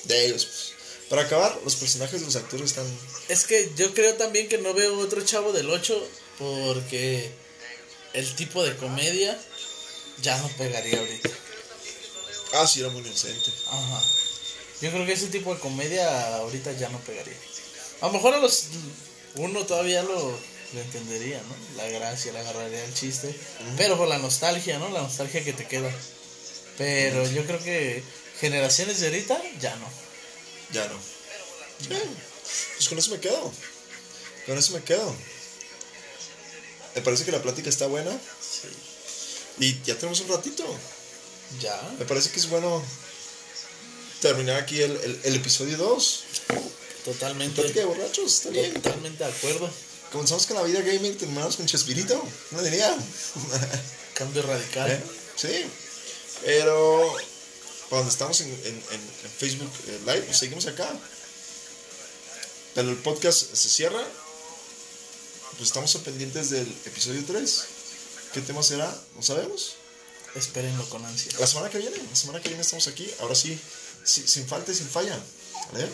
de 0.03 0.25
ellos. 0.25 0.45
pues. 0.45 0.73
Para 1.09 1.23
acabar, 1.23 1.59
los 1.63 1.75
personajes 1.75 2.19
de 2.19 2.25
los 2.25 2.35
actores 2.35 2.67
están... 2.67 2.85
Es 3.27 3.45
que 3.45 3.71
yo 3.75 3.93
creo 3.93 4.13
también 4.15 4.47
que 4.47 4.59
no 4.59 4.73
veo 4.73 4.99
otro 4.99 5.21
chavo 5.25 5.51
del 5.51 5.69
8 5.69 6.07
porque 6.37 7.31
el 8.13 8.35
tipo 8.35 8.63
de 8.63 8.75
comedia 8.77 9.37
ya 10.21 10.37
no 10.37 10.47
pegaría 10.49 10.99
ahorita. 10.99 11.29
Ah, 12.53 12.67
sí, 12.67 12.81
era 12.81 12.89
muy 12.89 13.01
inocente. 13.01 13.51
Ajá. 13.67 14.03
Yo 14.81 14.91
creo 14.91 15.05
que 15.05 15.13
ese 15.13 15.27
tipo 15.27 15.53
de 15.53 15.59
comedia 15.59 16.37
ahorita 16.37 16.71
ya 16.73 16.89
no 16.89 16.99
pegaría. 16.99 17.37
A 18.01 18.07
lo 18.07 18.13
mejor 18.13 18.33
a 18.33 18.39
los 18.39 18.67
uno 19.35 19.65
todavía 19.65 20.03
lo, 20.03 20.15
lo 20.73 20.81
entendería, 20.81 21.41
¿no? 21.41 21.77
La 21.77 21.89
gracia, 21.89 22.31
le 22.31 22.39
agarraría 22.39 22.83
el 22.83 22.93
chiste. 22.93 23.33
Pero 23.77 23.97
por 23.97 24.07
la 24.07 24.17
nostalgia, 24.17 24.79
¿no? 24.79 24.89
La 24.89 25.01
nostalgia 25.01 25.43
que 25.43 25.53
te 25.53 25.67
queda. 25.67 25.91
Pero 26.77 27.29
yo 27.29 27.45
creo 27.45 27.59
que 27.59 28.03
generaciones 28.39 28.99
de 28.99 29.07
ahorita 29.07 29.41
ya 29.59 29.75
no. 29.75 30.08
Ya 30.73 30.87
no. 30.87 30.95
Sí, 31.79 31.95
pues 32.75 32.89
con 32.89 32.97
eso 32.97 33.11
me 33.11 33.19
quedo. 33.19 33.51
Con 34.45 34.57
eso 34.57 34.73
me 34.73 34.83
quedo. 34.83 35.15
Me 36.95 37.01
parece 37.01 37.25
que 37.25 37.31
la 37.31 37.41
plática 37.41 37.69
está 37.69 37.87
buena. 37.87 38.11
Y 39.59 39.81
ya 39.83 39.95
tenemos 39.95 40.19
un 40.21 40.29
ratito. 40.29 40.65
Ya. 41.61 41.79
Me 41.97 42.05
parece 42.05 42.29
que 42.31 42.39
es 42.39 42.49
bueno 42.49 42.83
terminar 44.21 44.61
aquí 44.61 44.81
el, 44.81 44.91
el, 44.91 45.19
el 45.23 45.35
episodio 45.35 45.77
2. 45.77 46.23
Totalmente. 47.05 47.61
Plática 47.61 47.81
de 47.81 47.85
borrachos, 47.85 48.35
está 48.35 48.49
bien. 48.49 48.73
Totalmente 48.73 49.23
de 49.23 49.29
acuerdo. 49.29 49.69
Comenzamos 50.11 50.45
con 50.47 50.57
la 50.57 50.63
vida 50.63 50.81
gaming, 50.81 51.17
terminamos 51.17 51.55
con 51.55 51.65
Chespirito. 51.65 52.21
No 52.51 52.61
diría. 52.61 52.95
Cambio 54.13 54.41
radical. 54.41 54.91
¿Eh? 54.91 55.03
Sí. 55.35 55.65
Pero 56.43 57.15
cuando 57.89 58.09
estamos 58.09 58.39
en, 58.41 58.49
en, 58.49 58.75
en- 58.91 59.31
Facebook 59.39 59.71
eh, 59.87 59.99
Live, 60.05 60.21
pues 60.23 60.37
seguimos 60.37 60.65
acá. 60.67 60.89
Pero 62.75 62.89
el 62.89 62.97
podcast 62.97 63.53
se 63.53 63.69
cierra. 63.69 64.03
Pues 65.57 65.69
estamos 65.69 65.93
pendientes 65.97 66.49
del 66.51 66.67
episodio 66.85 67.23
3. 67.25 67.63
¿Qué 68.33 68.41
tema 68.41 68.61
será? 68.63 68.95
No 69.15 69.21
sabemos. 69.23 69.73
Espérenlo 70.35 70.87
con 70.89 71.03
ansia. 71.05 71.31
La 71.39 71.47
semana 71.47 71.69
que 71.69 71.79
viene, 71.79 71.97
la 71.97 72.15
semana 72.15 72.39
que 72.41 72.49
viene 72.49 72.61
estamos 72.61 72.87
aquí. 72.87 73.09
Ahora 73.19 73.33
sí, 73.35 73.59
sí, 74.05 74.23
sin 74.27 74.47
falta 74.47 74.71
y 74.71 74.75
sin 74.75 74.87
falla. 74.87 75.19
¿Vale? 75.73 75.89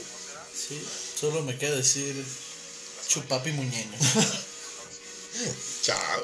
Sí, 0.53 0.79
solo 1.19 1.41
me 1.43 1.57
queda 1.57 1.75
decir 1.75 2.23
chupapi 3.07 3.51
muñeño. 3.51 3.97
Chao. 5.83 5.97